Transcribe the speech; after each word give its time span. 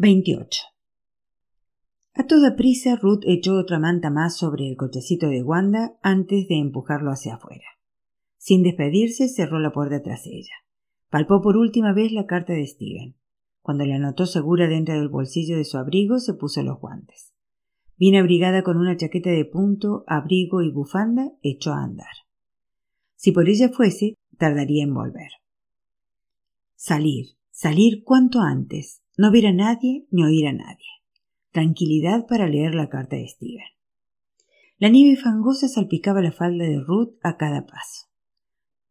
28. 0.00 0.60
A 2.14 2.24
toda 2.28 2.54
prisa, 2.54 2.94
Ruth 2.94 3.24
echó 3.26 3.58
otra 3.58 3.80
manta 3.80 4.10
más 4.10 4.36
sobre 4.36 4.68
el 4.68 4.76
cochecito 4.76 5.26
de 5.26 5.42
Wanda 5.42 5.98
antes 6.02 6.46
de 6.46 6.60
empujarlo 6.60 7.10
hacia 7.10 7.34
afuera. 7.34 7.66
Sin 8.36 8.62
despedirse, 8.62 9.28
cerró 9.28 9.58
la 9.58 9.72
puerta 9.72 10.00
tras 10.00 10.24
ella. 10.26 10.54
Palpó 11.10 11.42
por 11.42 11.56
última 11.56 11.92
vez 11.92 12.12
la 12.12 12.26
carta 12.26 12.52
de 12.52 12.64
Steven. 12.64 13.16
Cuando 13.60 13.84
la 13.86 13.98
notó 13.98 14.26
segura 14.26 14.68
dentro 14.68 14.94
del 14.94 15.08
bolsillo 15.08 15.56
de 15.56 15.64
su 15.64 15.78
abrigo, 15.78 16.20
se 16.20 16.34
puso 16.34 16.62
los 16.62 16.78
guantes. 16.78 17.34
Bien 17.96 18.14
abrigada 18.14 18.62
con 18.62 18.76
una 18.76 18.96
chaqueta 18.96 19.30
de 19.30 19.46
punto, 19.46 20.04
abrigo 20.06 20.62
y 20.62 20.70
bufanda, 20.70 21.32
echó 21.42 21.72
a 21.72 21.82
andar. 21.82 22.14
Si 23.16 23.32
por 23.32 23.48
ella 23.48 23.68
fuese, 23.68 24.14
tardaría 24.38 24.84
en 24.84 24.94
volver. 24.94 25.32
Salir, 26.76 27.30
salir 27.50 28.04
cuanto 28.04 28.38
antes, 28.38 29.02
no 29.18 29.32
ver 29.32 29.48
a 29.48 29.52
nadie 29.52 30.06
ni 30.12 30.24
oír 30.24 30.46
a 30.46 30.52
nadie. 30.52 30.86
Tranquilidad 31.50 32.26
para 32.28 32.46
leer 32.46 32.76
la 32.76 32.88
carta 32.88 33.16
de 33.16 33.26
Steven. 33.26 33.66
La 34.78 34.88
nieve 34.90 35.20
fangosa 35.20 35.66
salpicaba 35.66 36.22
la 36.22 36.30
falda 36.30 36.64
de 36.64 36.80
Ruth 36.80 37.18
a 37.24 37.36
cada 37.36 37.66
paso. 37.66 38.06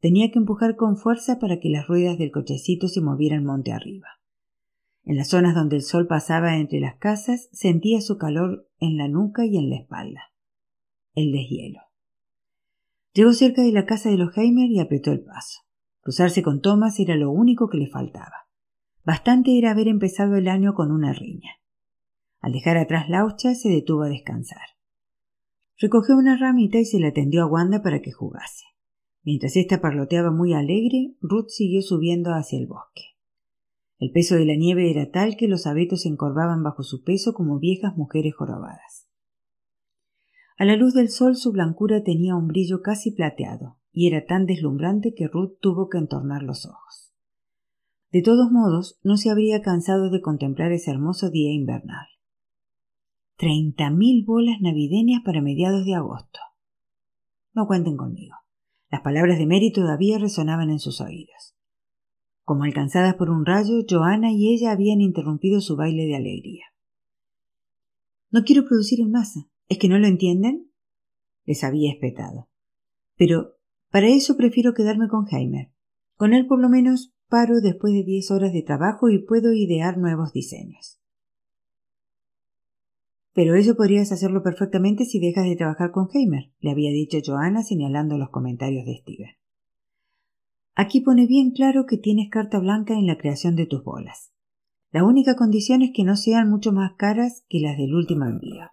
Tenía 0.01 0.29
que 0.29 0.39
empujar 0.39 0.75
con 0.75 0.97
fuerza 0.97 1.39
para 1.39 1.61
que 1.61 1.69
las 1.69 1.87
ruedas 1.87 2.17
del 2.17 2.31
cochecito 2.31 2.89
se 2.89 2.99
movieran 2.99 3.45
monte 3.45 3.71
arriba. 3.71 4.07
En 5.05 5.15
las 5.15 5.29
zonas 5.29 5.55
donde 5.55 5.77
el 5.77 5.81
sol 5.81 6.07
pasaba 6.07 6.57
entre 6.57 6.81
las 6.81 6.97
casas 6.97 7.47
sentía 7.53 8.01
su 8.01 8.17
calor 8.17 8.69
en 8.79 8.97
la 8.97 9.07
nuca 9.07 9.45
y 9.45 9.55
en 9.55 9.69
la 9.69 9.77
espalda. 9.77 10.33
El 11.15 11.31
deshielo. 11.31 11.79
Llegó 13.13 13.31
cerca 13.31 13.61
de 13.61 13.71
la 13.71 13.85
casa 13.85 14.09
de 14.09 14.17
los 14.17 14.37
Heimer 14.37 14.69
y 14.69 14.81
apretó 14.81 15.13
el 15.13 15.21
paso. 15.21 15.61
Cruzarse 16.01 16.43
con 16.43 16.61
Thomas 16.61 16.99
era 16.99 17.15
lo 17.15 17.31
único 17.31 17.69
que 17.69 17.77
le 17.77 17.87
faltaba. 17.87 18.46
Bastante 19.07 19.57
era 19.57 19.71
haber 19.71 19.87
empezado 19.87 20.35
el 20.35 20.49
año 20.49 20.73
con 20.73 20.91
una 20.91 21.13
riña. 21.13 21.61
Al 22.41 22.51
dejar 22.51 22.75
atrás 22.75 23.07
la 23.07 23.23
hucha, 23.23 23.55
se 23.55 23.69
detuvo 23.69 24.01
a 24.01 24.09
descansar. 24.09 24.67
Recogió 25.77 26.17
una 26.17 26.35
ramita 26.35 26.77
y 26.77 26.83
se 26.83 26.99
la 26.99 27.13
tendió 27.13 27.43
a 27.43 27.45
Wanda 27.45 27.81
para 27.81 28.01
que 28.01 28.11
jugase. 28.11 28.65
Mientras 29.23 29.55
ésta 29.55 29.79
parloteaba 29.79 30.31
muy 30.31 30.51
alegre, 30.51 31.15
Ruth 31.21 31.47
siguió 31.47 31.81
subiendo 31.83 32.31
hacia 32.31 32.59
el 32.59 32.67
bosque. 32.67 33.15
El 33.97 34.11
peso 34.11 34.35
de 34.35 34.45
la 34.45 34.57
nieve 34.57 34.91
era 34.91 35.09
tal 35.09 35.37
que 35.37 35.47
los 35.47 35.67
abetos 35.67 36.01
se 36.01 36.09
encorvaban 36.09 36.61
bajo 36.61 36.83
su 36.83 37.05
peso 37.05 37.33
como 37.33 37.59
viejas 37.59 37.95
mujeres 37.95 38.35
jorobadas. 38.35 39.07
A 40.57 40.65
la 40.65 40.75
luz 40.75 40.93
del 40.93 41.07
sol 41.07 41.37
su 41.37 41.53
blancura 41.53 42.03
tenía 42.03 42.35
un 42.35 42.47
brillo 42.47 42.81
casi 42.81 43.11
plateado, 43.11 43.77
y 43.93 44.07
era 44.07 44.25
tan 44.25 44.45
deslumbrante 44.45 45.13
que 45.15 45.29
Ruth 45.29 45.59
tuvo 45.61 45.87
que 45.87 45.97
entornar 45.97 46.43
los 46.43 46.65
ojos. 46.65 47.06
De 48.11 48.21
todos 48.21 48.51
modos, 48.51 48.99
no 49.03 49.17
se 49.17 49.29
habría 49.29 49.61
cansado 49.61 50.09
de 50.09 50.21
contemplar 50.21 50.71
ese 50.71 50.91
hermoso 50.91 51.29
día 51.29 51.51
invernal. 51.51 52.07
Treinta 53.35 53.91
mil 53.91 54.23
bolas 54.25 54.61
navideñas 54.61 55.21
para 55.23 55.41
mediados 55.41 55.85
de 55.85 55.93
agosto. 55.93 56.39
No 57.53 57.67
cuenten 57.67 57.97
conmigo. 57.97 58.35
Las 58.89 59.01
palabras 59.01 59.37
de 59.37 59.45
Mary 59.45 59.71
todavía 59.73 60.17
resonaban 60.17 60.69
en 60.69 60.79
sus 60.79 61.01
oídos. 61.01 61.55
Como 62.43 62.63
alcanzadas 62.63 63.15
por 63.15 63.29
un 63.29 63.45
rayo, 63.45 63.83
Joana 63.87 64.31
y 64.31 64.53
ella 64.53 64.71
habían 64.71 65.01
interrumpido 65.01 65.59
su 65.59 65.75
baile 65.75 66.05
de 66.05 66.15
alegría. 66.15 66.63
No 68.31 68.43
quiero 68.43 68.65
producir 68.65 69.01
en 69.01 69.11
masa. 69.11 69.49
¿Es 69.67 69.77
que 69.77 69.89
no 69.89 69.99
lo 69.99 70.07
entienden? 70.07 70.71
Les 71.45 71.63
había 71.65 71.91
espetado. 71.91 72.47
Pero 73.17 73.57
para 73.91 74.07
eso 74.07 74.37
prefiero 74.37 74.73
quedarme 74.73 75.09
con 75.09 75.27
Heimer. 75.29 75.71
Con 76.15 76.33
él 76.33 76.47
por 76.47 76.61
lo 76.61 76.69
menos 76.69 77.13
Paro 77.29 77.59
después 77.61 77.93
de 77.93 78.03
diez 78.03 78.31
horas 78.31 78.53
de 78.53 78.61
trabajo 78.61 79.09
y 79.09 79.19
puedo 79.19 79.53
idear 79.53 79.97
nuevos 79.97 80.31
diseños. 80.31 80.99
Pero 83.33 83.55
eso 83.55 83.75
podrías 83.75 84.11
hacerlo 84.11 84.41
perfectamente 84.41 85.05
si 85.05 85.19
dejas 85.19 85.45
de 85.45 85.55
trabajar 85.55 85.91
con 85.91 86.07
Heimer, 86.11 86.51
le 86.59 86.71
había 86.71 86.91
dicho 86.91 87.19
Joanna 87.23 87.63
señalando 87.63 88.17
los 88.17 88.29
comentarios 88.29 88.85
de 88.85 88.97
Steven. 88.97 89.35
Aquí 90.73 91.01
pone 91.01 91.27
bien 91.27 91.51
claro 91.51 91.85
que 91.85 91.97
tienes 91.97 92.29
carta 92.29 92.59
blanca 92.59 92.93
en 92.93 93.07
la 93.07 93.17
creación 93.17 93.55
de 93.55 93.65
tus 93.65 93.83
bolas. 93.83 94.31
La 94.91 95.03
única 95.03 95.35
condición 95.35 95.81
es 95.81 95.91
que 95.93 96.03
no 96.03 96.15
sean 96.15 96.49
mucho 96.49 96.71
más 96.71 96.93
caras 96.97 97.43
que 97.49 97.59
las 97.59 97.77
del 97.77 97.93
último 97.93 98.25
envío. 98.25 98.71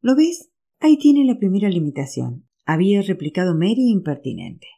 ¿Lo 0.00 0.14
ves? 0.14 0.50
Ahí 0.78 0.98
tiene 0.98 1.24
la 1.24 1.38
primera 1.38 1.68
limitación, 1.68 2.46
había 2.64 3.02
replicado 3.02 3.54
Mary 3.54 3.90
impertinente. 3.90 4.68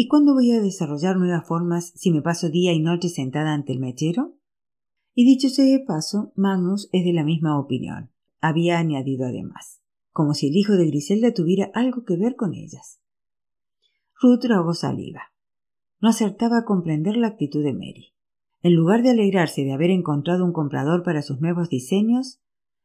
¿Y 0.00 0.06
cuándo 0.06 0.32
voy 0.32 0.52
a 0.52 0.60
desarrollar 0.60 1.16
nuevas 1.16 1.44
formas 1.44 1.92
si 1.96 2.12
me 2.12 2.22
paso 2.22 2.50
día 2.50 2.72
y 2.72 2.78
noche 2.78 3.08
sentada 3.08 3.52
ante 3.52 3.72
el 3.72 3.80
mechero? 3.80 4.36
Y 5.12 5.24
dicho 5.24 5.48
sea 5.48 5.64
de 5.64 5.84
paso, 5.84 6.32
Magnus 6.36 6.88
es 6.92 7.04
de 7.04 7.12
la 7.12 7.24
misma 7.24 7.58
opinión. 7.58 8.12
Había 8.40 8.78
añadido 8.78 9.26
además, 9.26 9.82
como 10.12 10.34
si 10.34 10.46
el 10.46 10.56
hijo 10.56 10.74
de 10.74 10.86
Griselda 10.86 11.34
tuviera 11.34 11.72
algo 11.74 12.04
que 12.04 12.16
ver 12.16 12.36
con 12.36 12.54
ellas. 12.54 13.00
Ruth 14.22 14.38
tragó 14.38 14.72
saliva. 14.72 15.32
No 16.00 16.10
acertaba 16.10 16.58
a 16.58 16.64
comprender 16.64 17.16
la 17.16 17.26
actitud 17.26 17.64
de 17.64 17.72
Mary. 17.72 18.14
En 18.62 18.76
lugar 18.76 19.02
de 19.02 19.10
alegrarse 19.10 19.64
de 19.64 19.72
haber 19.72 19.90
encontrado 19.90 20.44
un 20.44 20.52
comprador 20.52 21.02
para 21.02 21.22
sus 21.22 21.40
nuevos 21.40 21.70
diseños, 21.70 22.40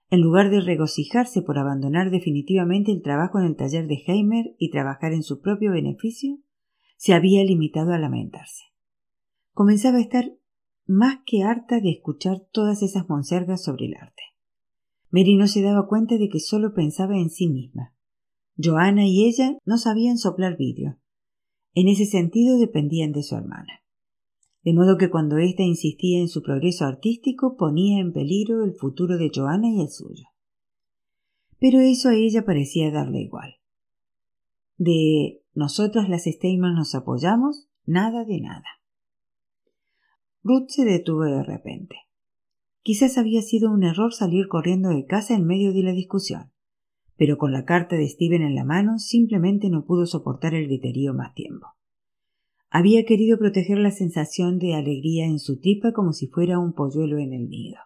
en 0.10 0.22
lugar 0.22 0.50
de 0.50 0.62
regocijarse 0.62 1.44
por 1.44 1.60
abandonar 1.60 2.10
definitivamente 2.10 2.92
el 2.92 3.04
trabajo 3.04 3.38
en 3.38 3.46
el 3.46 3.56
taller 3.56 3.86
de 3.86 4.02
Heimer 4.08 4.56
y 4.58 4.72
trabajar 4.72 5.14
en 5.14 5.22
su 5.22 5.42
propio 5.42 5.74
beneficio, 5.74 6.40
se 7.04 7.12
había 7.12 7.44
limitado 7.44 7.92
a 7.92 7.98
lamentarse. 7.98 8.64
Comenzaba 9.52 9.98
a 9.98 10.02
estar 10.02 10.38
más 10.86 11.18
que 11.26 11.44
harta 11.44 11.82
de 11.82 11.90
escuchar 11.90 12.48
todas 12.54 12.82
esas 12.82 13.10
monsergas 13.10 13.62
sobre 13.62 13.88
el 13.88 13.96
arte. 13.96 14.24
Mary 15.10 15.36
no 15.36 15.48
se 15.48 15.62
daba 15.62 15.86
cuenta 15.86 16.18
de 16.18 16.30
que 16.30 16.40
solo 16.40 16.74
pensaba 16.74 17.18
en 17.18 17.30
sí 17.30 17.50
misma. 17.50 17.94
Joana 18.56 19.06
y 19.06 19.26
ella 19.26 19.58
no 19.66 19.78
sabían 19.78 20.18
soplar 20.18 20.56
vidrio. 20.56 20.98
En 21.74 21.90
ese 21.90 22.06
sentido 22.06 22.58
dependían 22.58 23.12
de 23.12 23.24
su 23.24 23.36
hermana. 23.36 23.84
De 24.62 24.72
modo 24.74 24.98
que 24.98 25.10
cuando 25.10 25.38
ésta 25.40 25.64
insistía 25.64 26.22
en 26.22 26.30
su 26.30 26.42
progreso 26.42 26.86
artístico 26.86 27.58
ponía 27.58 28.00
en 28.00 28.14
peligro 28.14 28.64
el 28.64 28.76
futuro 28.76 29.18
de 29.18 29.30
Joana 29.36 29.68
y 29.70 29.82
el 29.82 29.90
suyo. 29.90 30.24
Pero 31.60 31.82
eso 31.82 32.08
a 32.08 32.16
ella 32.16 32.46
parecía 32.46 32.92
darle 32.92 33.24
igual. 33.24 33.56
De 34.78 35.43
nosotras 35.56 36.10
las 36.10 36.24
Steinman 36.24 36.76
nos 36.76 36.96
apoyamos, 36.96 37.68
nada 37.86 38.26
de 38.26 38.42
nada. 38.42 38.66
Ruth 40.44 40.70
se 40.70 40.84
detuvo 40.84 41.24
de 41.24 41.44
repente. 41.44 41.96
Quizás 42.82 43.18
había 43.18 43.42
sido 43.42 43.72
un 43.72 43.84
error 43.84 44.14
salir 44.14 44.48
corriendo 44.48 44.90
de 44.90 45.06
casa 45.06 45.36
en 45.36 45.46
medio 45.46 45.72
de 45.72 45.84
la 45.84 45.94
discusión, 45.94 46.52
pero 47.16 47.38
con 47.38 47.54
la 47.54 47.64
carta 47.64 47.96
de 47.96 48.10
Steven 48.10 48.42
en 48.42 48.56
la 48.56 48.66
mano 48.66 49.00
simplemente 49.00 49.70
no 49.70 49.86
pudo 49.86 50.06
soportar 50.06 50.54
el 50.54 50.66
griterío 50.66 51.14
más 51.14 51.34
tiempo. 51.34 51.68
Había 52.70 53.06
querido 53.06 53.38
proteger 53.38 53.78
la 53.78 53.92
sensación 53.92 54.60
de 54.60 54.74
alegría 54.74 55.26
en 55.26 55.40
su 55.40 55.60
tripa 55.62 55.94
como 55.94 56.12
si 56.12 56.28
fuera 56.28 56.60
un 56.60 56.74
polluelo 56.74 57.20
en 57.20 57.32
el 57.32 57.48
nido. 57.48 57.78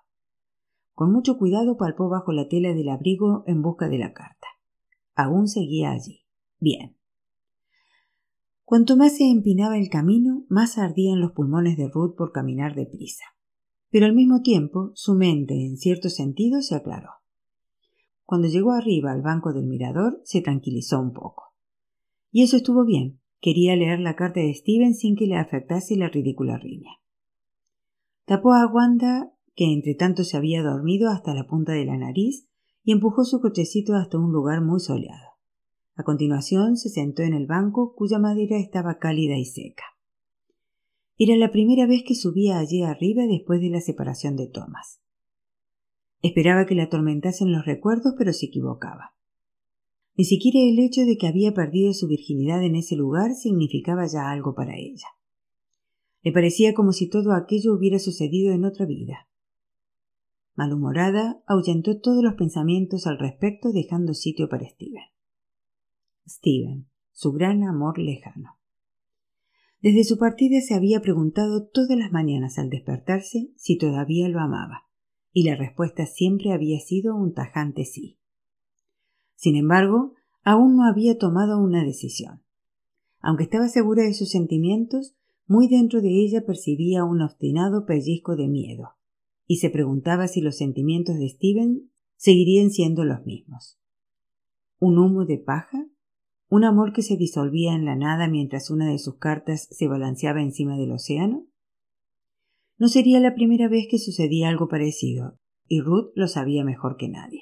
Con 0.93 1.11
mucho 1.11 1.37
cuidado 1.37 1.77
palpó 1.77 2.09
bajo 2.09 2.31
la 2.31 2.47
tela 2.47 2.73
del 2.73 2.89
abrigo 2.89 3.43
en 3.45 3.61
busca 3.61 3.89
de 3.89 3.99
la 3.99 4.13
carta. 4.13 4.47
Aún 5.13 5.47
seguía 5.47 5.91
allí. 5.91 6.21
Bien. 6.59 6.96
Cuanto 8.67 8.97
más 8.97 9.15
se 9.15 9.23
empinaba 9.23 9.77
el 9.77 9.87
camino, 9.87 10.43
más 10.49 10.77
ardían 10.77 11.21
los 11.21 11.31
pulmones 11.31 11.77
de 11.77 11.87
Ruth 11.87 12.17
por 12.17 12.33
caminar 12.33 12.75
deprisa. 12.75 13.23
Pero 13.89 14.07
al 14.07 14.13
mismo 14.13 14.41
tiempo, 14.41 14.91
su 14.93 15.15
mente, 15.15 15.53
en 15.53 15.77
cierto 15.77 16.09
sentido, 16.09 16.61
se 16.61 16.75
aclaró. 16.75 17.11
Cuando 18.25 18.49
llegó 18.49 18.73
arriba 18.73 19.13
al 19.13 19.21
banco 19.21 19.53
del 19.53 19.67
mirador, 19.67 20.19
se 20.25 20.41
tranquilizó 20.41 20.99
un 20.99 21.13
poco. 21.13 21.53
Y 22.29 22.43
eso 22.43 22.57
estuvo 22.57 22.83
bien. 22.83 23.21
Quería 23.39 23.73
leer 23.77 24.01
la 24.01 24.17
carta 24.17 24.41
de 24.41 24.53
Steven 24.53 24.95
sin 24.95 25.15
que 25.15 25.27
le 25.27 25.37
afectase 25.37 25.95
la 25.95 26.09
ridícula 26.09 26.57
riña. 26.57 26.91
Tapó 28.25 28.51
a 28.51 28.67
Wanda, 28.67 29.31
que 29.55 29.71
entre 29.71 29.95
tanto 29.95 30.25
se 30.25 30.35
había 30.35 30.61
dormido 30.61 31.09
hasta 31.09 31.33
la 31.33 31.47
punta 31.47 31.71
de 31.71 31.85
la 31.85 31.95
nariz, 31.95 32.49
y 32.83 32.91
empujó 32.91 33.23
su 33.23 33.39
cochecito 33.39 33.95
hasta 33.95 34.17
un 34.19 34.33
lugar 34.33 34.61
muy 34.61 34.81
soleado. 34.81 35.26
A 35.97 36.03
continuación 36.03 36.77
se 36.77 36.89
sentó 36.89 37.23
en 37.23 37.33
el 37.33 37.47
banco 37.47 37.95
cuya 37.95 38.19
madera 38.19 38.59
estaba 38.59 38.99
cálida 38.99 39.35
y 39.35 39.45
seca. 39.45 39.83
Era 41.17 41.35
la 41.35 41.51
primera 41.51 41.87
vez 41.87 42.03
que 42.05 42.13
subía 42.13 42.59
allí 42.59 42.83
arriba 42.83 43.23
después 43.25 43.59
de 43.61 43.71
la 43.71 43.81
separación 43.81 44.35
de 44.35 44.45
Thomas. 44.45 45.01
Esperaba 46.21 46.67
que 46.67 46.75
le 46.75 46.83
atormentasen 46.83 47.51
los 47.51 47.65
recuerdos, 47.65 48.13
pero 48.15 48.31
se 48.31 48.45
equivocaba. 48.45 49.15
Ni 50.15 50.25
siquiera 50.25 50.59
el 50.59 50.77
hecho 50.77 51.01
de 51.01 51.17
que 51.17 51.25
había 51.25 51.55
perdido 51.55 51.91
su 51.93 52.07
virginidad 52.07 52.63
en 52.63 52.75
ese 52.75 52.95
lugar 52.95 53.33
significaba 53.33 54.05
ya 54.05 54.29
algo 54.29 54.53
para 54.53 54.77
ella. 54.77 55.07
Le 56.21 56.31
parecía 56.31 56.75
como 56.75 56.91
si 56.91 57.09
todo 57.09 57.33
aquello 57.33 57.73
hubiera 57.73 57.97
sucedido 57.97 58.53
en 58.53 58.65
otra 58.65 58.85
vida. 58.85 59.27
Malhumorada, 60.53 61.41
ahuyentó 61.47 61.99
todos 61.99 62.23
los 62.23 62.35
pensamientos 62.35 63.07
al 63.07 63.17
respecto, 63.17 63.71
dejando 63.71 64.13
sitio 64.13 64.47
para 64.47 64.67
Steven. 64.67 65.16
Steven, 66.27 66.87
su 67.11 67.31
gran 67.31 67.63
amor 67.63 67.97
lejano. 67.97 68.57
Desde 69.81 70.03
su 70.03 70.17
partida 70.17 70.59
se 70.61 70.73
había 70.73 71.01
preguntado 71.01 71.67
todas 71.67 71.97
las 71.97 72.11
mañanas 72.11 72.57
al 72.57 72.69
despertarse 72.69 73.51
si 73.55 73.77
todavía 73.77 74.27
lo 74.27 74.39
amaba, 74.39 74.83
y 75.31 75.43
la 75.43 75.55
respuesta 75.55 76.05
siempre 76.05 76.51
había 76.51 76.79
sido 76.79 77.15
un 77.15 77.33
tajante 77.33 77.85
sí. 77.85 78.17
Sin 79.35 79.55
embargo, 79.55 80.15
aún 80.43 80.75
no 80.75 80.87
había 80.87 81.17
tomado 81.17 81.59
una 81.59 81.83
decisión. 81.83 82.41
Aunque 83.19 83.43
estaba 83.43 83.67
segura 83.67 84.03
de 84.03 84.13
sus 84.13 84.29
sentimientos, 84.29 85.15
muy 85.45 85.67
dentro 85.67 86.01
de 86.01 86.09
ella 86.09 86.45
percibía 86.45 87.03
un 87.03 87.21
obstinado 87.21 87.85
pellizco 87.85 88.35
de 88.35 88.47
miedo, 88.47 88.95
y 89.45 89.57
se 89.57 89.69
preguntaba 89.69 90.27
si 90.27 90.41
los 90.41 90.57
sentimientos 90.57 91.17
de 91.17 91.29
Steven 91.29 91.89
seguirían 92.15 92.71
siendo 92.71 93.05
los 93.05 93.25
mismos. 93.25 93.79
¿Un 94.79 94.97
humo 94.97 95.25
de 95.25 95.37
paja? 95.37 95.87
¿Un 96.49 96.63
amor 96.63 96.93
que 96.93 97.01
se 97.01 97.17
disolvía 97.17 97.73
en 97.73 97.83
la 97.83 97.95
nada 97.95 98.27
mientras 98.27 98.69
una 98.69 98.89
de 98.89 98.99
sus 98.99 99.17
cartas 99.17 99.67
se 99.69 99.87
balanceaba 99.87 100.41
encima 100.41 100.77
del 100.77 100.93
océano? 100.93 101.45
No 102.77 102.87
sería 102.87 103.19
la 103.19 103.35
primera 103.35 103.67
vez 103.67 103.87
que 103.89 103.99
sucedía 103.99 104.47
algo 104.47 104.69
parecido, 104.69 105.37
y 105.67 105.81
Ruth 105.81 106.11
lo 106.15 106.27
sabía 106.27 106.63
mejor 106.63 106.95
que 106.95 107.09
nadie. 107.09 107.41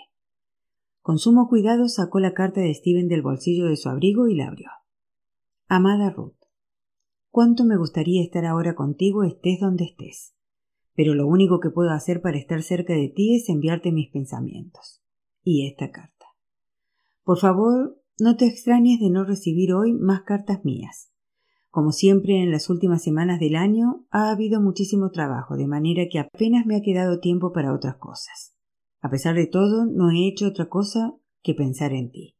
Con 1.01 1.19
sumo 1.19 1.47
cuidado 1.47 1.87
sacó 1.87 2.19
la 2.19 2.33
carta 2.33 2.61
de 2.61 2.73
Steven 2.73 3.07
del 3.07 3.21
bolsillo 3.21 3.67
de 3.67 3.75
su 3.75 3.89
abrigo 3.89 4.27
y 4.27 4.35
la 4.35 4.47
abrió. 4.47 4.69
Amada 5.67 6.09
Ruth, 6.09 6.37
cuánto 7.29 7.63
me 7.63 7.77
gustaría 7.77 8.23
estar 8.23 8.45
ahora 8.45 8.73
contigo 8.73 9.23
estés 9.23 9.59
donde 9.59 9.83
estés. 9.83 10.35
Pero 10.95 11.13
lo 11.13 11.27
único 11.27 11.59
que 11.59 11.69
puedo 11.69 11.91
hacer 11.91 12.21
para 12.21 12.37
estar 12.37 12.63
cerca 12.63 12.93
de 12.93 13.09
ti 13.09 13.35
es 13.35 13.49
enviarte 13.49 13.91
mis 13.91 14.09
pensamientos. 14.09 15.03
Y 15.43 15.67
esta 15.67 15.91
carta. 15.91 16.25
Por 17.23 17.37
favor, 17.37 18.01
no 18.19 18.37
te 18.37 18.45
extrañes 18.45 18.99
de 18.99 19.09
no 19.09 19.25
recibir 19.25 19.73
hoy 19.73 19.93
más 19.93 20.21
cartas 20.21 20.63
mías. 20.63 21.11
Como 21.69 21.91
siempre 21.91 22.41
en 22.41 22.51
las 22.51 22.69
últimas 22.69 23.03
semanas 23.03 23.39
del 23.39 23.55
año 23.55 24.05
ha 24.09 24.29
habido 24.29 24.61
muchísimo 24.61 25.11
trabajo, 25.11 25.57
de 25.57 25.67
manera 25.67 26.07
que 26.09 26.19
apenas 26.19 26.65
me 26.65 26.77
ha 26.77 26.81
quedado 26.81 27.19
tiempo 27.19 27.51
para 27.51 27.73
otras 27.73 27.97
cosas. 27.97 28.55
A 29.01 29.09
pesar 29.09 29.35
de 29.35 29.47
todo, 29.47 29.85
no 29.85 30.09
he 30.09 30.27
hecho 30.27 30.47
otra 30.47 30.69
cosa 30.69 31.13
que 31.43 31.53
pensar 31.53 31.91
en 31.91 32.11
ti. 32.11 32.35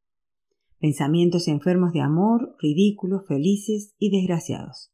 Pensamientos 0.80 1.48
enfermos 1.48 1.92
de 1.92 2.02
amor, 2.02 2.56
ridículos, 2.62 3.28
felices 3.28 3.94
y 4.00 4.10
desgraciados. 4.10 4.94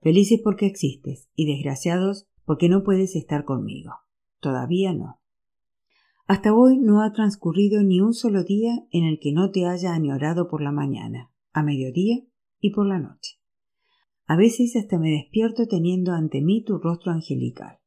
Felices 0.00 0.40
porque 0.42 0.66
existes 0.66 1.28
y 1.34 1.46
desgraciados 1.46 2.26
porque 2.44 2.68
no 2.68 2.82
puedes 2.84 3.16
estar 3.16 3.44
conmigo. 3.44 3.92
Todavía 4.40 4.92
no. 4.94 5.20
Hasta 6.26 6.54
hoy 6.54 6.78
no 6.78 7.02
ha 7.02 7.12
transcurrido 7.12 7.82
ni 7.82 8.00
un 8.00 8.14
solo 8.14 8.44
día 8.44 8.86
en 8.90 9.04
el 9.04 9.18
que 9.20 9.32
no 9.32 9.50
te 9.50 9.66
haya 9.66 9.92
añorado 9.92 10.48
por 10.48 10.62
la 10.62 10.72
mañana, 10.72 11.30
a 11.52 11.62
mediodía 11.62 12.24
y 12.60 12.70
por 12.70 12.86
la 12.86 12.98
noche. 12.98 13.38
A 14.26 14.36
veces 14.36 14.74
hasta 14.76 14.98
me 14.98 15.10
despierto 15.10 15.66
teniendo 15.66 16.12
ante 16.12 16.40
mí 16.40 16.64
tu 16.64 16.78
rostro 16.78 17.12
angelical. 17.12 17.78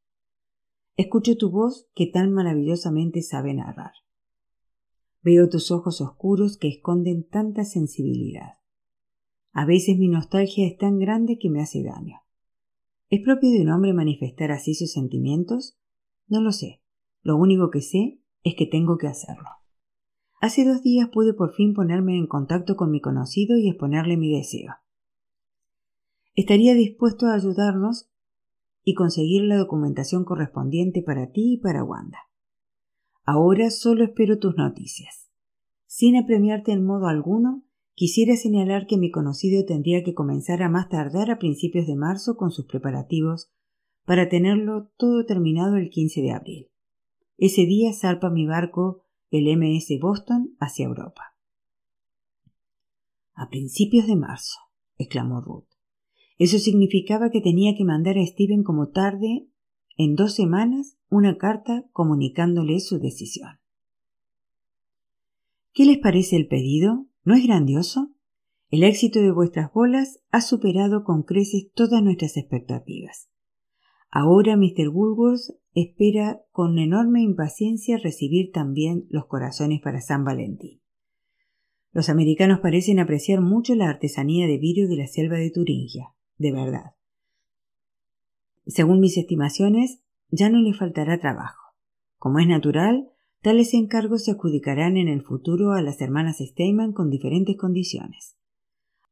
Escucho 0.97 1.35
tu 1.35 1.49
voz 1.49 1.89
que 1.95 2.05
tan 2.05 2.31
maravillosamente 2.31 3.23
sabe 3.23 3.55
narrar. 3.55 3.93
Veo 5.23 5.49
tus 5.49 5.71
ojos 5.71 5.99
oscuros 5.99 6.57
que 6.57 6.67
esconden 6.67 7.27
tanta 7.27 7.65
sensibilidad. 7.65 8.59
A 9.51 9.65
veces 9.65 9.97
mi 9.97 10.09
nostalgia 10.09 10.67
es 10.67 10.77
tan 10.77 10.99
grande 10.99 11.39
que 11.39 11.49
me 11.49 11.59
hace 11.59 11.81
daño. 11.81 12.21
¿Es 13.09 13.21
propio 13.23 13.49
de 13.49 13.61
un 13.61 13.69
hombre 13.69 13.93
manifestar 13.93 14.51
así 14.51 14.75
sus 14.75 14.91
sentimientos? 14.91 15.79
No 16.27 16.39
lo 16.39 16.51
sé. 16.51 16.83
Lo 17.23 17.35
único 17.35 17.71
que 17.71 17.81
sé 17.81 18.19
es 18.43 18.55
que 18.55 18.65
tengo 18.65 18.97
que 18.97 19.07
hacerlo. 19.07 19.49
Hace 20.39 20.65
dos 20.65 20.83
días 20.83 21.09
pude 21.09 21.33
por 21.33 21.53
fin 21.53 21.73
ponerme 21.73 22.17
en 22.17 22.27
contacto 22.27 22.75
con 22.75 22.91
mi 22.91 23.01
conocido 23.01 23.57
y 23.57 23.69
exponerle 23.69 24.17
mi 24.17 24.31
deseo 24.31 24.75
estaría 26.37 26.75
dispuesto 26.75 27.25
a 27.25 27.33
ayudarnos 27.33 28.09
y 28.83 28.93
conseguir 28.93 29.41
la 29.41 29.57
documentación 29.57 30.23
correspondiente 30.23 31.01
para 31.01 31.31
ti 31.31 31.55
y 31.55 31.57
para 31.57 31.83
Wanda. 31.83 32.19
Ahora 33.25 33.71
solo 33.71 34.05
espero 34.05 34.37
tus 34.37 34.55
noticias. 34.55 35.29
Sin 35.87 36.15
apremiarte 36.15 36.71
en 36.71 36.85
modo 36.85 37.07
alguno, 37.07 37.65
quisiera 37.95 38.35
señalar 38.37 38.85
que 38.85 38.97
mi 38.97 39.09
conocido 39.09 39.65
tendría 39.65 40.03
que 40.03 40.13
comenzar 40.13 40.61
a 40.61 40.69
más 40.69 40.89
tardar 40.89 41.31
a 41.31 41.39
principios 41.39 41.87
de 41.87 41.95
marzo 41.95 42.37
con 42.37 42.51
sus 42.51 42.67
preparativos 42.67 43.51
para 44.05 44.29
tenerlo 44.29 44.91
todo 44.95 45.25
terminado 45.25 45.75
el 45.75 45.89
15 45.89 46.21
de 46.21 46.31
abril. 46.31 46.67
Ese 47.37 47.65
día 47.65 47.93
zarpa 47.93 48.29
mi 48.29 48.47
barco, 48.47 49.03
el 49.29 49.45
MS 49.57 49.99
Boston, 50.01 50.55
hacia 50.59 50.85
Europa. 50.85 51.35
A 53.35 53.49
principios 53.49 54.07
de 54.07 54.15
marzo, 54.15 54.57
exclamó 54.97 55.41
Ruth. 55.41 55.67
Eso 56.39 56.57
significaba 56.57 57.29
que 57.29 57.41
tenía 57.41 57.75
que 57.75 57.83
mandar 57.83 58.17
a 58.17 58.25
Steven 58.25 58.63
como 58.63 58.89
tarde, 58.89 59.47
en 59.97 60.15
dos 60.15 60.33
semanas, 60.33 60.97
una 61.09 61.37
carta 61.37 61.85
comunicándole 61.91 62.79
su 62.79 62.99
decisión. 62.99 63.59
¿Qué 65.73 65.85
les 65.85 65.99
parece 65.99 66.35
el 66.37 66.47
pedido? 66.47 67.05
¿No 67.23 67.35
es 67.35 67.45
grandioso? 67.45 68.11
El 68.69 68.83
éxito 68.83 69.19
de 69.21 69.31
vuestras 69.31 69.71
bolas 69.71 70.19
ha 70.31 70.41
superado 70.41 71.03
con 71.03 71.21
creces 71.21 71.71
todas 71.73 72.01
nuestras 72.01 72.35
expectativas. 72.35 73.29
Ahora 74.09 74.57
Mr. 74.57 74.89
Woolworth 74.89 75.55
espera 75.73 76.41
con 76.51 76.79
enorme 76.79 77.21
impaciencia 77.21 77.97
recibir 77.97 78.51
también 78.51 79.05
los 79.09 79.25
corazones 79.25 79.81
para 79.81 80.01
San 80.01 80.23
Valentín. 80.23 80.81
Los 81.91 82.09
americanos 82.09 82.59
parecen 82.59 82.99
apreciar 82.99 83.41
mucho 83.41 83.75
la 83.75 83.89
artesanía 83.89 84.47
de 84.47 84.57
vidrio 84.57 84.87
de 84.87 84.97
la 84.97 85.07
selva 85.07 85.37
de 85.37 85.51
Turingia 85.51 86.13
de 86.37 86.51
verdad. 86.51 86.93
Según 88.65 88.99
mis 88.99 89.17
estimaciones, 89.17 90.01
ya 90.29 90.49
no 90.49 90.59
le 90.59 90.73
faltará 90.73 91.19
trabajo. 91.19 91.73
Como 92.17 92.39
es 92.39 92.47
natural, 92.47 93.09
tales 93.41 93.73
encargos 93.73 94.25
se 94.25 94.31
adjudicarán 94.31 94.97
en 94.97 95.07
el 95.07 95.21
futuro 95.21 95.71
a 95.71 95.81
las 95.81 96.01
hermanas 96.01 96.37
Steinman 96.39 96.91
con 96.91 97.09
diferentes 97.09 97.55
condiciones. 97.55 98.35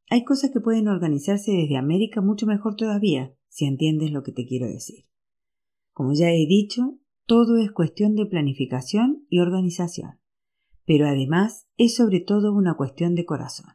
Hay 0.10 0.24
cosas 0.24 0.52
que 0.52 0.60
pueden 0.60 0.88
organizarse 0.88 1.52
desde 1.52 1.78
América 1.78 2.22
mucho 2.22 2.46
mejor 2.46 2.76
todavía, 2.76 3.34
si 3.56 3.66
entiendes 3.66 4.12
lo 4.12 4.24
que 4.24 4.32
te 4.32 4.46
quiero 4.46 4.68
decir. 4.68 5.06
Como 5.94 6.14
ya 6.14 6.32
he 6.32 6.46
dicho, 6.46 7.00
todo 7.26 7.58
es 7.58 7.72
cuestión 7.72 8.16
de 8.16 8.26
planificación 8.26 9.26
y 9.30 9.40
organización, 9.40 10.20
pero 10.86 11.08
además 11.08 11.68
es 11.78 11.96
sobre 11.96 12.20
todo 12.20 12.54
una 12.54 12.76
cuestión 12.76 13.16
de 13.16 13.26
corazón, 13.26 13.74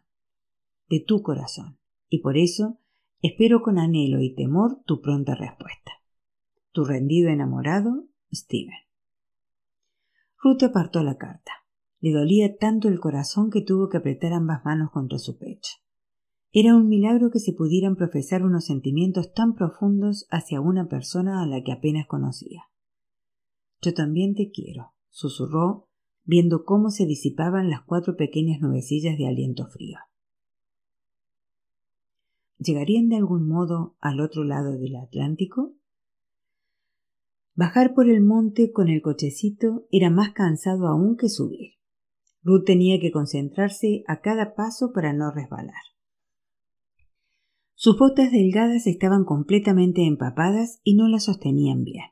de 0.88 1.00
tu 1.00 1.23
corazón, 1.23 1.79
y 2.09 2.19
por 2.19 2.37
eso 2.37 2.81
Espero 3.23 3.61
con 3.61 3.79
anhelo 3.79 4.23
y 4.23 4.35
temor 4.35 4.82
tu 4.87 5.03
pronta 5.03 5.35
respuesta. 5.35 5.93
Tu 6.73 6.87
rendido 6.87 7.29
enamorado, 7.29 8.06
Steven. 8.33 8.79
Ruth 10.43 10.62
apartó 10.62 11.02
la 11.02 11.19
carta. 11.19 11.52
Le 12.00 12.12
dolía 12.12 12.57
tanto 12.57 12.88
el 12.88 12.99
corazón 12.99 13.50
que 13.50 13.61
tuvo 13.61 13.90
que 13.90 13.99
apretar 13.99 14.33
ambas 14.33 14.64
manos 14.64 14.90
contra 14.90 15.19
su 15.19 15.38
pecho. 15.38 15.73
Era 16.52 16.75
un 16.75 16.88
milagro 16.88 17.30
que 17.30 17.38
se 17.38 17.52
pudieran 17.52 17.95
profesar 17.95 18.42
unos 18.42 18.64
sentimientos 18.64 19.33
tan 19.33 19.54
profundos 19.54 20.26
hacia 20.30 20.61
una 20.61 20.88
persona 20.88 21.42
a 21.42 21.47
la 21.47 21.62
que 21.62 21.71
apenas 21.71 22.09
conocía. 22.09 22.64
Yo 23.80 23.95
también 23.95 24.35
te 24.35 24.50
quiero, 24.50 24.92
susurró, 25.11 25.88
viendo 26.25 26.64
cómo 26.64 26.90
se 26.90 27.07
disipaban 27.07 27.71
las 27.71 27.83
cuatro 27.83 28.16
pequeñas 28.16 28.61
nubecillas 28.61 29.16
de 29.16 29.28
aliento 29.28 29.69
frío. 29.69 29.99
¿Llegarían 32.59 33.09
de 33.09 33.16
algún 33.16 33.49
modo 33.49 33.97
al 34.00 34.21
otro 34.21 34.42
lado 34.45 34.76
del 34.76 34.97
Atlántico? 34.97 35.75
Bajar 37.54 37.95
por 37.95 38.09
el 38.09 38.23
monte 38.23 38.73
con 38.73 38.88
el 38.88 39.02
cochecito 39.02 39.87
era 39.90 40.11
más 40.11 40.33
cansado 40.33 40.88
aún 40.88 41.16
que 41.16 41.28
subir. 41.28 41.75
Ruth 42.42 42.64
tenía 42.66 42.99
que 43.00 43.12
concentrarse 43.12 44.02
a 44.09 44.21
cada 44.21 44.54
paso 44.54 44.92
para 44.92 45.12
no 45.12 45.30
resbalar. 45.30 45.80
Sus 47.82 47.96
botas 47.96 48.30
delgadas 48.30 48.87
estaban 48.87 49.25
completamente 49.25 50.06
empapadas 50.06 50.82
y 50.84 50.96
no 50.96 51.08
las 51.08 51.25
sostenían 51.25 51.82
bien. 51.82 52.04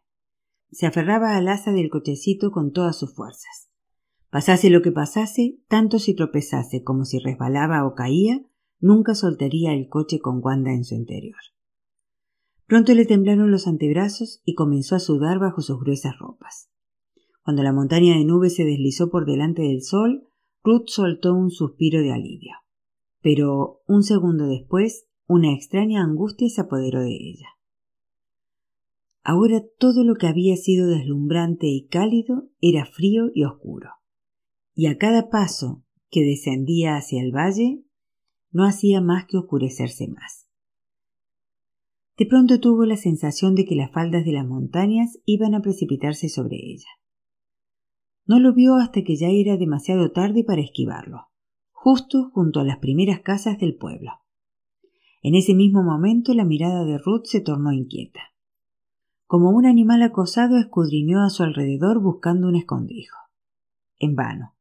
Se 0.71 0.87
aferraba 0.87 1.37
al 1.37 1.47
asa 1.47 1.73
del 1.73 1.91
cochecito 1.91 2.53
con 2.53 2.73
todas 2.73 2.99
sus 2.99 3.15
fuerzas. 3.15 3.69
Pasase 4.31 4.71
lo 4.71 4.81
que 4.81 4.93
pasase, 4.93 5.59
tanto 5.69 5.99
si 5.99 6.15
tropezase 6.15 6.83
como 6.83 7.05
si 7.05 7.19
resbalaba 7.19 7.87
o 7.87 7.95
caía, 7.95 8.41
nunca 8.81 9.15
soltaría 9.15 9.75
el 9.75 9.91
coche 9.91 10.21
con 10.21 10.41
Wanda 10.43 10.73
en 10.73 10.85
su 10.85 10.95
interior. 10.95 11.37
Pronto 12.65 12.95
le 12.95 13.05
temblaron 13.05 13.51
los 13.51 13.67
antebrazos 13.67 14.41
y 14.47 14.55
comenzó 14.55 14.97
a 14.97 15.01
sudar 15.01 15.39
bajo 15.39 15.61
sus 15.61 15.79
gruesas 15.79 16.19
ropas. 16.19 16.71
Cuando 17.43 17.63
la 17.63 17.75
montaña 17.75 18.17
de 18.17 18.25
nubes 18.25 18.57
se 18.57 18.65
deslizó 18.65 19.11
por 19.11 19.27
delante 19.27 19.61
del 19.61 19.83
sol, 19.83 20.31
Ruth 20.65 20.87
soltó 20.87 21.35
un 21.35 21.51
suspiro 21.51 22.01
de 22.01 22.15
alivio. 22.15 22.55
Pero 23.21 23.83
un 23.87 24.03
segundo 24.03 24.47
después, 24.47 25.08
una 25.29 25.53
extraña 25.53 26.03
angustia 26.03 26.49
se 26.49 26.63
apoderó 26.63 27.03
de 27.03 27.13
ella. 27.13 27.49
Ahora 29.23 29.63
todo 29.79 30.03
lo 30.03 30.15
que 30.15 30.27
había 30.27 30.57
sido 30.57 30.89
deslumbrante 30.89 31.67
y 31.67 31.87
cálido 31.87 32.49
era 32.63 32.87
frío 32.87 33.27
y 33.35 33.45
oscuro. 33.45 33.91
Y 34.75 34.87
a 34.87 34.97
cada 34.97 35.29
paso 35.29 35.85
que 36.11 36.25
descendía 36.25 36.97
hacia 36.97 37.21
el 37.23 37.31
valle, 37.31 37.85
no 38.53 38.65
hacía 38.65 39.03
más 39.03 39.27
que 39.27 39.37
oscurecerse 39.37 40.09
más. 40.09 40.49
De 42.17 42.25
pronto 42.25 42.59
tuvo 42.59 42.87
la 42.87 42.97
sensación 42.97 43.55
de 43.55 43.67
que 43.67 43.77
las 43.77 43.93
faldas 43.93 44.25
de 44.25 44.33
las 44.33 44.47
montañas 44.47 45.19
iban 45.27 45.55
a 45.55 45.61
precipitarse 45.61 46.31
sobre 46.31 46.57
ella. 46.57 46.89
No 48.25 48.41
lo 48.41 48.55
vio 48.55 48.77
hasta 48.77 49.03
que 49.03 49.17
ya 49.17 49.29
era 49.29 49.59
demasiado 49.59 50.11
tarde 50.11 50.43
para 50.43 50.63
esquivarlo, 50.63 51.27
justo 51.71 52.31
junto 52.33 52.61
a 52.61 52.65
las 52.65 52.79
primeras 52.79 53.21
casas 53.21 53.59
del 53.59 53.77
pueblo. 53.77 54.13
En 55.23 55.35
ese 55.35 55.55
mismo 55.55 55.83
momento 55.83 56.35
la 56.35 56.45
mirada 56.45 56.85
de 56.85 56.99
Ruth 56.99 57.25
se 57.25 57.41
tornó 57.41 57.73
inquieta. 57.73 58.21
Como 59.27 59.51
un 59.51 59.67
animal 59.67 60.03
acosado 60.03 60.57
escudriñó 60.59 61.23
a 61.23 61.31
su 61.31 61.43
alrededor 61.43 62.01
buscando 62.01 62.49
un 62.49 62.57
escondrijo. 62.57 63.17
En 63.99 64.15
vano. 64.15 64.55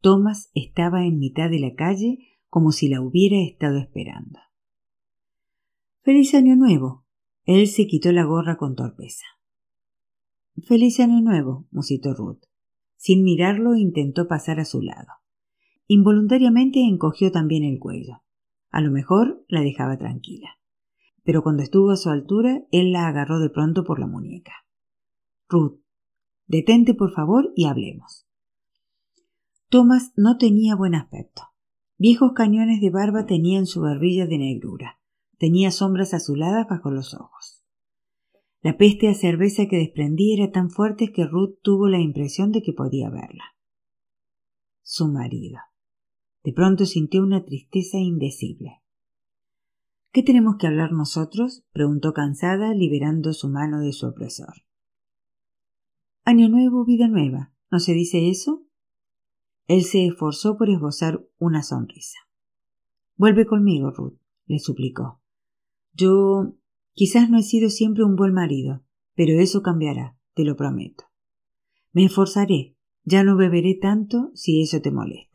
Thomas 0.00 0.50
estaba 0.54 1.04
en 1.04 1.18
mitad 1.18 1.50
de 1.50 1.58
la 1.58 1.74
calle 1.74 2.18
como 2.48 2.72
si 2.72 2.88
la 2.88 3.00
hubiera 3.00 3.36
estado 3.40 3.78
esperando. 3.78 4.38
Feliz 6.02 6.34
año 6.34 6.56
nuevo. 6.56 7.04
Él 7.44 7.66
se 7.66 7.86
quitó 7.86 8.12
la 8.12 8.24
gorra 8.24 8.56
con 8.56 8.76
torpeza. 8.76 9.24
Feliz 10.66 11.00
año 11.00 11.20
nuevo, 11.20 11.66
musitó 11.70 12.14
Ruth. 12.14 12.44
Sin 12.96 13.24
mirarlo 13.24 13.76
intentó 13.76 14.26
pasar 14.28 14.60
a 14.60 14.64
su 14.64 14.80
lado. 14.80 15.08
Involuntariamente 15.86 16.80
encogió 16.80 17.30
también 17.30 17.64
el 17.64 17.78
cuello. 17.78 18.22
A 18.70 18.80
lo 18.80 18.90
mejor 18.90 19.44
la 19.48 19.62
dejaba 19.62 19.96
tranquila. 19.96 20.58
Pero 21.24 21.42
cuando 21.42 21.62
estuvo 21.62 21.90
a 21.90 21.96
su 21.96 22.10
altura, 22.10 22.62
él 22.70 22.92
la 22.92 23.06
agarró 23.06 23.38
de 23.38 23.50
pronto 23.50 23.84
por 23.84 23.98
la 23.98 24.06
muñeca. 24.06 24.52
Ruth, 25.48 25.80
detente 26.46 26.94
por 26.94 27.12
favor 27.12 27.52
y 27.54 27.66
hablemos. 27.66 28.26
Thomas 29.68 30.12
no 30.16 30.38
tenía 30.38 30.74
buen 30.74 30.94
aspecto. 30.94 31.42
Viejos 31.98 32.32
cañones 32.32 32.80
de 32.80 32.90
barba 32.90 33.26
tenían 33.26 33.66
su 33.66 33.80
barbilla 33.80 34.26
de 34.26 34.38
negrura. 34.38 35.00
Tenía 35.36 35.70
sombras 35.70 36.14
azuladas 36.14 36.66
bajo 36.68 36.90
los 36.90 37.14
ojos. 37.14 37.64
La 38.60 38.76
peste 38.76 39.08
a 39.08 39.14
cerveza 39.14 39.66
que 39.66 39.76
desprendía 39.76 40.42
era 40.42 40.52
tan 40.52 40.70
fuerte 40.70 41.12
que 41.12 41.26
Ruth 41.26 41.58
tuvo 41.62 41.88
la 41.88 42.00
impresión 42.00 42.50
de 42.50 42.62
que 42.62 42.72
podía 42.72 43.08
verla. 43.10 43.44
Su 44.82 45.08
marido. 45.08 45.58
De 46.44 46.52
pronto 46.52 46.86
sintió 46.86 47.22
una 47.22 47.44
tristeza 47.44 47.98
indecible. 47.98 48.82
¿Qué 50.12 50.22
tenemos 50.22 50.56
que 50.58 50.66
hablar 50.66 50.92
nosotros? 50.92 51.64
preguntó 51.72 52.12
cansada, 52.12 52.74
liberando 52.74 53.32
su 53.32 53.48
mano 53.48 53.80
de 53.80 53.92
su 53.92 54.06
opresor. 54.06 54.54
Año 56.24 56.48
nuevo, 56.48 56.84
vida 56.84 57.08
nueva. 57.08 57.52
¿No 57.70 57.78
se 57.78 57.92
dice 57.92 58.30
eso? 58.30 58.64
Él 59.66 59.84
se 59.84 60.06
esforzó 60.06 60.56
por 60.56 60.70
esbozar 60.70 61.26
una 61.38 61.62
sonrisa. 61.62 62.18
Vuelve 63.16 63.46
conmigo, 63.46 63.90
Ruth, 63.90 64.18
le 64.46 64.58
suplicó. 64.58 65.20
Yo 65.92 66.56
quizás 66.94 67.28
no 67.28 67.38
he 67.38 67.42
sido 67.42 67.68
siempre 67.68 68.04
un 68.04 68.16
buen 68.16 68.32
marido, 68.32 68.82
pero 69.14 69.38
eso 69.40 69.62
cambiará, 69.62 70.16
te 70.34 70.44
lo 70.44 70.56
prometo. 70.56 71.04
Me 71.92 72.04
esforzaré, 72.04 72.76
ya 73.04 73.24
no 73.24 73.36
beberé 73.36 73.74
tanto 73.74 74.30
si 74.34 74.62
eso 74.62 74.80
te 74.80 74.90
molesta. 74.90 75.27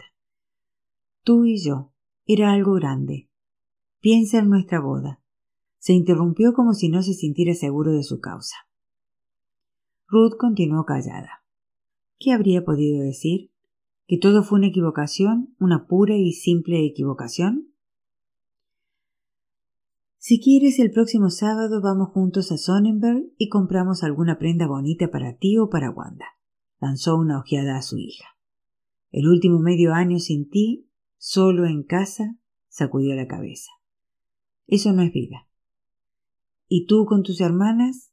Tú 1.23 1.45
y 1.45 1.63
yo, 1.63 1.93
era 2.25 2.51
algo 2.51 2.73
grande. 2.73 3.29
Piensa 3.99 4.39
en 4.39 4.49
nuestra 4.49 4.79
boda. 4.79 5.21
Se 5.79 5.93
interrumpió 5.93 6.53
como 6.53 6.73
si 6.73 6.89
no 6.89 7.01
se 7.03 7.13
sintiera 7.13 7.53
seguro 7.53 7.91
de 7.91 8.03
su 8.03 8.19
causa. 8.19 8.55
Ruth 10.07 10.37
continuó 10.37 10.85
callada. 10.85 11.43
¿Qué 12.19 12.31
habría 12.31 12.63
podido 12.63 13.03
decir? 13.03 13.53
que 14.07 14.17
todo 14.17 14.43
fue 14.43 14.59
una 14.59 14.67
equivocación, 14.67 15.55
una 15.59 15.87
pura 15.87 16.15
y 16.15 16.33
simple 16.33 16.85
equivocación? 16.85 17.69
Si 20.17 20.39
quieres, 20.39 20.79
el 20.79 20.91
próximo 20.91 21.29
sábado 21.29 21.81
vamos 21.81 22.09
juntos 22.09 22.51
a 22.51 22.57
Sonnenberg 22.57 23.25
y 23.37 23.49
compramos 23.49 24.03
alguna 24.03 24.39
prenda 24.39 24.67
bonita 24.67 25.09
para 25.11 25.37
ti 25.37 25.57
o 25.57 25.69
para 25.69 25.89
Wanda. 25.89 26.27
Lanzó 26.79 27.17
una 27.17 27.39
ojeada 27.39 27.77
a 27.77 27.81
su 27.81 27.97
hija. 27.97 28.25
El 29.11 29.27
último 29.27 29.59
medio 29.59 29.93
año 29.93 30.19
sin 30.19 30.49
ti, 30.49 30.89
solo 31.25 31.65
en 31.65 31.83
casa, 31.83 32.35
sacudió 32.67 33.15
la 33.15 33.29
cabeza. 33.29 33.71
Eso 34.67 34.91
no 34.91 35.03
es 35.03 35.13
vida. 35.13 35.47
¿Y 36.67 36.85
tú 36.85 37.05
con 37.05 37.23
tus 37.23 37.39
hermanas? 37.39 38.11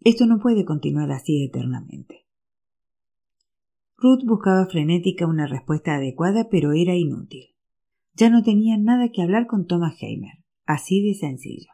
Esto 0.00 0.26
no 0.26 0.40
puede 0.40 0.64
continuar 0.64 1.12
así 1.12 1.44
eternamente. 1.44 2.26
Ruth 3.98 4.24
buscaba 4.24 4.66
frenética 4.66 5.28
una 5.28 5.46
respuesta 5.46 5.94
adecuada, 5.94 6.48
pero 6.50 6.72
era 6.72 6.96
inútil. 6.96 7.54
Ya 8.14 8.30
no 8.30 8.42
tenía 8.42 8.76
nada 8.78 9.12
que 9.12 9.22
hablar 9.22 9.46
con 9.46 9.68
Thomas 9.68 9.94
Heimer, 10.02 10.42
así 10.66 11.06
de 11.06 11.14
sencillo. 11.14 11.70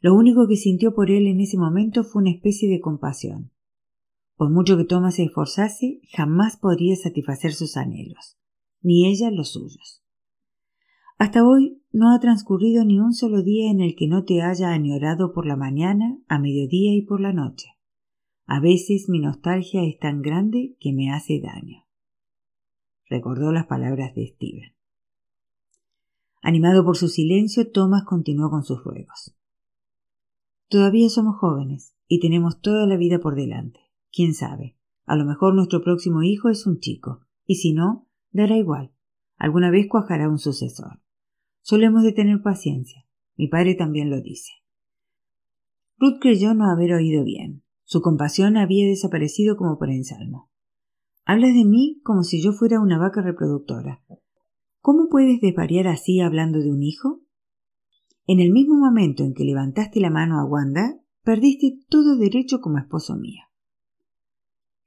Lo 0.00 0.16
único 0.16 0.48
que 0.48 0.56
sintió 0.56 0.92
por 0.92 1.08
él 1.08 1.28
en 1.28 1.40
ese 1.40 1.56
momento 1.56 2.02
fue 2.02 2.22
una 2.22 2.32
especie 2.32 2.68
de 2.68 2.80
compasión. 2.80 3.52
Por 4.34 4.50
mucho 4.50 4.76
que 4.76 4.84
Thomas 4.84 5.14
se 5.14 5.22
esforzase, 5.22 6.00
jamás 6.10 6.56
podría 6.56 6.96
satisfacer 6.96 7.52
sus 7.52 7.76
anhelos, 7.76 8.39
ni 8.82 9.06
ella 9.06 9.30
los 9.30 9.52
suyos. 9.52 10.02
Hasta 11.18 11.46
hoy 11.46 11.82
no 11.92 12.14
ha 12.14 12.20
transcurrido 12.20 12.84
ni 12.84 12.98
un 12.98 13.12
solo 13.12 13.42
día 13.42 13.70
en 13.70 13.80
el 13.80 13.94
que 13.94 14.08
no 14.08 14.24
te 14.24 14.42
haya 14.42 14.70
añorado 14.70 15.32
por 15.32 15.46
la 15.46 15.56
mañana, 15.56 16.18
a 16.28 16.38
mediodía 16.38 16.94
y 16.94 17.02
por 17.02 17.20
la 17.20 17.32
noche. 17.32 17.68
A 18.46 18.60
veces 18.60 19.08
mi 19.08 19.20
nostalgia 19.20 19.84
es 19.84 19.98
tan 19.98 20.22
grande 20.22 20.76
que 20.80 20.92
me 20.92 21.12
hace 21.12 21.40
daño. 21.40 21.84
Recordó 23.08 23.52
las 23.52 23.66
palabras 23.66 24.14
de 24.14 24.26
Steven. 24.28 24.72
Animado 26.42 26.84
por 26.84 26.96
su 26.96 27.08
silencio, 27.08 27.70
Thomas 27.70 28.04
continuó 28.04 28.50
con 28.50 28.64
sus 28.64 28.82
ruegos. 28.82 29.36
Todavía 30.68 31.08
somos 31.10 31.36
jóvenes 31.36 31.94
y 32.08 32.20
tenemos 32.20 32.60
toda 32.60 32.86
la 32.86 32.96
vida 32.96 33.18
por 33.18 33.34
delante. 33.34 33.80
Quién 34.10 34.34
sabe, 34.34 34.76
a 35.04 35.16
lo 35.16 35.24
mejor 35.24 35.54
nuestro 35.54 35.82
próximo 35.82 36.22
hijo 36.22 36.48
es 36.48 36.66
un 36.66 36.78
chico, 36.78 37.26
y 37.44 37.56
si 37.56 37.72
no, 37.72 38.08
dará 38.32 38.56
igual. 38.56 38.92
Alguna 39.36 39.70
vez 39.70 39.86
cuajará 39.88 40.28
un 40.28 40.38
sucesor. 40.38 41.00
Solemos 41.62 42.02
de 42.02 42.12
tener 42.12 42.42
paciencia. 42.42 43.04
Mi 43.36 43.48
padre 43.48 43.74
también 43.74 44.10
lo 44.10 44.20
dice. 44.20 44.52
Ruth 45.98 46.18
creyó 46.20 46.54
no 46.54 46.70
haber 46.70 46.92
oído 46.92 47.24
bien. 47.24 47.62
Su 47.84 48.02
compasión 48.02 48.56
había 48.56 48.86
desaparecido 48.86 49.56
como 49.56 49.78
por 49.78 49.90
ensalmo. 49.90 50.50
Hablas 51.24 51.54
de 51.54 51.64
mí 51.64 52.00
como 52.04 52.22
si 52.22 52.42
yo 52.42 52.52
fuera 52.52 52.80
una 52.80 52.98
vaca 52.98 53.22
reproductora. 53.22 54.02
¿Cómo 54.80 55.08
puedes 55.10 55.40
desvariar 55.40 55.88
así 55.88 56.20
hablando 56.20 56.60
de 56.60 56.70
un 56.70 56.82
hijo? 56.82 57.20
En 58.26 58.40
el 58.40 58.50
mismo 58.50 58.76
momento 58.76 59.24
en 59.24 59.34
que 59.34 59.44
levantaste 59.44 60.00
la 60.00 60.10
mano 60.10 60.38
a 60.38 60.44
Wanda, 60.44 61.00
perdiste 61.22 61.80
todo 61.88 62.16
derecho 62.16 62.60
como 62.60 62.78
esposo 62.78 63.16
mío. 63.16 63.42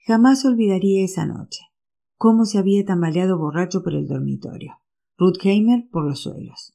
Jamás 0.06 0.46
olvidaría 0.46 1.04
esa 1.04 1.26
noche, 1.26 1.60
cómo 2.24 2.46
se 2.46 2.58
había 2.58 2.86
tambaleado 2.86 3.38
borracho 3.38 3.84
por 3.84 3.94
el 3.96 4.08
dormitorio, 4.08 4.76
Ruth 5.18 5.40
Heimer 5.44 5.90
por 5.92 6.06
los 6.06 6.22
suelos. 6.22 6.74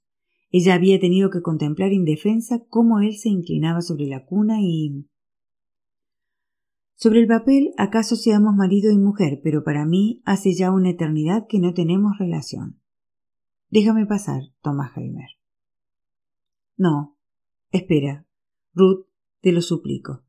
Ella 0.51 0.75
había 0.75 1.01
tenido 1.01 1.31
que 1.31 1.41
contemplar 1.41 1.91
indefensa 1.95 2.67
cómo 2.69 3.01
él 3.01 3.17
se 3.17 3.31
inclinaba 3.31 3.81
sobre 3.81 4.09
la 4.09 4.27
cuna 4.27 4.61
y 4.61 5.09
sobre 6.97 7.21
el 7.21 7.27
papel 7.27 7.71
acaso 7.79 8.15
seamos 8.15 8.57
marido 8.57 8.93
y 8.93 8.99
mujer, 8.99 9.41
pero 9.43 9.65
para 9.65 9.87
mí 9.87 10.21
hace 10.27 10.53
ya 10.53 10.71
una 10.71 10.91
eternidad 10.91 11.47
que 11.49 11.61
no 11.61 11.73
tenemos 11.73 12.19
relación. 12.19 12.79
Déjame 13.71 14.05
pasar, 14.05 14.43
Thomas 14.61 14.95
Heimer. 14.99 15.31
No. 16.77 17.17
Espera. 17.71 18.27
Ruth, 18.75 19.07
te 19.41 19.53
lo 19.53 19.63
suplico. 19.63 20.25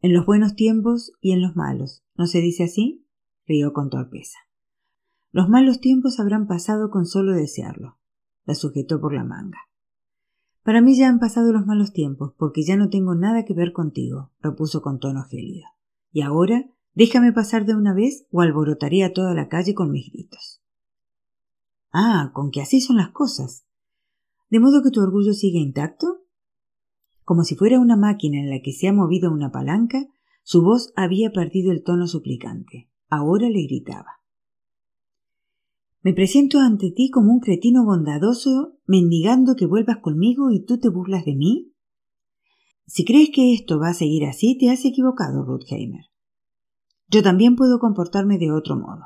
En 0.00 0.12
los 0.12 0.26
buenos 0.26 0.56
tiempos 0.56 1.12
y 1.20 1.30
en 1.30 1.40
los 1.40 1.54
malos. 1.54 2.02
¿No 2.16 2.26
se 2.26 2.40
dice 2.40 2.64
así? 2.64 3.06
rió 3.46 3.72
con 3.72 3.90
torpeza. 3.90 4.38
Los 5.36 5.50
malos 5.50 5.80
tiempos 5.80 6.18
habrán 6.18 6.46
pasado 6.46 6.88
con 6.88 7.04
solo 7.04 7.34
desearlo. 7.34 7.98
La 8.46 8.54
sujetó 8.54 9.02
por 9.02 9.12
la 9.12 9.22
manga. 9.22 9.58
Para 10.62 10.80
mí 10.80 10.96
ya 10.96 11.10
han 11.10 11.18
pasado 11.18 11.52
los 11.52 11.66
malos 11.66 11.92
tiempos, 11.92 12.32
porque 12.38 12.62
ya 12.62 12.78
no 12.78 12.88
tengo 12.88 13.14
nada 13.14 13.44
que 13.44 13.52
ver 13.52 13.74
contigo, 13.74 14.32
repuso 14.40 14.80
con 14.80 14.98
tono 14.98 15.24
gélido. 15.24 15.66
Y 16.10 16.22
ahora 16.22 16.64
déjame 16.94 17.34
pasar 17.34 17.66
de 17.66 17.74
una 17.74 17.92
vez 17.92 18.26
o 18.30 18.40
alborotaré 18.40 19.04
a 19.04 19.12
toda 19.12 19.34
la 19.34 19.48
calle 19.48 19.74
con 19.74 19.90
mis 19.90 20.10
gritos. 20.10 20.62
Ah, 21.92 22.30
con 22.32 22.50
que 22.50 22.62
así 22.62 22.80
son 22.80 22.96
las 22.96 23.10
cosas. 23.10 23.66
¿De 24.48 24.58
modo 24.58 24.82
que 24.82 24.90
tu 24.90 25.02
orgullo 25.02 25.34
sigue 25.34 25.58
intacto? 25.58 26.22
Como 27.24 27.42
si 27.42 27.56
fuera 27.56 27.78
una 27.78 27.98
máquina 27.98 28.38
en 28.38 28.48
la 28.48 28.62
que 28.62 28.72
se 28.72 28.88
ha 28.88 28.94
movido 28.94 29.30
una 29.30 29.52
palanca, 29.52 30.02
su 30.44 30.62
voz 30.62 30.94
había 30.96 31.30
perdido 31.30 31.72
el 31.72 31.82
tono 31.82 32.06
suplicante. 32.06 32.88
Ahora 33.10 33.50
le 33.50 33.66
gritaba. 33.66 34.16
Me 36.06 36.14
presento 36.14 36.60
ante 36.60 36.92
ti 36.92 37.10
como 37.10 37.32
un 37.32 37.40
cretino 37.40 37.84
bondadoso, 37.84 38.78
mendigando 38.86 39.56
que 39.56 39.66
vuelvas 39.66 39.96
conmigo 39.96 40.52
y 40.52 40.64
tú 40.64 40.78
te 40.78 40.88
burlas 40.88 41.24
de 41.24 41.34
mí. 41.34 41.72
Si 42.86 43.04
crees 43.04 43.30
que 43.34 43.52
esto 43.52 43.80
va 43.80 43.88
a 43.88 43.92
seguir 43.92 44.24
así, 44.24 44.56
te 44.56 44.70
has 44.70 44.84
equivocado, 44.84 45.44
Ruthheimer. 45.44 46.04
Yo 47.08 47.24
también 47.24 47.56
puedo 47.56 47.80
comportarme 47.80 48.38
de 48.38 48.52
otro 48.52 48.76
modo. 48.76 49.02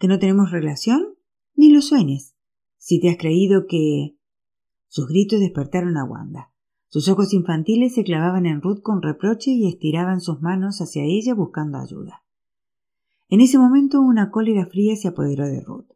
¿Que 0.00 0.08
no 0.08 0.18
tenemos 0.18 0.50
relación? 0.50 1.14
Ni 1.54 1.70
lo 1.70 1.80
sueñes. 1.80 2.34
Si 2.78 2.98
te 2.98 3.10
has 3.10 3.16
creído 3.16 3.66
que. 3.68 4.16
Sus 4.88 5.06
gritos 5.06 5.38
despertaron 5.38 5.96
a 5.96 6.04
Wanda. 6.04 6.50
Sus 6.88 7.08
ojos 7.08 7.32
infantiles 7.32 7.94
se 7.94 8.02
clavaban 8.02 8.46
en 8.46 8.60
Ruth 8.60 8.82
con 8.82 9.02
reproche 9.02 9.52
y 9.52 9.68
estiraban 9.68 10.20
sus 10.20 10.40
manos 10.42 10.80
hacia 10.80 11.04
ella 11.04 11.32
buscando 11.32 11.78
ayuda. 11.78 12.24
En 13.28 13.40
ese 13.40 13.56
momento 13.56 14.00
una 14.00 14.32
cólera 14.32 14.66
fría 14.66 14.96
se 14.96 15.06
apoderó 15.06 15.46
de 15.46 15.60
Ruth. 15.60 15.94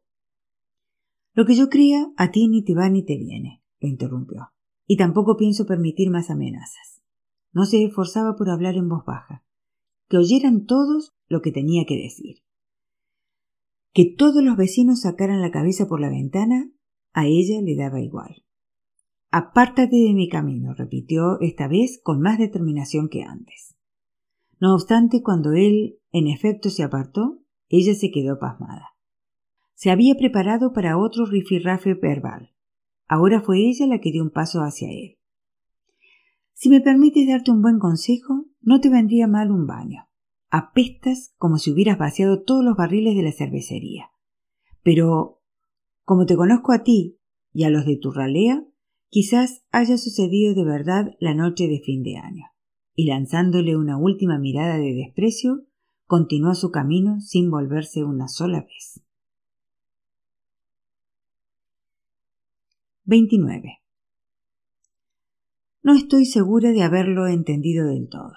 Lo 1.38 1.46
que 1.46 1.54
yo 1.54 1.68
cría 1.68 2.12
a 2.16 2.32
ti 2.32 2.48
ni 2.48 2.64
te 2.64 2.74
va 2.74 2.88
ni 2.88 3.04
te 3.04 3.16
viene, 3.16 3.62
lo 3.78 3.88
interrumpió, 3.88 4.50
y 4.88 4.96
tampoco 4.96 5.36
pienso 5.36 5.66
permitir 5.66 6.10
más 6.10 6.30
amenazas. 6.30 7.00
No 7.52 7.64
se 7.64 7.84
esforzaba 7.84 8.34
por 8.34 8.50
hablar 8.50 8.74
en 8.74 8.88
voz 8.88 9.04
baja, 9.04 9.44
que 10.08 10.16
oyeran 10.16 10.66
todos 10.66 11.14
lo 11.28 11.40
que 11.40 11.52
tenía 11.52 11.84
que 11.86 11.94
decir. 11.94 12.38
Que 13.92 14.04
todos 14.04 14.42
los 14.42 14.56
vecinos 14.56 15.02
sacaran 15.02 15.40
la 15.40 15.52
cabeza 15.52 15.86
por 15.86 16.00
la 16.00 16.08
ventana, 16.08 16.72
a 17.12 17.28
ella 17.28 17.62
le 17.62 17.76
daba 17.76 18.00
igual. 18.00 18.42
Apártate 19.30 19.94
de 19.94 20.14
mi 20.14 20.28
camino, 20.28 20.74
repitió 20.74 21.38
esta 21.38 21.68
vez 21.68 22.00
con 22.02 22.20
más 22.20 22.38
determinación 22.40 23.08
que 23.08 23.22
antes. 23.22 23.76
No 24.58 24.74
obstante, 24.74 25.22
cuando 25.22 25.52
él 25.52 26.00
en 26.10 26.26
efecto 26.26 26.68
se 26.68 26.82
apartó, 26.82 27.38
ella 27.68 27.94
se 27.94 28.10
quedó 28.10 28.40
pasmada. 28.40 28.97
Se 29.78 29.92
había 29.92 30.16
preparado 30.16 30.72
para 30.72 30.98
otro 30.98 31.24
rifirrafe 31.24 31.94
verbal. 31.94 32.50
Ahora 33.06 33.40
fue 33.40 33.58
ella 33.60 33.86
la 33.86 34.00
que 34.00 34.10
dio 34.10 34.24
un 34.24 34.30
paso 34.30 34.62
hacia 34.62 34.90
él. 34.90 35.18
Si 36.52 36.68
me 36.68 36.80
permites 36.80 37.28
darte 37.28 37.52
un 37.52 37.62
buen 37.62 37.78
consejo, 37.78 38.46
no 38.60 38.80
te 38.80 38.90
vendría 38.90 39.28
mal 39.28 39.52
un 39.52 39.68
baño. 39.68 40.08
Apestas 40.50 41.32
como 41.38 41.58
si 41.58 41.70
hubieras 41.70 41.96
vaciado 41.96 42.42
todos 42.42 42.64
los 42.64 42.76
barriles 42.76 43.14
de 43.14 43.22
la 43.22 43.30
cervecería. 43.30 44.10
Pero, 44.82 45.42
como 46.02 46.26
te 46.26 46.34
conozco 46.34 46.72
a 46.72 46.82
ti 46.82 47.20
y 47.52 47.62
a 47.62 47.70
los 47.70 47.86
de 47.86 47.98
tu 47.98 48.10
ralea, 48.10 48.66
quizás 49.10 49.64
haya 49.70 49.96
sucedido 49.96 50.56
de 50.56 50.64
verdad 50.64 51.12
la 51.20 51.34
noche 51.34 51.68
de 51.68 51.78
fin 51.78 52.02
de 52.02 52.16
año 52.16 52.46
y 52.96 53.06
lanzándole 53.06 53.76
una 53.76 53.96
última 53.96 54.40
mirada 54.40 54.76
de 54.76 54.92
desprecio, 54.92 55.68
continuó 56.06 56.56
su 56.56 56.72
camino 56.72 57.20
sin 57.20 57.48
volverse 57.48 58.02
una 58.02 58.26
sola 58.26 58.62
vez. 58.62 59.04
29. 63.08 63.80
No 65.82 65.94
estoy 65.94 66.26
segura 66.26 66.72
de 66.72 66.82
haberlo 66.82 67.26
entendido 67.26 67.86
del 67.86 68.10
todo. 68.10 68.34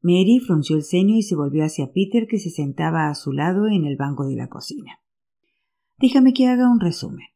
Mary 0.00 0.40
frunció 0.44 0.74
el 0.74 0.82
ceño 0.82 1.14
y 1.14 1.22
se 1.22 1.36
volvió 1.36 1.64
hacia 1.64 1.92
Peter 1.92 2.26
que 2.26 2.40
se 2.40 2.50
sentaba 2.50 3.08
a 3.08 3.14
su 3.14 3.30
lado 3.30 3.68
en 3.68 3.84
el 3.84 3.96
banco 3.96 4.26
de 4.26 4.34
la 4.34 4.48
cocina. 4.48 4.98
Déjame 5.98 6.32
que 6.32 6.48
haga 6.48 6.68
un 6.68 6.80
resumen. 6.80 7.28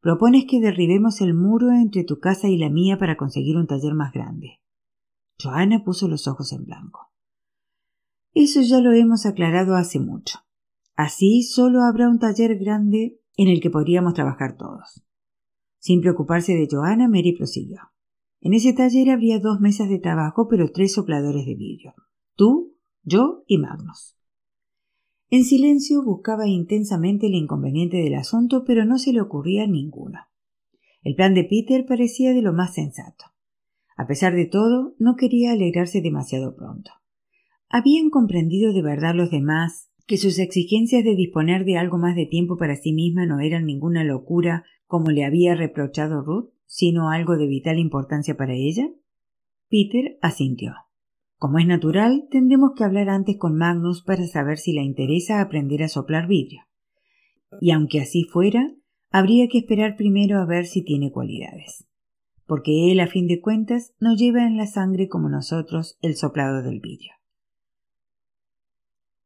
Propones 0.00 0.46
que 0.48 0.58
derribemos 0.58 1.20
el 1.20 1.34
muro 1.34 1.70
entre 1.70 2.02
tu 2.02 2.18
casa 2.18 2.48
y 2.48 2.56
la 2.56 2.70
mía 2.70 2.98
para 2.98 3.18
conseguir 3.18 3.58
un 3.58 3.66
taller 3.66 3.92
más 3.92 4.14
grande. 4.14 4.62
Joana 5.38 5.84
puso 5.84 6.08
los 6.08 6.26
ojos 6.26 6.50
en 6.54 6.64
blanco. 6.64 7.12
Eso 8.32 8.62
ya 8.62 8.80
lo 8.80 8.92
hemos 8.94 9.26
aclarado 9.26 9.76
hace 9.76 10.00
mucho. 10.00 10.38
Así 10.96 11.42
solo 11.42 11.82
habrá 11.82 12.08
un 12.08 12.18
taller 12.18 12.56
grande 12.56 13.20
en 13.36 13.48
el 13.48 13.60
que 13.60 13.68
podríamos 13.68 14.14
trabajar 14.14 14.56
todos. 14.56 15.03
Sin 15.84 16.00
preocuparse 16.00 16.54
de 16.54 16.66
Joana, 16.66 17.08
Mary 17.08 17.36
prosiguió. 17.36 17.78
En 18.40 18.54
ese 18.54 18.72
taller 18.72 19.10
habría 19.10 19.38
dos 19.38 19.60
mesas 19.60 19.90
de 19.90 19.98
trabajo, 19.98 20.48
pero 20.48 20.72
tres 20.72 20.94
sopladores 20.94 21.44
de 21.44 21.56
vidrio. 21.56 21.92
Tú, 22.36 22.78
yo 23.02 23.44
y 23.46 23.58
Magnus. 23.58 24.16
En 25.28 25.44
silencio 25.44 26.02
buscaba 26.02 26.48
intensamente 26.48 27.26
el 27.26 27.34
inconveniente 27.34 27.98
del 27.98 28.14
asunto, 28.14 28.64
pero 28.64 28.86
no 28.86 28.96
se 28.96 29.12
le 29.12 29.20
ocurría 29.20 29.66
ninguno. 29.66 30.20
El 31.02 31.16
plan 31.16 31.34
de 31.34 31.44
Peter 31.44 31.84
parecía 31.84 32.32
de 32.32 32.40
lo 32.40 32.54
más 32.54 32.72
sensato. 32.72 33.26
A 33.94 34.06
pesar 34.06 34.34
de 34.34 34.46
todo, 34.46 34.94
no 34.98 35.16
quería 35.16 35.52
alegrarse 35.52 36.00
demasiado 36.00 36.56
pronto. 36.56 36.92
¿Habían 37.68 38.08
comprendido 38.08 38.72
de 38.72 38.80
verdad 38.80 39.14
los 39.14 39.30
demás 39.30 39.90
que 40.06 40.16
sus 40.16 40.38
exigencias 40.38 41.04
de 41.04 41.14
disponer 41.14 41.66
de 41.66 41.76
algo 41.76 41.98
más 41.98 42.16
de 42.16 42.24
tiempo 42.24 42.56
para 42.56 42.74
sí 42.74 42.94
misma 42.94 43.26
no 43.26 43.40
eran 43.40 43.66
ninguna 43.66 44.02
locura 44.02 44.64
como 44.86 45.10
le 45.10 45.24
había 45.24 45.54
reprochado 45.54 46.22
Ruth, 46.22 46.50
sino 46.66 47.10
algo 47.10 47.36
de 47.36 47.46
vital 47.46 47.78
importancia 47.78 48.36
para 48.36 48.54
ella? 48.54 48.88
Peter 49.68 50.18
asintió. 50.22 50.74
Como 51.38 51.58
es 51.58 51.66
natural, 51.66 52.26
tendremos 52.30 52.72
que 52.76 52.84
hablar 52.84 53.08
antes 53.08 53.36
con 53.36 53.56
Magnus 53.56 54.02
para 54.02 54.26
saber 54.26 54.58
si 54.58 54.72
le 54.72 54.82
interesa 54.82 55.40
aprender 55.40 55.82
a 55.82 55.88
soplar 55.88 56.26
vidrio. 56.26 56.62
Y 57.60 57.70
aunque 57.70 58.00
así 58.00 58.24
fuera, 58.24 58.72
habría 59.10 59.48
que 59.48 59.58
esperar 59.58 59.96
primero 59.96 60.38
a 60.38 60.46
ver 60.46 60.66
si 60.66 60.82
tiene 60.82 61.12
cualidades 61.12 61.86
porque 62.46 62.92
él 62.92 63.00
a 63.00 63.06
fin 63.06 63.26
de 63.26 63.40
cuentas 63.40 63.94
no 63.98 64.14
lleva 64.14 64.46
en 64.46 64.56
la 64.56 64.66
sangre 64.66 65.08
como 65.08 65.28
nosotros 65.28 65.98
el 66.02 66.16
soplado 66.16 66.62
del 66.62 66.80
vidrio. 66.80 67.12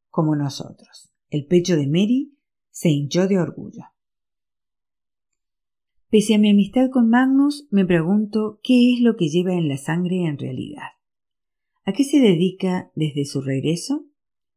Como 0.09 0.35
nosotros. 0.35 1.09
El 1.29 1.45
pecho 1.45 1.75
de 1.75 1.87
Mary 1.87 2.37
se 2.71 2.89
hinchó 2.89 3.27
de 3.27 3.39
orgullo. 3.39 3.83
Pese 6.09 6.33
a 6.33 6.39
mi 6.39 6.49
amistad 6.49 6.89
con 6.89 7.07
Magnus, 7.07 7.67
me 7.69 7.85
pregunto 7.85 8.59
qué 8.63 8.93
es 8.93 9.01
lo 9.01 9.15
que 9.15 9.29
lleva 9.29 9.53
en 9.53 9.67
la 9.67 9.77
sangre 9.77 10.25
en 10.25 10.39
realidad. 10.39 10.87
¿A 11.85 11.93
qué 11.93 12.03
se 12.03 12.19
dedica 12.19 12.89
desde 12.95 13.25
su 13.25 13.41
regreso? 13.41 14.05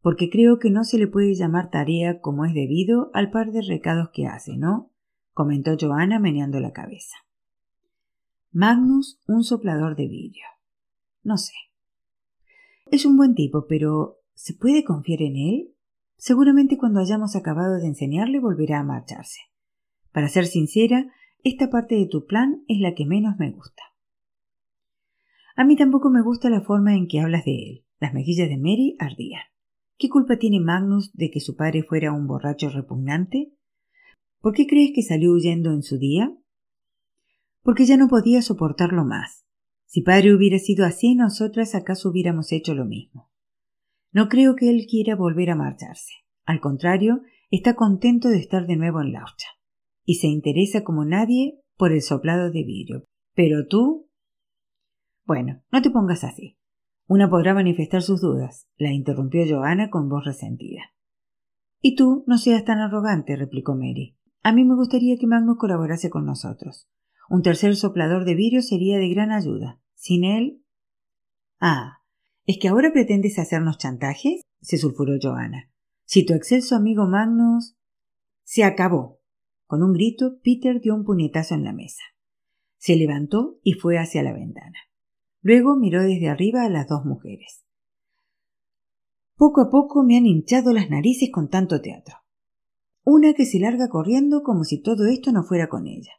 Porque 0.01 0.31
creo 0.31 0.59
que 0.59 0.71
no 0.71 0.85
se 0.85 0.97
le 0.97 1.09
puede 1.09 1.35
llamar 1.35 1.71
tarea 1.71 2.21
como 2.21 2.47
es 2.47 2.55
debido 2.55 3.11
al 3.13 3.31
par 3.31 3.53
de 3.53 3.61
recados 3.61 4.09
que 4.15 4.27
hace, 4.27 4.57
¿no? 4.57 4.93
comentó 5.35 5.77
Joana 5.79 6.19
meneando 6.19 6.59
la 6.59 6.73
cabeza. 6.73 7.17
Magnus, 8.51 9.21
un 9.27 9.45
soplador 9.45 9.95
de 9.95 10.09
vidrio. 10.09 10.47
No 11.23 11.37
sé. 11.37 11.53
Es 12.91 13.05
un 13.05 13.19
buen 13.19 13.35
tipo, 13.35 13.67
pero 13.67 14.21
¿se 14.33 14.55
puede 14.55 14.85
confiar 14.85 15.21
en 15.21 15.37
él? 15.37 15.75
Seguramente 16.17 16.79
cuando 16.79 17.01
hayamos 17.01 17.37
acabado 17.37 17.79
de 17.79 17.89
enseñarle 17.89 18.41
volverá 18.41 18.81
a 18.81 18.85
marcharse. 18.85 19.41
Para 20.13 20.29
ser 20.29 20.47
sincera, 20.47 21.11
esta 21.45 21.71
parte 21.71 21.97
de 21.97 22.07
tu 22.07 22.27
plan 22.27 22.65
es 22.69 22.81
la 22.81 22.95
que 22.95 23.07
menos 23.07 23.37
me 23.39 23.51
gusta. 23.51 23.83
A 25.57 25.65
mí 25.65 25.77
tampoco 25.77 26.11
me 26.11 26.23
gusta 26.23 26.51
la 26.51 26.63
forma 26.63 26.95
en 26.95 27.09
que 27.09 27.21
hablas 27.21 27.45
de 27.45 27.55
él. 27.55 27.85
Las 28.01 28.15
mejillas 28.15 28.49
de 28.49 28.57
Mary 28.57 28.97
ardían. 28.99 29.43
¿Qué 29.99 30.09
culpa 30.09 30.39
tiene 30.39 30.61
Magnus 30.61 31.13
de 31.13 31.31
que 31.31 31.41
su 31.41 31.57
padre 31.57 31.83
fuera 31.83 32.13
un 32.13 32.27
borracho 32.27 32.69
repugnante? 32.71 33.53
¿Por 34.41 34.55
qué 34.55 34.67
crees 34.67 34.93
que 34.95 35.03
salió 35.03 35.33
huyendo 35.33 35.73
en 35.73 35.83
su 35.83 35.99
día? 35.99 36.37
porque 37.63 37.87
ya 37.87 37.97
no 37.97 38.09
podía 38.09 38.43
soportarlo 38.43 39.05
más. 39.05 39.47
Si 39.87 40.03
padre 40.03 40.35
hubiera 40.35 40.59
sido 40.59 40.85
así, 40.85 41.15
nosotras 41.15 41.75
acaso 41.75 42.11
hubiéramos 42.11 42.53
hecho 42.53 42.75
lo 42.75 42.85
mismo. 42.85 43.31
No 44.11 44.29
creo 44.29 44.57
que 44.57 44.71
él 44.71 44.87
quiera 44.89 45.17
volver 45.17 45.51
a 45.51 45.57
marcharse. 45.57 46.13
Al 46.45 46.61
contrario, 46.61 47.23
está 47.51 47.75
contento 47.75 48.29
de 48.29 48.39
estar 48.39 48.67
de 48.67 48.77
nuevo 48.77 49.01
en 49.01 49.13
Laucha. 49.13 49.49
Y 50.05 50.17
se 50.17 50.27
interesa 50.27 50.85
como 50.85 51.05
nadie 51.05 51.61
por 51.77 51.93
el 51.93 52.03
soplado 52.03 52.51
de 52.51 52.65
vidrio. 52.65 53.05
Pero 53.35 53.67
tú. 53.67 54.09
Bueno, 55.25 55.63
no 55.71 55.83
te 55.83 55.91
pongas 55.91 56.25
así. 56.25 56.59
Una 57.07 57.29
podrá 57.29 57.55
manifestar 57.55 58.03
sus 58.03 58.21
dudas, 58.21 58.69
la 58.77 58.93
interrumpió 58.93 59.45
Joana 59.49 59.91
con 59.91 60.09
voz 60.09 60.25
resentida. 60.25 60.93
Y 61.81 61.97
tú 61.97 62.25
no 62.27 62.39
seas 62.39 62.65
tan 62.65 62.79
arrogante, 62.79 63.37
replicó 63.37 63.75
Mary. 63.75 64.17
A 64.43 64.53
mí 64.53 64.65
me 64.65 64.75
gustaría 64.75 65.19
que 65.19 65.27
Magnus 65.27 65.59
colaborase 65.59 66.11
con 66.11 66.25
nosotros. 66.25 66.89
Un 67.29 67.43
tercer 67.43 67.77
soplador 67.77 68.25
de 68.25 68.35
vidrio 68.35 68.63
sería 68.63 68.99
de 68.99 69.09
gran 69.09 69.31
ayuda. 69.31 69.81
Sin 69.95 70.25
él. 70.25 70.63
Ah. 71.61 71.99
¿Es 72.45 72.59
que 72.61 72.69
ahora 72.69 72.93
pretendes 72.93 73.39
hacernos 73.39 73.79
chantajes? 73.79 74.43
se 74.61 74.79
sulfuró 74.79 75.15
Joana. 75.21 75.71
Si 76.05 76.27
tu 76.27 76.35
excelso 76.35 76.77
amigo 76.77 77.07
Magnus. 77.07 77.77
Se 78.43 78.65
acabó. 78.65 79.22
Con 79.73 79.83
un 79.83 79.95
grito, 79.95 80.39
Peter 80.45 80.83
dio 80.83 80.95
un 80.95 81.03
puñetazo 81.03 81.55
en 81.55 81.65
la 81.65 81.73
mesa. 81.73 82.03
Se 82.77 82.95
levantó 82.95 83.59
y 83.63 83.73
fue 83.73 83.97
hacia 83.97 84.23
la 84.23 84.35
ventana. 84.35 84.77
Luego 85.41 85.77
miró 85.77 86.03
desde 86.03 86.29
arriba 86.29 86.65
a 86.65 86.69
las 86.69 86.89
dos 86.89 87.07
mujeres. 87.07 87.65
Poco 89.35 89.63
a 89.63 89.71
poco 89.71 90.05
me 90.05 90.19
han 90.19 90.27
hinchado 90.27 90.75
las 90.75 90.91
narices 90.91 91.31
con 91.33 91.49
tanto 91.49 91.81
teatro. 91.81 92.17
Una 93.03 93.33
que 93.33 93.47
se 93.47 93.61
larga 93.61 93.89
corriendo 93.89 94.43
como 94.43 94.65
si 94.65 94.83
todo 94.83 95.07
esto 95.07 95.33
no 95.33 95.43
fuera 95.43 95.71
con 95.71 95.87
ella. 95.87 96.13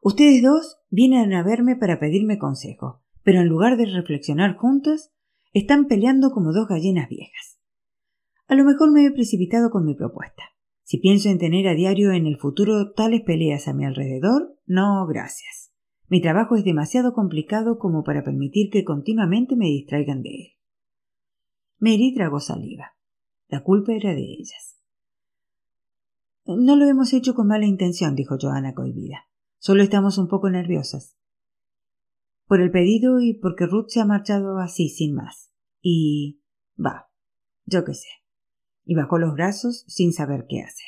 Ustedes 0.00 0.40
dos 0.40 0.78
vienen 0.88 1.32
a 1.32 1.42
verme 1.42 1.74
para 1.74 1.98
pedirme 1.98 2.38
consejo, 2.38 3.02
pero 3.24 3.40
en 3.40 3.48
lugar 3.48 3.76
de 3.78 3.86
reflexionar 3.86 4.56
juntas, 4.56 5.12
están 5.52 5.88
peleando 5.88 6.30
como 6.30 6.52
dos 6.52 6.68
gallinas 6.68 7.08
viejas. 7.08 7.58
A 8.46 8.54
lo 8.54 8.62
mejor 8.62 8.92
me 8.92 9.04
he 9.04 9.10
precipitado 9.10 9.70
con 9.70 9.84
mi 9.84 9.96
propuesta. 9.96 10.51
Si 10.82 10.98
pienso 10.98 11.28
en 11.28 11.38
tener 11.38 11.68
a 11.68 11.74
diario 11.74 12.12
en 12.12 12.26
el 12.26 12.38
futuro 12.38 12.92
tales 12.92 13.22
peleas 13.22 13.68
a 13.68 13.72
mi 13.72 13.84
alrededor, 13.84 14.58
no, 14.66 15.06
gracias. 15.06 15.72
Mi 16.08 16.20
trabajo 16.20 16.56
es 16.56 16.64
demasiado 16.64 17.14
complicado 17.14 17.78
como 17.78 18.04
para 18.04 18.22
permitir 18.22 18.70
que 18.70 18.84
continuamente 18.84 19.56
me 19.56 19.66
distraigan 19.66 20.22
de 20.22 20.30
él. 20.30 20.48
Mary 21.78 22.12
tragó 22.14 22.38
saliva. 22.40 22.92
La 23.48 23.62
culpa 23.62 23.92
era 23.92 24.14
de 24.14 24.22
ellas. 24.22 24.78
No 26.44 26.76
lo 26.76 26.86
hemos 26.86 27.12
hecho 27.12 27.34
con 27.34 27.46
mala 27.46 27.66
intención, 27.66 28.14
dijo 28.14 28.36
Joana 28.40 28.74
cohibida. 28.74 29.28
Solo 29.58 29.82
estamos 29.82 30.18
un 30.18 30.28
poco 30.28 30.50
nerviosas. 30.50 31.16
Por 32.46 32.60
el 32.60 32.70
pedido 32.70 33.20
y 33.20 33.34
porque 33.34 33.66
Ruth 33.66 33.88
se 33.88 34.00
ha 34.00 34.04
marchado 34.04 34.58
así, 34.58 34.88
sin 34.88 35.14
más. 35.14 35.52
Y... 35.80 36.42
va, 36.76 37.10
yo 37.64 37.84
qué 37.84 37.94
sé. 37.94 38.08
Y 38.84 38.94
bajó 38.94 39.18
los 39.18 39.34
brazos 39.34 39.84
sin 39.86 40.12
saber 40.12 40.46
qué 40.48 40.60
hacer. 40.60 40.86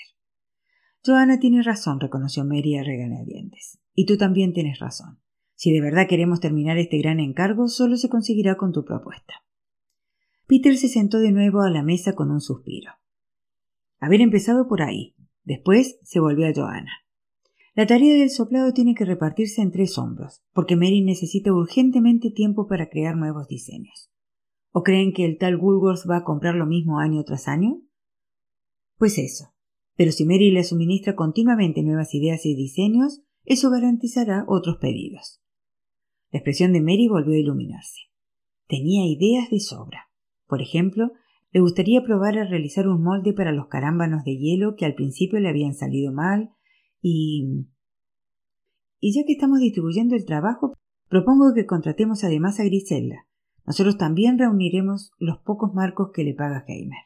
Joana 1.04 1.38
tiene 1.38 1.62
razón, 1.62 2.00
reconoció 2.00 2.44
Mary 2.44 2.76
a 2.76 2.82
regañadientes. 2.82 3.78
Y 3.94 4.06
tú 4.06 4.16
también 4.16 4.52
tienes 4.52 4.78
razón. 4.78 5.20
Si 5.54 5.72
de 5.72 5.80
verdad 5.80 6.08
queremos 6.08 6.40
terminar 6.40 6.78
este 6.78 6.98
gran 6.98 7.20
encargo, 7.20 7.68
solo 7.68 7.96
se 7.96 8.08
conseguirá 8.08 8.56
con 8.56 8.72
tu 8.72 8.84
propuesta. 8.84 9.34
Peter 10.46 10.76
se 10.76 10.88
sentó 10.88 11.20
de 11.20 11.32
nuevo 11.32 11.62
a 11.62 11.70
la 11.70 11.82
mesa 11.82 12.14
con 12.14 12.30
un 12.30 12.40
suspiro. 12.40 12.92
Haber 13.98 14.20
empezado 14.20 14.66
por 14.66 14.82
ahí. 14.82 15.14
Después 15.44 15.98
se 16.02 16.20
volvió 16.20 16.48
a 16.48 16.52
Joana. 16.54 16.92
La 17.74 17.86
tarea 17.86 18.14
del 18.14 18.30
soplado 18.30 18.72
tiene 18.72 18.94
que 18.94 19.04
repartirse 19.04 19.60
en 19.60 19.72
tres 19.72 19.98
hombros, 19.98 20.42
porque 20.52 20.76
Mary 20.76 21.02
necesita 21.02 21.52
urgentemente 21.52 22.30
tiempo 22.30 22.66
para 22.66 22.88
crear 22.88 23.16
nuevos 23.16 23.48
diseños. 23.48 24.13
¿O 24.76 24.82
creen 24.82 25.12
que 25.12 25.24
el 25.24 25.38
tal 25.38 25.54
Woolworth 25.54 26.10
va 26.10 26.16
a 26.16 26.24
comprar 26.24 26.56
lo 26.56 26.66
mismo 26.66 26.98
año 26.98 27.22
tras 27.22 27.46
año? 27.46 27.80
Pues 28.98 29.18
eso. 29.18 29.54
Pero 29.94 30.10
si 30.10 30.24
Mary 30.24 30.50
le 30.50 30.64
suministra 30.64 31.14
continuamente 31.14 31.84
nuevas 31.84 32.12
ideas 32.12 32.44
y 32.44 32.56
diseños, 32.56 33.22
eso 33.44 33.70
garantizará 33.70 34.44
otros 34.48 34.78
pedidos. 34.78 35.40
La 36.32 36.40
expresión 36.40 36.72
de 36.72 36.80
Mary 36.80 37.06
volvió 37.06 37.34
a 37.34 37.38
iluminarse. 37.38 38.00
Tenía 38.66 39.06
ideas 39.06 39.48
de 39.48 39.60
sobra. 39.60 40.08
Por 40.48 40.60
ejemplo, 40.60 41.12
le 41.52 41.60
gustaría 41.60 42.02
probar 42.02 42.36
a 42.36 42.44
realizar 42.44 42.88
un 42.88 43.00
molde 43.00 43.32
para 43.32 43.52
los 43.52 43.68
carámbanos 43.68 44.24
de 44.24 44.36
hielo 44.36 44.74
que 44.74 44.86
al 44.86 44.96
principio 44.96 45.38
le 45.38 45.50
habían 45.50 45.74
salido 45.74 46.12
mal 46.12 46.50
y... 47.00 47.68
Y 48.98 49.14
ya 49.14 49.24
que 49.24 49.34
estamos 49.34 49.60
distribuyendo 49.60 50.16
el 50.16 50.24
trabajo, 50.24 50.72
propongo 51.08 51.52
que 51.54 51.64
contratemos 51.64 52.24
además 52.24 52.58
a 52.58 52.64
Griselda. 52.64 53.28
Nosotros 53.66 53.96
también 53.96 54.38
reuniremos 54.38 55.12
los 55.18 55.38
pocos 55.38 55.72
marcos 55.74 56.10
que 56.12 56.24
le 56.24 56.34
paga 56.34 56.64
Heimer. 56.66 57.04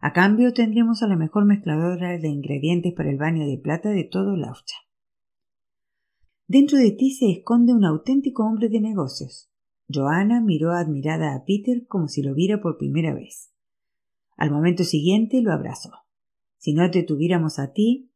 A 0.00 0.12
cambio 0.12 0.52
tendremos 0.52 1.02
a 1.02 1.08
la 1.08 1.16
mejor 1.16 1.44
mezcladora 1.44 2.18
de 2.18 2.28
ingredientes 2.28 2.92
para 2.94 3.10
el 3.10 3.16
baño 3.16 3.46
de 3.46 3.58
plata 3.58 3.90
de 3.90 4.04
todo 4.04 4.36
Laucha. 4.36 4.76
Dentro 6.46 6.78
de 6.78 6.92
ti 6.92 7.10
se 7.10 7.30
esconde 7.30 7.74
un 7.74 7.84
auténtico 7.84 8.44
hombre 8.44 8.68
de 8.68 8.80
negocios. 8.80 9.50
Joanna 9.92 10.40
miró 10.40 10.72
admirada 10.72 11.34
a 11.34 11.44
Peter 11.44 11.86
como 11.86 12.08
si 12.08 12.22
lo 12.22 12.34
viera 12.34 12.60
por 12.60 12.78
primera 12.78 13.12
vez. 13.12 13.50
Al 14.36 14.50
momento 14.50 14.84
siguiente 14.84 15.42
lo 15.42 15.52
abrazó. 15.52 15.90
Si 16.58 16.74
no 16.74 16.90
te 16.90 17.02
tuviéramos 17.02 17.58
a 17.58 17.72
ti. 17.72 18.10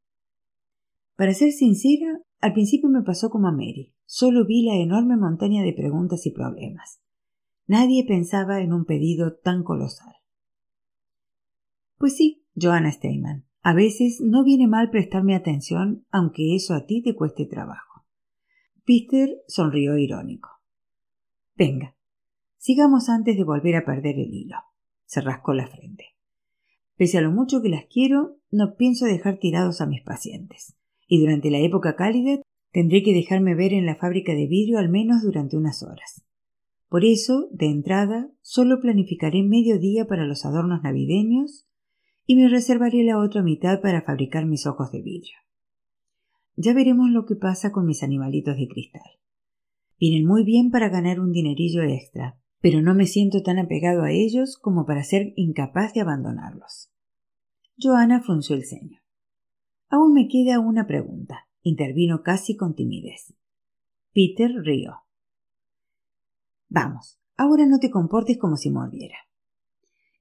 Para 1.17 1.35
ser 1.35 1.53
sincera, 1.53 2.23
al 2.41 2.53
principio 2.53 2.89
me 2.89 3.03
pasó 3.03 3.29
como 3.29 3.49
a 3.49 3.53
Mary. 3.53 3.93
Solo 4.07 4.47
vi 4.47 4.63
la 4.63 4.77
enorme 4.77 5.17
montaña 5.17 5.63
de 5.63 5.73
preguntas 5.73 6.25
y 6.27 6.31
problemas. 6.31 7.02
Nadie 7.67 8.05
pensaba 8.07 8.61
en 8.61 8.73
un 8.73 8.85
pedido 8.85 9.35
tan 9.37 9.63
colosal. 9.63 10.15
Pues 11.99 12.17
sí, 12.17 12.45
Joanna 12.55 12.91
Steinman. 12.91 13.45
A 13.63 13.75
veces 13.75 14.21
no 14.21 14.43
viene 14.43 14.67
mal 14.67 14.91
prestarme 14.91 15.37
atención, 15.37 16.05
aunque 16.11 16.57
eso 16.57 16.75
a 16.75 16.85
ti 16.85 17.01
te 17.01 17.15
cueste 17.15 17.47
trabajo. 17.47 18.05
Peter 18.85 19.29
sonrió 19.47 19.97
irónico. 19.97 20.51
Venga, 21.55 21.95
sigamos 22.57 23.09
antes 23.09 23.37
de 23.37 23.45
volver 23.45 23.77
a 23.77 23.85
perder 23.85 24.19
el 24.19 24.35
hilo. 24.35 24.57
Se 25.05 25.21
rascó 25.21 25.55
la 25.55 25.69
frente. 25.69 26.07
Pese 26.97 27.19
a 27.19 27.21
lo 27.21 27.31
mucho 27.31 27.63
que 27.63 27.69
las 27.69 27.85
quiero, 27.85 28.39
no 28.51 28.75
pienso 28.75 29.05
dejar 29.05 29.39
tirados 29.39 29.81
a 29.81 29.87
mis 29.87 30.03
pacientes. 30.03 30.77
Y 31.07 31.21
durante 31.21 31.51
la 31.51 31.59
época 31.59 31.95
cálida 31.95 32.43
tendré 32.73 33.05
que 33.05 33.13
dejarme 33.13 33.55
ver 33.55 33.73
en 33.73 33.87
la 33.87 33.97
fábrica 33.97 34.33
de 34.35 34.47
vidrio 34.49 34.79
al 34.79 34.89
menos 34.89 35.23
durante 35.23 35.57
unas 35.57 35.83
horas. 35.85 36.25
Por 36.93 37.07
eso, 37.07 37.49
de 37.53 37.71
entrada, 37.71 38.29
solo 38.43 38.79
planificaré 38.79 39.43
medio 39.43 39.79
día 39.79 40.05
para 40.07 40.27
los 40.27 40.45
adornos 40.45 40.83
navideños 40.83 41.67
y 42.27 42.37
me 42.37 42.51
reservaré 42.51 43.03
la 43.03 43.17
otra 43.17 43.43
mitad 43.43 43.81
para 43.81 44.03
fabricar 44.03 44.45
mis 44.45 44.67
ojos 44.67 44.93
de 44.93 45.01
vidrio. 45.01 45.39
Ya 46.55 46.75
veremos 46.75 47.09
lo 47.09 47.25
que 47.25 47.35
pasa 47.35 47.73
con 47.73 47.87
mis 47.87 48.03
animalitos 48.03 48.59
de 48.59 48.69
cristal. 48.69 49.11
Vienen 49.99 50.27
muy 50.27 50.45
bien 50.45 50.71
para 50.71 50.91
ganar 50.91 51.19
un 51.19 51.33
dinerillo 51.33 51.81
extra, 51.83 52.39
pero 52.61 52.83
no 52.83 52.95
me 52.95 53.07
siento 53.07 53.43
tan 53.43 53.59
apegado 53.59 54.03
a 54.03 54.13
ellos 54.13 54.59
como 54.59 54.85
para 54.85 55.03
ser 55.03 55.33
incapaz 55.37 55.95
de 55.95 56.03
abandonarlos. 56.03 56.93
Joana 57.83 58.21
frunció 58.21 58.55
el 58.55 58.67
ceño. 58.67 58.99
Aún 59.89 60.13
me 60.13 60.29
queda 60.29 60.61
una 60.61 60.87
pregunta, 60.87 61.49
intervino 61.63 62.23
casi 62.23 62.55
con 62.55 62.75
timidez. 62.75 63.35
Peter 64.13 64.53
rió. 64.63 64.93
Vamos, 66.75 67.21
ahora 67.37 67.67
no 67.67 67.79
te 67.81 67.91
comportes 67.91 68.39
como 68.39 68.57
si 68.57 68.71
mordiera. 68.71 69.19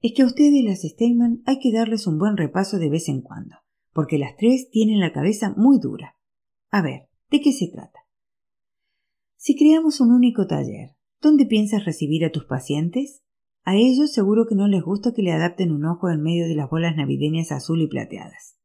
Es 0.02 0.12
que 0.14 0.20
a 0.20 0.26
ustedes 0.26 0.62
las 0.62 0.82
Steinman 0.82 1.42
hay 1.46 1.58
que 1.58 1.72
darles 1.72 2.06
un 2.06 2.18
buen 2.18 2.36
repaso 2.36 2.78
de 2.78 2.90
vez 2.90 3.08
en 3.08 3.22
cuando, 3.22 3.56
porque 3.94 4.18
las 4.18 4.36
tres 4.36 4.68
tienen 4.70 5.00
la 5.00 5.14
cabeza 5.14 5.54
muy 5.56 5.78
dura. 5.80 6.18
A 6.70 6.82
ver, 6.82 7.08
¿de 7.30 7.40
qué 7.40 7.52
se 7.52 7.68
trata? 7.68 8.00
Si 9.36 9.56
creamos 9.56 10.02
un 10.02 10.12
único 10.12 10.46
taller, 10.46 10.90
¿dónde 11.22 11.46
piensas 11.46 11.86
recibir 11.86 12.22
a 12.26 12.32
tus 12.32 12.44
pacientes? 12.44 13.22
A 13.64 13.76
ellos 13.76 14.12
seguro 14.12 14.44
que 14.46 14.54
no 14.54 14.68
les 14.68 14.82
gusta 14.82 15.14
que 15.14 15.22
le 15.22 15.32
adapten 15.32 15.72
un 15.72 15.86
ojo 15.86 16.10
en 16.10 16.20
medio 16.20 16.46
de 16.46 16.54
las 16.54 16.68
bolas 16.68 16.96
navideñas 16.96 17.50
azul 17.50 17.80
y 17.80 17.86
plateadas. 17.86 18.58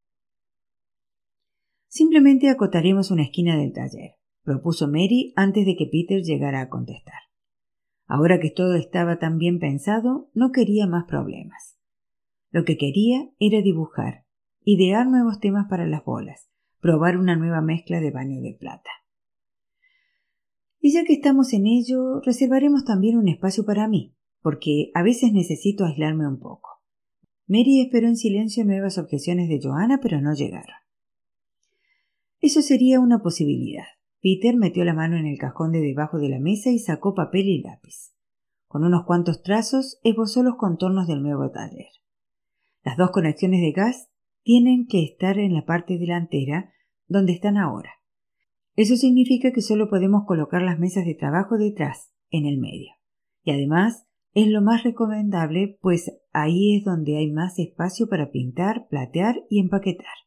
Simplemente 1.87 2.49
acotaremos 2.49 3.11
una 3.11 3.23
esquina 3.23 3.55
del 3.55 3.71
taller, 3.71 4.15
propuso 4.43 4.89
Mary 4.89 5.31
antes 5.37 5.65
de 5.65 5.77
que 5.77 5.85
Peter 5.85 6.21
llegara 6.21 6.59
a 6.59 6.67
contestar. 6.67 7.26
Ahora 8.07 8.39
que 8.39 8.49
todo 8.49 8.75
estaba 8.75 9.19
tan 9.19 9.37
bien 9.37 9.59
pensado, 9.59 10.29
no 10.33 10.51
quería 10.51 10.87
más 10.87 11.05
problemas. 11.05 11.77
Lo 12.51 12.63
que 12.63 12.77
quería 12.77 13.29
era 13.39 13.61
dibujar, 13.61 14.25
idear 14.63 15.05
nuevos 15.07 15.39
temas 15.39 15.67
para 15.69 15.85
las 15.85 16.05
bolas, 16.05 16.49
probar 16.79 17.17
una 17.17 17.35
nueva 17.35 17.61
mezcla 17.61 17.99
de 17.99 18.11
baño 18.11 18.41
de 18.41 18.55
plata. 18.57 18.89
Y 20.79 20.93
ya 20.93 21.03
que 21.03 21.13
estamos 21.13 21.51
en 21.51 21.67
ello, 21.67 22.21
reservaremos 22.21 22.85
también 22.85 23.17
un 23.17 23.27
espacio 23.27 23.65
para 23.65 23.89
mí, 23.89 24.15
porque 24.41 24.91
a 24.93 25.03
veces 25.03 25.33
necesito 25.33 25.83
aislarme 25.83 26.25
un 26.27 26.39
poco. 26.39 26.69
Mary 27.45 27.81
esperó 27.81 28.07
en 28.07 28.15
silencio 28.15 28.63
nuevas 28.63 28.97
objeciones 28.97 29.49
de 29.49 29.59
Joanna, 29.61 29.99
pero 30.01 30.21
no 30.21 30.33
llegaron. 30.33 30.75
Eso 32.39 32.61
sería 32.61 33.01
una 33.01 33.19
posibilidad. 33.21 33.96
Peter 34.27 34.57
metió 34.57 34.83
la 34.83 34.93
mano 34.93 35.15
en 35.15 35.25
el 35.25 35.37
cajón 35.37 35.71
de 35.71 35.79
debajo 35.79 36.19
de 36.19 36.27
la 36.27 36.37
mesa 36.37 36.69
y 36.69 36.79
sacó 36.79 37.15
papel 37.15 37.47
y 37.47 37.61
lápiz. 37.61 38.13
Con 38.67 38.83
unos 38.83 39.05
cuantos 39.05 39.41
trazos 39.41 40.01
esbozó 40.03 40.43
los 40.43 40.57
contornos 40.57 41.07
del 41.07 41.23
nuevo 41.23 41.49
taller. 41.49 41.87
Las 42.83 42.97
dos 42.97 43.11
conexiones 43.11 43.61
de 43.61 43.71
gas 43.71 44.09
tienen 44.43 44.85
que 44.85 45.01
estar 45.01 45.39
en 45.39 45.53
la 45.53 45.63
parte 45.63 45.97
delantera 45.97 46.73
donde 47.07 47.31
están 47.31 47.55
ahora. 47.55 47.89
Eso 48.75 48.97
significa 48.97 49.53
que 49.53 49.61
solo 49.61 49.89
podemos 49.89 50.25
colocar 50.25 50.61
las 50.61 50.77
mesas 50.77 51.05
de 51.05 51.15
trabajo 51.15 51.57
detrás, 51.57 52.11
en 52.29 52.47
el 52.47 52.57
medio. 52.57 52.91
Y 53.43 53.51
además 53.51 54.09
es 54.33 54.47
lo 54.49 54.61
más 54.61 54.83
recomendable, 54.83 55.79
pues 55.81 56.11
ahí 56.33 56.75
es 56.75 56.83
donde 56.83 57.15
hay 57.15 57.31
más 57.31 57.59
espacio 57.59 58.09
para 58.09 58.29
pintar, 58.29 58.89
platear 58.89 59.45
y 59.49 59.61
empaquetar. 59.61 60.17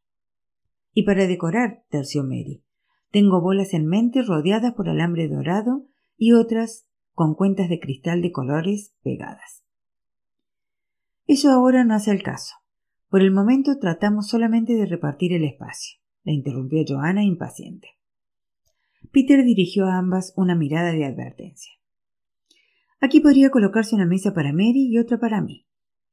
Y 0.94 1.02
para 1.02 1.26
decorar, 1.26 1.84
terció 1.90 2.22
Mary. 2.22 2.64
Tengo 3.10 3.40
bolas 3.40 3.74
en 3.74 3.86
mente 3.86 4.22
rodeadas 4.22 4.74
por 4.74 4.88
alambre 4.88 5.28
dorado 5.28 5.86
y 6.16 6.32
otras 6.32 6.86
con 7.12 7.34
cuentas 7.34 7.68
de 7.68 7.80
cristal 7.80 8.22
de 8.22 8.32
colores 8.32 8.94
pegadas. 9.02 9.64
Eso 11.26 11.50
ahora 11.50 11.84
no 11.84 11.94
hace 11.94 12.12
el 12.12 12.22
caso. 12.22 12.54
Por 13.08 13.22
el 13.22 13.32
momento 13.32 13.78
tratamos 13.78 14.28
solamente 14.28 14.74
de 14.74 14.86
repartir 14.86 15.32
el 15.32 15.44
espacio, 15.44 15.98
le 16.22 16.32
interrumpió 16.32 16.84
Joana 16.86 17.24
impaciente. 17.24 17.88
Peter 19.12 19.44
dirigió 19.44 19.86
a 19.86 19.98
ambas 19.98 20.32
una 20.36 20.54
mirada 20.54 20.92
de 20.92 21.04
advertencia. 21.04 21.72
Aquí 23.00 23.20
podría 23.20 23.50
colocarse 23.50 23.96
una 23.96 24.06
mesa 24.06 24.34
para 24.34 24.52
Mary 24.52 24.88
y 24.88 24.98
otra 24.98 25.18
para 25.18 25.40
mí, 25.40 25.66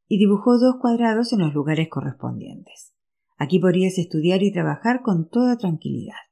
y 0.07 0.17
dibujó 0.17 0.57
dos 0.57 0.77
cuadrados 0.79 1.33
en 1.33 1.39
los 1.39 1.53
lugares 1.53 1.89
correspondientes. 1.89 2.93
Aquí 3.37 3.59
podrías 3.59 3.97
estudiar 3.97 4.41
y 4.41 4.51
trabajar 4.51 5.01
con 5.03 5.29
toda 5.29 5.57
tranquilidad. 5.57 6.26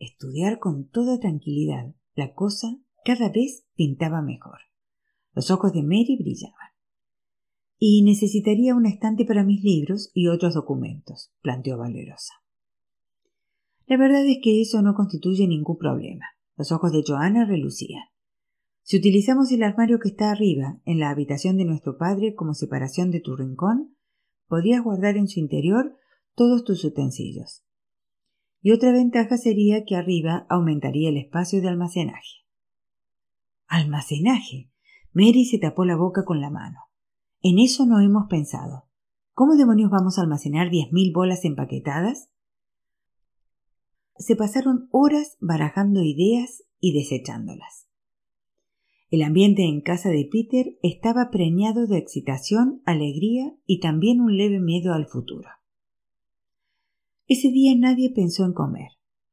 Estudiar 0.00 0.58
con 0.58 0.88
toda 0.88 1.20
tranquilidad. 1.20 1.94
La 2.14 2.32
cosa 2.32 2.78
cada 3.04 3.28
vez 3.28 3.66
pintaba 3.76 4.22
mejor. 4.22 4.58
Los 5.34 5.50
ojos 5.50 5.74
de 5.74 5.82
Mary 5.82 6.16
brillaban. 6.18 6.70
Y 7.78 8.02
necesitaría 8.02 8.74
un 8.74 8.86
estante 8.86 9.26
para 9.26 9.44
mis 9.44 9.62
libros 9.62 10.10
y 10.14 10.28
otros 10.28 10.54
documentos, 10.54 11.32
planteó 11.42 11.76
Valerosa. 11.76 12.32
La 13.86 13.98
verdad 13.98 14.24
es 14.26 14.38
que 14.42 14.62
eso 14.62 14.80
no 14.80 14.94
constituye 14.94 15.46
ningún 15.46 15.76
problema. 15.76 16.24
Los 16.56 16.72
ojos 16.72 16.92
de 16.92 17.02
Joana 17.06 17.44
relucían. 17.44 18.04
Si 18.82 18.96
utilizamos 18.96 19.52
el 19.52 19.62
armario 19.62 19.98
que 19.98 20.08
está 20.08 20.30
arriba, 20.30 20.80
en 20.86 20.98
la 20.98 21.10
habitación 21.10 21.58
de 21.58 21.66
nuestro 21.66 21.98
padre, 21.98 22.34
como 22.34 22.54
separación 22.54 23.10
de 23.10 23.20
tu 23.20 23.36
rincón, 23.36 23.96
podrías 24.48 24.82
guardar 24.82 25.18
en 25.18 25.28
su 25.28 25.40
interior 25.40 25.94
todos 26.34 26.64
tus 26.64 26.84
utensilios. 26.84 27.64
Y 28.62 28.72
otra 28.72 28.92
ventaja 28.92 29.36
sería 29.38 29.84
que 29.84 29.96
arriba 29.96 30.46
aumentaría 30.48 31.08
el 31.08 31.16
espacio 31.16 31.62
de 31.62 31.68
almacenaje. 31.68 32.44
¿Almacenaje? 33.66 34.70
Mary 35.12 35.44
se 35.44 35.58
tapó 35.58 35.84
la 35.84 35.96
boca 35.96 36.24
con 36.24 36.40
la 36.40 36.50
mano. 36.50 36.78
En 37.42 37.58
eso 37.58 37.86
no 37.86 38.00
hemos 38.00 38.26
pensado. 38.28 38.84
¿Cómo 39.32 39.56
demonios 39.56 39.90
vamos 39.90 40.18
a 40.18 40.22
almacenar 40.22 40.70
diez 40.70 40.92
mil 40.92 41.12
bolas 41.14 41.44
empaquetadas? 41.44 42.30
Se 44.16 44.36
pasaron 44.36 44.88
horas 44.90 45.38
barajando 45.40 46.02
ideas 46.02 46.64
y 46.78 46.92
desechándolas. 46.92 47.88
El 49.10 49.22
ambiente 49.22 49.64
en 49.64 49.80
casa 49.80 50.10
de 50.10 50.28
Peter 50.30 50.78
estaba 50.82 51.30
preñado 51.30 51.86
de 51.86 51.98
excitación, 51.98 52.82
alegría 52.84 53.54
y 53.66 53.80
también 53.80 54.20
un 54.20 54.36
leve 54.36 54.60
miedo 54.60 54.92
al 54.92 55.06
futuro. 55.06 55.48
Ese 57.30 57.52
día 57.52 57.76
nadie 57.78 58.10
pensó 58.10 58.44
en 58.44 58.52
comer. 58.52 58.88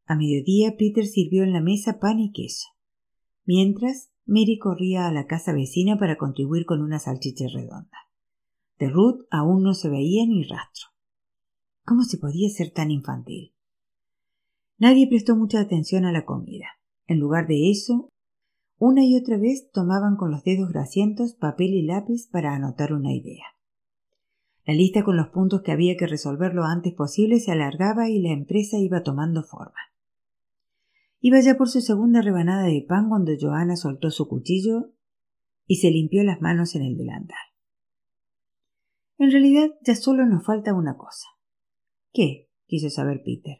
A 0.05 0.15
mediodía 0.15 0.75
Peter 0.77 1.07
sirvió 1.07 1.43
en 1.43 1.51
la 1.51 1.61
mesa 1.61 1.97
pan 1.97 2.19
y 2.19 2.31
queso. 2.31 2.67
Mientras, 3.43 4.11
Mary 4.23 4.59
corría 4.59 5.07
a 5.07 5.11
la 5.11 5.25
casa 5.25 5.51
vecina 5.51 5.97
para 5.97 6.15
contribuir 6.15 6.67
con 6.67 6.83
una 6.83 6.99
salchicha 6.99 7.45
redonda. 7.51 7.97
De 8.77 8.87
Ruth 8.87 9.25
aún 9.31 9.63
no 9.63 9.73
se 9.73 9.89
veía 9.89 10.27
ni 10.27 10.43
rastro. 10.43 10.89
¿Cómo 11.85 12.03
se 12.03 12.19
podía 12.19 12.51
ser 12.51 12.69
tan 12.69 12.91
infantil? 12.91 13.55
Nadie 14.77 15.07
prestó 15.07 15.35
mucha 15.35 15.59
atención 15.59 16.05
a 16.05 16.11
la 16.11 16.23
comida. 16.23 16.67
En 17.07 17.17
lugar 17.17 17.47
de 17.47 17.71
eso, 17.71 18.09
una 18.77 19.03
y 19.03 19.15
otra 19.15 19.37
vez 19.37 19.71
tomaban 19.71 20.17
con 20.17 20.29
los 20.29 20.43
dedos 20.43 20.69
grasientos 20.69 21.33
papel 21.33 21.73
y 21.73 21.81
lápiz 21.81 22.27
para 22.31 22.53
anotar 22.53 22.93
una 22.93 23.11
idea. 23.11 23.56
La 24.67 24.73
lista 24.73 25.05
con 25.05 25.15
los 25.15 25.29
puntos 25.29 25.61
que 25.61 25.71
había 25.71 25.95
que 25.95 26.07
resolver 26.07 26.53
lo 26.53 26.65
antes 26.65 26.93
posible 26.93 27.39
se 27.39 27.53
alargaba 27.53 28.09
y 28.09 28.19
la 28.19 28.33
empresa 28.33 28.77
iba 28.77 29.01
tomando 29.01 29.43
forma. 29.43 29.79
Iba 31.21 31.39
ya 31.39 31.55
por 31.55 31.69
su 31.69 31.79
segunda 31.79 32.21
rebanada 32.21 32.67
de 32.67 32.85
pan 32.85 33.07
cuando 33.07 33.31
Joana 33.39 33.77
soltó 33.77 34.11
su 34.11 34.27
cuchillo 34.27 34.91
y 35.67 35.77
se 35.77 35.89
limpió 35.89 36.21
las 36.25 36.41
manos 36.41 36.75
en 36.75 36.81
el 36.81 36.97
delantal. 36.97 37.37
En 39.17 39.31
realidad 39.31 39.69
ya 39.85 39.95
solo 39.95 40.25
nos 40.25 40.45
falta 40.45 40.73
una 40.73 40.97
cosa. 40.97 41.27
¿Qué? 42.11 42.49
quiso 42.65 42.89
saber 42.89 43.23
Peter. 43.23 43.59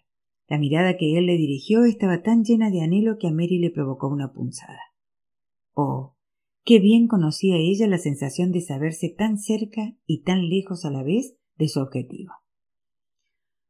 La 0.50 0.58
mirada 0.58 0.98
que 0.98 1.18
él 1.18 1.26
le 1.26 1.38
dirigió 1.38 1.86
estaba 1.86 2.22
tan 2.22 2.44
llena 2.44 2.70
de 2.70 2.82
anhelo 2.82 3.18
que 3.18 3.28
a 3.28 3.32
Mary 3.32 3.60
le 3.60 3.72
provocó 3.72 4.10
una 4.10 4.34
punzada. 4.34 4.82
Oh, 5.72 6.17
qué 6.68 6.80
bien 6.80 7.08
conocía 7.08 7.56
ella 7.56 7.88
la 7.88 7.98
sensación 7.98 8.52
de 8.52 8.60
saberse 8.60 9.08
tan 9.08 9.38
cerca 9.38 9.96
y 10.06 10.24
tan 10.24 10.50
lejos 10.50 10.84
a 10.84 10.92
la 10.92 11.02
vez 11.02 11.38
de 11.58 11.70
su 11.70 11.80
objetivo. 11.80 12.34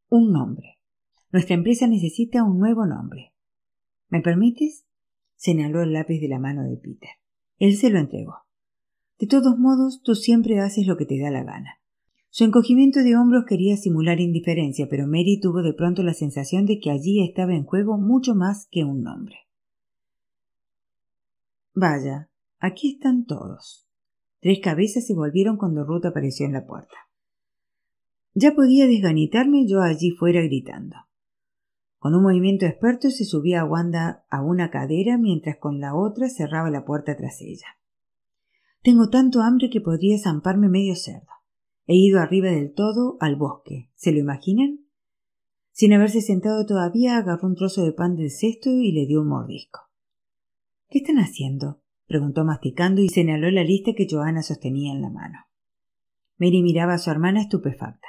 Un 0.09 0.31
nombre. 0.31 0.79
Nuestra 1.31 1.53
empresa 1.53 1.85
necesita 1.85 2.43
un 2.43 2.57
nuevo 2.57 2.87
nombre. 2.87 3.35
¿Me 4.09 4.21
permites? 4.21 4.87
señaló 5.35 5.83
el 5.83 5.93
lápiz 5.93 6.19
de 6.19 6.27
la 6.27 6.39
mano 6.39 6.63
de 6.63 6.75
Peter. 6.75 7.09
Él 7.59 7.77
se 7.77 7.91
lo 7.91 7.99
entregó. 7.99 8.33
De 9.19 9.27
todos 9.27 9.59
modos, 9.59 10.01
tú 10.01 10.15
siempre 10.15 10.59
haces 10.59 10.87
lo 10.87 10.97
que 10.97 11.05
te 11.05 11.19
da 11.19 11.29
la 11.29 11.43
gana. 11.43 11.79
Su 12.31 12.45
encogimiento 12.45 13.03
de 13.03 13.15
hombros 13.15 13.45
quería 13.47 13.77
simular 13.77 14.19
indiferencia, 14.19 14.87
pero 14.89 15.05
Mary 15.05 15.39
tuvo 15.39 15.61
de 15.61 15.73
pronto 15.73 16.01
la 16.01 16.15
sensación 16.15 16.65
de 16.65 16.79
que 16.79 16.89
allí 16.89 17.23
estaba 17.23 17.53
en 17.53 17.63
juego 17.63 17.99
mucho 17.99 18.33
más 18.33 18.67
que 18.71 18.83
un 18.83 19.03
nombre. 19.03 19.35
Vaya, 21.75 22.31
aquí 22.59 22.93
están 22.93 23.25
todos. 23.25 23.87
Tres 24.39 24.59
cabezas 24.61 25.05
se 25.05 25.13
volvieron 25.13 25.57
cuando 25.57 25.83
Ruth 25.83 26.05
apareció 26.05 26.45
en 26.45 26.53
la 26.53 26.65
puerta. 26.65 26.95
Ya 28.33 28.53
podía 28.53 28.87
desganitarme 28.87 29.67
yo 29.67 29.81
allí 29.81 30.11
fuera 30.11 30.41
gritando. 30.41 30.95
Con 31.97 32.13
un 32.13 32.23
movimiento 32.23 32.65
experto 32.65 33.09
se 33.09 33.25
subía 33.25 33.61
a 33.61 33.65
Wanda 33.65 34.25
a 34.29 34.43
una 34.43 34.69
cadera 34.69 35.17
mientras 35.17 35.57
con 35.57 35.79
la 35.79 35.95
otra 35.95 36.29
cerraba 36.29 36.69
la 36.69 36.85
puerta 36.85 37.17
tras 37.17 37.41
ella. 37.41 37.67
Tengo 38.83 39.09
tanto 39.09 39.41
hambre 39.41 39.69
que 39.69 39.81
podría 39.81 40.19
zamparme 40.19 40.69
medio 40.69 40.95
cerdo. 40.95 41.27
He 41.87 41.95
ido 41.95 42.19
arriba 42.19 42.49
del 42.49 42.73
todo 42.73 43.17
al 43.19 43.35
bosque. 43.35 43.89
¿Se 43.95 44.11
lo 44.11 44.19
imaginan? 44.19 44.85
Sin 45.71 45.93
haberse 45.93 46.21
sentado 46.21 46.65
todavía, 46.65 47.17
agarró 47.17 47.47
un 47.47 47.55
trozo 47.55 47.83
de 47.83 47.91
pan 47.91 48.15
del 48.15 48.29
cesto 48.29 48.69
y 48.69 48.91
le 48.91 49.05
dio 49.05 49.21
un 49.21 49.29
mordisco. 49.29 49.81
¿Qué 50.89 50.99
están 50.99 51.17
haciendo? 51.17 51.81
Preguntó 52.07 52.45
masticando 52.45 53.01
y 53.01 53.09
señaló 53.09 53.51
la 53.51 53.63
lista 53.63 53.91
que 53.95 54.07
Joana 54.09 54.41
sostenía 54.41 54.93
en 54.93 55.01
la 55.01 55.09
mano. 55.09 55.39
Mary 56.37 56.61
miraba 56.61 56.93
a 56.93 56.97
su 56.97 57.09
hermana 57.11 57.41
estupefacta. 57.41 58.07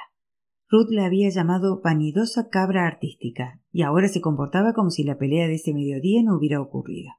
Ruth 0.69 0.89
la 0.91 1.05
había 1.05 1.29
llamado 1.29 1.81
vanidosa 1.81 2.49
cabra 2.49 2.85
artística, 2.85 3.59
y 3.71 3.81
ahora 3.81 4.07
se 4.07 4.21
comportaba 4.21 4.73
como 4.73 4.91
si 4.91 5.03
la 5.03 5.17
pelea 5.17 5.47
de 5.47 5.55
ese 5.55 5.73
mediodía 5.73 6.21
no 6.23 6.37
hubiera 6.37 6.61
ocurrido. 6.61 7.11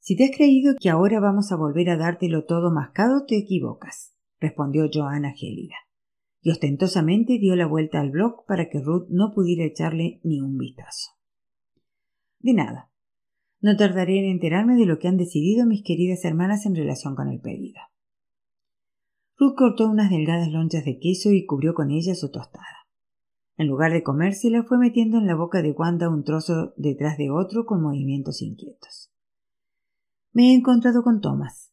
Si 0.00 0.16
te 0.16 0.24
has 0.24 0.30
creído 0.36 0.74
que 0.78 0.90
ahora 0.90 1.18
vamos 1.18 1.50
a 1.50 1.56
volver 1.56 1.88
a 1.90 1.96
dártelo 1.96 2.44
todo 2.44 2.70
mascado, 2.70 3.24
te 3.26 3.38
equivocas, 3.38 4.14
respondió 4.38 4.88
Joana 4.92 5.32
gélida, 5.32 5.76
y 6.42 6.50
ostentosamente 6.50 7.38
dio 7.38 7.56
la 7.56 7.66
vuelta 7.66 8.00
al 8.00 8.10
blog 8.10 8.44
para 8.46 8.68
que 8.68 8.80
Ruth 8.80 9.08
no 9.08 9.32
pudiera 9.34 9.64
echarle 9.64 10.20
ni 10.22 10.40
un 10.40 10.58
vistazo. 10.58 11.12
De 12.38 12.52
nada, 12.52 12.89
no 13.60 13.76
tardaré 13.76 14.18
en 14.18 14.24
enterarme 14.24 14.76
de 14.76 14.86
lo 14.86 14.98
que 14.98 15.08
han 15.08 15.16
decidido 15.16 15.66
mis 15.66 15.82
queridas 15.82 16.24
hermanas 16.24 16.66
en 16.66 16.74
relación 16.74 17.14
con 17.14 17.28
el 17.28 17.40
pedido. 17.40 17.80
Ruth 19.36 19.54
cortó 19.56 19.88
unas 19.88 20.10
delgadas 20.10 20.48
lonchas 20.48 20.84
de 20.84 20.98
queso 20.98 21.30
y 21.30 21.46
cubrió 21.46 21.74
con 21.74 21.90
ellas 21.90 22.20
su 22.20 22.30
tostada. 22.30 22.66
En 23.56 23.68
lugar 23.68 23.92
de 23.92 24.02
comérsela, 24.02 24.62
fue 24.64 24.78
metiendo 24.78 25.18
en 25.18 25.26
la 25.26 25.34
boca 25.34 25.62
de 25.62 25.72
Wanda 25.72 26.08
un 26.08 26.24
trozo 26.24 26.72
detrás 26.76 27.18
de 27.18 27.30
otro 27.30 27.66
con 27.66 27.82
movimientos 27.82 28.40
inquietos. 28.40 29.12
Me 30.32 30.50
he 30.50 30.54
encontrado 30.54 31.02
con 31.02 31.20
Thomas. 31.20 31.72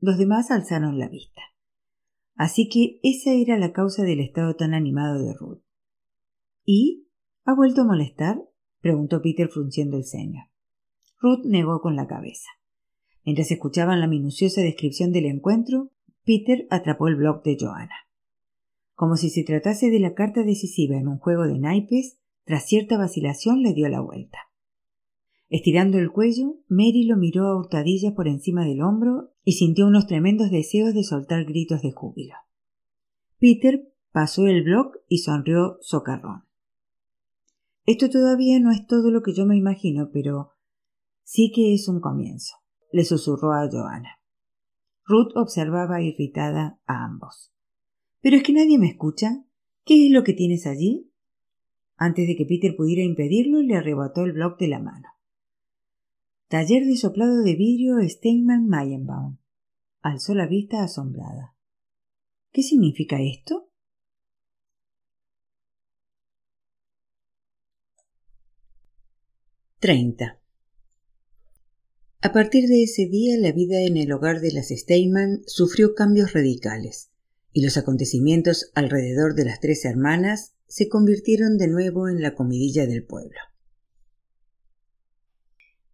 Los 0.00 0.18
demás 0.18 0.50
alzaron 0.50 0.98
la 0.98 1.08
vista. 1.08 1.40
Así 2.36 2.68
que 2.68 3.00
esa 3.02 3.32
era 3.32 3.58
la 3.58 3.72
causa 3.72 4.04
del 4.04 4.20
estado 4.20 4.54
tan 4.54 4.74
animado 4.74 5.20
de 5.20 5.34
Ruth. 5.34 5.62
¿Y? 6.64 7.08
¿Ha 7.44 7.54
vuelto 7.54 7.80
a 7.80 7.84
molestar? 7.84 8.40
preguntó 8.80 9.20
Peter 9.20 9.48
frunciendo 9.48 9.96
el 9.96 10.04
ceño. 10.04 10.47
Ruth 11.20 11.44
negó 11.44 11.80
con 11.80 11.96
la 11.96 12.06
cabeza. 12.06 12.48
Mientras 13.24 13.50
escuchaban 13.50 14.00
la 14.00 14.06
minuciosa 14.06 14.60
descripción 14.60 15.12
del 15.12 15.26
encuentro, 15.26 15.90
Peter 16.24 16.66
atrapó 16.70 17.08
el 17.08 17.16
blog 17.16 17.42
de 17.42 17.56
Joanna. 17.58 17.94
Como 18.94 19.16
si 19.16 19.30
se 19.30 19.44
tratase 19.44 19.90
de 19.90 20.00
la 20.00 20.14
carta 20.14 20.42
decisiva 20.42 20.96
en 20.96 21.08
un 21.08 21.18
juego 21.18 21.46
de 21.46 21.58
naipes, 21.58 22.18
tras 22.44 22.66
cierta 22.66 22.96
vacilación 22.96 23.62
le 23.62 23.74
dio 23.74 23.88
la 23.88 24.00
vuelta. 24.00 24.38
Estirando 25.50 25.98
el 25.98 26.10
cuello, 26.10 26.56
Mary 26.68 27.04
lo 27.04 27.16
miró 27.16 27.46
a 27.46 27.56
hurtadillas 27.56 28.12
por 28.12 28.28
encima 28.28 28.64
del 28.64 28.82
hombro 28.82 29.32
y 29.44 29.52
sintió 29.52 29.86
unos 29.86 30.06
tremendos 30.06 30.50
deseos 30.50 30.94
de 30.94 31.04
soltar 31.04 31.44
gritos 31.44 31.80
de 31.82 31.92
júbilo. 31.92 32.34
Peter 33.38 33.92
pasó 34.12 34.46
el 34.46 34.62
blog 34.62 34.92
y 35.08 35.18
sonrió 35.18 35.78
socarrón. 35.80 36.44
Esto 37.86 38.10
todavía 38.10 38.60
no 38.60 38.70
es 38.70 38.86
todo 38.86 39.10
lo 39.10 39.22
que 39.22 39.32
yo 39.32 39.46
me 39.46 39.56
imagino, 39.56 40.10
pero 40.12 40.50
Sí 41.30 41.52
que 41.54 41.74
es 41.74 41.88
un 41.88 42.00
comienzo, 42.00 42.54
le 42.90 43.04
susurró 43.04 43.52
a 43.52 43.68
Joana. 43.70 44.18
Ruth 45.04 45.36
observaba 45.36 46.00
irritada 46.00 46.80
a 46.86 47.04
ambos. 47.04 47.52
Pero 48.22 48.38
es 48.38 48.42
que 48.42 48.54
nadie 48.54 48.78
me 48.78 48.88
escucha. 48.88 49.44
¿Qué 49.84 50.06
es 50.06 50.10
lo 50.10 50.24
que 50.24 50.32
tienes 50.32 50.66
allí? 50.66 51.12
Antes 51.98 52.26
de 52.28 52.34
que 52.34 52.46
Peter 52.46 52.74
pudiera 52.74 53.02
impedirlo, 53.02 53.60
le 53.60 53.76
arrebató 53.76 54.24
el 54.24 54.32
bloc 54.32 54.58
de 54.58 54.68
la 54.68 54.78
mano. 54.78 55.06
Taller 56.48 56.86
de 56.86 56.96
soplado 56.96 57.42
de 57.42 57.56
vidrio 57.56 57.96
Steinman 58.08 58.66
Mayenbaum. 58.66 59.36
Alzó 60.00 60.34
la 60.34 60.46
vista 60.46 60.82
asombrada. 60.82 61.54
¿Qué 62.52 62.62
significa 62.62 63.20
esto? 63.20 63.68
Treinta. 69.78 70.37
A 72.20 72.32
partir 72.32 72.68
de 72.68 72.82
ese 72.82 73.06
día 73.06 73.36
la 73.38 73.52
vida 73.52 73.80
en 73.80 73.96
el 73.96 74.10
hogar 74.10 74.40
de 74.40 74.50
las 74.50 74.70
Steinman 74.70 75.42
sufrió 75.46 75.94
cambios 75.94 76.32
radicales, 76.32 77.12
y 77.52 77.62
los 77.62 77.76
acontecimientos 77.76 78.72
alrededor 78.74 79.36
de 79.36 79.44
las 79.44 79.60
tres 79.60 79.84
hermanas 79.84 80.56
se 80.66 80.88
convirtieron 80.88 81.58
de 81.58 81.68
nuevo 81.68 82.08
en 82.08 82.20
la 82.20 82.34
comidilla 82.34 82.88
del 82.88 83.04
pueblo. 83.04 83.38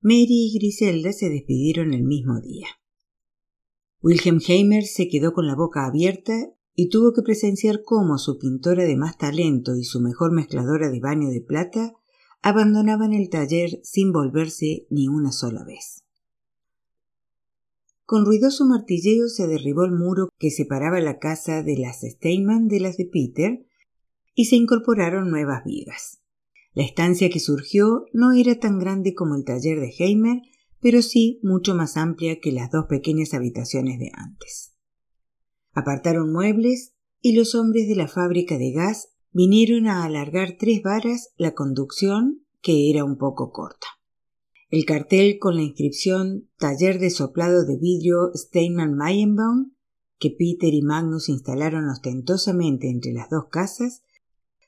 Mary 0.01 0.27
y 0.29 0.59
Griselda 0.59 1.13
se 1.13 1.29
despidieron 1.29 1.93
el 1.93 2.05
mismo 2.05 2.41
día. 2.41 2.69
Wilhelm 4.01 4.41
Heimer 4.49 4.85
se 4.85 5.09
quedó 5.09 5.35
con 5.35 5.47
la 5.47 5.55
boca 5.55 5.85
abierta 5.85 6.55
y 6.75 6.89
tuvo 6.89 7.13
que 7.13 7.23
presenciar 7.23 7.83
cómo 7.85 8.17
su 8.17 8.39
pintora 8.39 8.85
de 8.85 8.97
más 8.97 9.19
talento 9.19 9.77
y 9.77 9.85
su 9.85 10.01
mejor 10.01 10.33
mezcladora 10.33 10.91
de 10.91 11.01
baño 11.01 11.29
de 11.29 11.43
plata 11.43 11.93
abandonaban 12.41 13.13
el 13.13 13.29
taller 13.29 13.81
sin 13.83 14.11
volverse 14.11 14.87
ni 14.89 15.09
una 15.09 15.31
sola 15.31 15.65
vez. 15.65 16.04
Con 18.07 18.27
ruidoso 18.27 18.67
martilleo 18.67 19.29
se 19.29 19.47
derribó 19.47 19.85
el 19.85 19.93
muro 19.93 20.29
que 20.39 20.51
separaba 20.51 21.01
la 21.01 21.19
casa 21.19 21.63
de 21.63 21.79
las 21.79 22.03
Steinman 22.03 22.69
de 22.69 22.81
las 22.81 22.99
de 22.99 23.07
Peter 23.07 23.67
y 24.35 24.45
se 24.45 24.57
incorporaron 24.57 25.31
nuevas 25.31 25.65
vigas. 25.65 26.21
La 26.75 26.85
estancia 26.85 27.31
que 27.31 27.41
surgió 27.41 28.05
no 28.13 28.33
era 28.33 28.59
tan 28.59 28.79
grande 28.79 29.15
como 29.15 29.37
el 29.37 29.45
taller 29.45 29.81
de 29.81 29.95
Heimer, 29.99 30.43
pero 30.81 31.01
sí 31.01 31.41
mucho 31.43 31.75
más 31.75 31.97
amplia 31.97 32.41
que 32.41 32.53
las 32.53 32.71
dos 32.71 32.87
pequeñas 32.89 33.33
habitaciones 33.33 33.99
de 33.99 34.11
antes. 34.13 34.75
Apartaron 35.73 36.31
muebles 36.31 36.95
y 37.23 37.35
los 37.35 37.55
hombres 37.55 37.89
de 37.89 37.97
la 37.97 38.09
fábrica 38.09 38.59
de 38.59 38.73
gas 38.73 39.15
vinieron 39.33 39.87
a 39.87 40.05
alargar 40.05 40.57
tres 40.59 40.83
varas 40.83 41.33
la 41.39 41.55
conducción, 41.55 42.45
que 42.61 42.91
era 42.91 43.03
un 43.03 43.17
poco 43.17 43.51
corta. 43.51 43.87
El 44.75 44.87
cartel 44.87 45.39
con 45.39 45.55
la 45.55 45.63
inscripción 45.63 46.51
Taller 46.59 46.99
de 46.99 47.11
soplado 47.11 47.65
de 47.65 47.77
vidrio 47.77 48.33
Steinman 48.35 48.97
Mayenbaum, 48.97 49.71
que 50.19 50.31
Peter 50.31 50.75
y 50.75 50.83
Magnus 50.83 51.29
instalaron 51.29 51.89
ostentosamente 51.89 52.91
entre 52.91 53.13
las 53.13 53.31
dos 53.31 53.45
casas, 53.53 54.03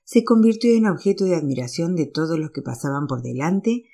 se 0.05 0.23
convirtió 0.23 0.73
en 0.77 0.87
objeto 0.87 1.25
de 1.25 1.35
admiración 1.35 1.97
de 1.97 2.07
todos 2.07 2.39
los 2.39 2.53
que 2.53 2.63
pasaban 2.63 3.09
por 3.09 3.21
delante, 3.21 3.87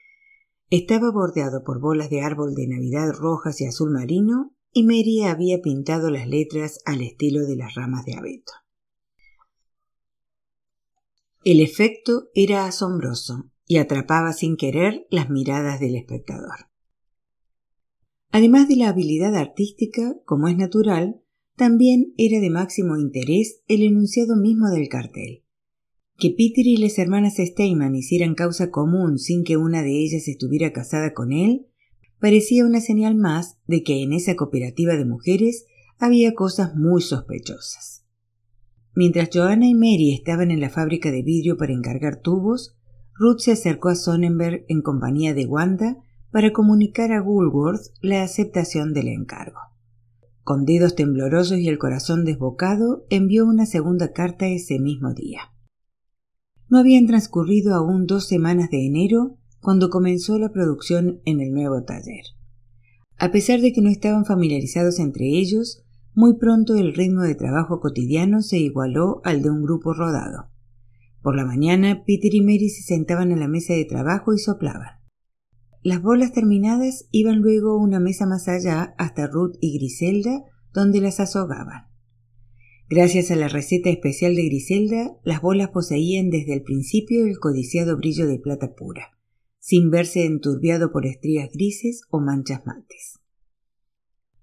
estaba 0.68 1.10
bordeado 1.10 1.64
por 1.64 1.80
bolas 1.80 2.10
de 2.10 2.20
árbol 2.20 2.54
de 2.54 2.68
Navidad 2.68 3.10
rojas 3.14 3.62
y 3.62 3.64
azul 3.64 3.90
marino, 3.90 4.54
y 4.70 4.82
Mary 4.82 5.22
había 5.22 5.62
pintado 5.62 6.10
las 6.10 6.28
letras 6.28 6.80
al 6.84 7.00
estilo 7.00 7.46
de 7.46 7.56
las 7.56 7.74
ramas 7.74 8.04
de 8.04 8.16
abeto. 8.16 8.52
El 11.42 11.60
efecto 11.60 12.28
era 12.34 12.66
asombroso 12.66 13.51
y 13.72 13.78
atrapaba 13.78 14.34
sin 14.34 14.56
querer 14.56 15.06
las 15.10 15.30
miradas 15.30 15.80
del 15.80 15.96
espectador. 15.96 16.68
Además 18.30 18.68
de 18.68 18.76
la 18.76 18.90
habilidad 18.90 19.34
artística, 19.34 20.14
como 20.26 20.48
es 20.48 20.58
natural, 20.58 21.22
también 21.56 22.12
era 22.18 22.38
de 22.40 22.50
máximo 22.50 22.98
interés 22.98 23.62
el 23.68 23.82
enunciado 23.82 24.36
mismo 24.36 24.68
del 24.68 24.88
cartel. 24.88 25.42
Que 26.18 26.30
Peter 26.30 26.66
y 26.66 26.76
las 26.76 26.98
hermanas 26.98 27.36
Steinman 27.38 27.94
hicieran 27.94 28.34
causa 28.34 28.70
común 28.70 29.18
sin 29.18 29.42
que 29.42 29.56
una 29.56 29.82
de 29.82 30.02
ellas 30.02 30.28
estuviera 30.28 30.74
casada 30.74 31.14
con 31.14 31.32
él, 31.32 31.66
parecía 32.20 32.66
una 32.66 32.82
señal 32.82 33.14
más 33.14 33.56
de 33.66 33.82
que 33.82 34.02
en 34.02 34.12
esa 34.12 34.36
cooperativa 34.36 34.96
de 34.96 35.06
mujeres 35.06 35.64
había 35.98 36.34
cosas 36.34 36.74
muy 36.74 37.00
sospechosas. 37.00 38.04
Mientras 38.94 39.30
Joanna 39.32 39.66
y 39.66 39.74
Mary 39.74 40.12
estaban 40.12 40.50
en 40.50 40.60
la 40.60 40.68
fábrica 40.68 41.10
de 41.10 41.22
vidrio 41.22 41.56
para 41.56 41.72
encargar 41.72 42.20
tubos, 42.20 42.76
Ruth 43.14 43.40
se 43.40 43.52
acercó 43.52 43.88
a 43.88 43.94
Sonnenberg 43.94 44.64
en 44.68 44.82
compañía 44.82 45.34
de 45.34 45.46
Wanda 45.46 45.98
para 46.30 46.52
comunicar 46.52 47.12
a 47.12 47.22
Woolworth 47.22 47.92
la 48.00 48.22
aceptación 48.22 48.94
del 48.94 49.08
encargo. 49.08 49.60
Con 50.44 50.64
dedos 50.64 50.96
temblorosos 50.96 51.58
y 51.58 51.68
el 51.68 51.78
corazón 51.78 52.24
desbocado, 52.24 53.04
envió 53.10 53.46
una 53.46 53.66
segunda 53.66 54.12
carta 54.12 54.48
ese 54.48 54.80
mismo 54.80 55.14
día. 55.14 55.52
No 56.68 56.78
habían 56.78 57.06
transcurrido 57.06 57.74
aún 57.74 58.06
dos 58.06 58.26
semanas 58.26 58.70
de 58.70 58.86
enero 58.86 59.38
cuando 59.60 59.90
comenzó 59.90 60.38
la 60.38 60.50
producción 60.50 61.20
en 61.24 61.40
el 61.40 61.52
nuevo 61.52 61.84
taller. 61.84 62.24
A 63.18 63.30
pesar 63.30 63.60
de 63.60 63.72
que 63.72 63.82
no 63.82 63.88
estaban 63.88 64.24
familiarizados 64.24 64.98
entre 64.98 65.26
ellos, 65.26 65.84
muy 66.14 66.38
pronto 66.38 66.74
el 66.74 66.94
ritmo 66.94 67.22
de 67.22 67.36
trabajo 67.36 67.78
cotidiano 67.78 68.42
se 68.42 68.58
igualó 68.58 69.20
al 69.24 69.42
de 69.42 69.50
un 69.50 69.62
grupo 69.62 69.92
rodado. 69.92 70.51
Por 71.22 71.36
la 71.36 71.44
mañana, 71.44 72.04
Peter 72.04 72.34
y 72.34 72.40
Mary 72.40 72.68
se 72.68 72.82
sentaban 72.82 73.30
en 73.30 73.40
la 73.40 73.48
mesa 73.48 73.74
de 73.74 73.84
trabajo 73.84 74.34
y 74.34 74.38
soplaban. 74.38 74.98
Las 75.84 76.02
bolas 76.02 76.32
terminadas 76.32 77.08
iban 77.10 77.40
luego 77.40 77.76
una 77.78 78.00
mesa 78.00 78.26
más 78.26 78.48
allá 78.48 78.94
hasta 78.98 79.26
Ruth 79.26 79.56
y 79.60 79.78
Griselda, 79.78 80.44
donde 80.72 81.00
las 81.00 81.20
azogaban. 81.20 81.86
Gracias 82.88 83.30
a 83.30 83.36
la 83.36 83.48
receta 83.48 83.88
especial 83.88 84.34
de 84.34 84.44
Griselda, 84.44 85.16
las 85.24 85.40
bolas 85.40 85.70
poseían 85.70 86.30
desde 86.30 86.54
el 86.54 86.62
principio 86.62 87.24
el 87.24 87.38
codiciado 87.38 87.96
brillo 87.96 88.26
de 88.26 88.38
plata 88.38 88.74
pura, 88.74 89.18
sin 89.58 89.90
verse 89.90 90.24
enturbiado 90.26 90.92
por 90.92 91.06
estrías 91.06 91.50
grises 91.52 92.02
o 92.10 92.20
manchas 92.20 92.66
mates. 92.66 93.18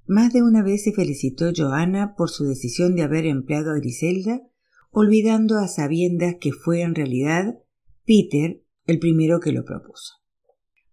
Más 0.08 0.34
de 0.34 0.42
una 0.42 0.64
vez 0.64 0.84
se 0.84 0.92
felicitó 0.92 1.52
Johanna 1.56 2.16
por 2.18 2.32
su 2.32 2.46
decisión 2.46 2.96
de 2.96 3.04
haber 3.04 3.28
empleado 3.28 3.72
a 3.72 3.76
Griselda, 3.76 4.42
olvidando 4.92 5.58
a 5.58 5.68
sabiendas 5.68 6.36
que 6.40 6.52
fue 6.52 6.82
en 6.82 6.96
realidad 6.96 7.60
Peter 8.06 8.64
el 8.86 9.00
primero 9.00 9.40
que 9.40 9.52
lo 9.52 9.64
propuso. 9.66 10.16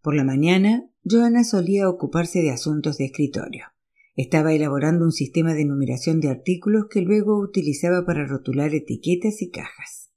Por 0.03 0.15
la 0.15 0.25
mañana, 0.25 0.89
Johanna 1.05 1.45
solía 1.45 1.89
ocuparse 1.89 2.41
de 2.41 2.51
asuntos 2.51 2.99
de 2.99 3.07
escritorio. 3.07 3.67
Estaba 4.15 4.53
elaborando 4.53 5.05
un 5.05 5.13
sistema 5.13 5.55
de 5.55 5.65
numeración 5.65 6.21
de 6.21 6.29
artículos 6.29 6.87
que 6.91 7.01
luego 7.01 7.39
utilizaba 7.39 8.05
para 8.07 8.27
rotular 8.27 8.75
etiquetas 8.75 9.43
y 9.43 9.51
cajas. 9.51 10.11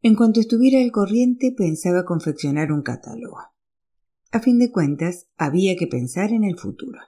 En 0.00 0.14
cuanto 0.14 0.40
estuviera 0.40 0.80
al 0.80 0.92
corriente, 0.92 1.52
pensaba 1.56 2.04
confeccionar 2.04 2.72
un 2.72 2.82
catálogo. 2.82 3.38
A 4.30 4.40
fin 4.40 4.58
de 4.58 4.70
cuentas, 4.70 5.28
había 5.36 5.76
que 5.76 5.86
pensar 5.86 6.30
en 6.30 6.44
el 6.44 6.58
futuro. 6.58 7.00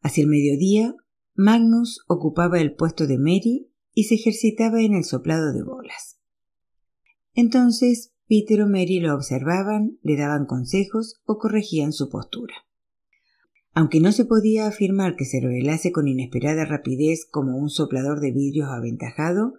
Hacia 0.00 0.22
el 0.22 0.28
mediodía, 0.28 0.94
Magnus 1.34 2.04
ocupaba 2.06 2.60
el 2.60 2.74
puesto 2.74 3.06
de 3.06 3.18
Mary 3.18 3.70
y 3.94 4.04
se 4.04 4.16
ejercitaba 4.16 4.82
en 4.82 4.94
el 4.94 5.04
soplado 5.04 5.52
de 5.52 5.62
bolas. 5.62 6.18
Entonces 7.32 8.12
Peter 8.26 8.62
o 8.62 8.68
Mary 8.68 9.00
lo 9.00 9.14
observaban, 9.14 9.98
le 10.02 10.16
daban 10.16 10.46
consejos 10.46 11.20
o 11.24 11.38
corregían 11.38 11.92
su 11.92 12.08
postura. 12.08 12.54
Aunque 13.72 14.00
no 14.00 14.12
se 14.12 14.24
podía 14.24 14.66
afirmar 14.66 15.16
que 15.16 15.24
se 15.24 15.40
revelase 15.40 15.92
con 15.92 16.08
inesperada 16.08 16.64
rapidez 16.64 17.26
como 17.28 17.58
un 17.58 17.70
soplador 17.70 18.20
de 18.20 18.30
vidrios 18.30 18.68
aventajado, 18.70 19.54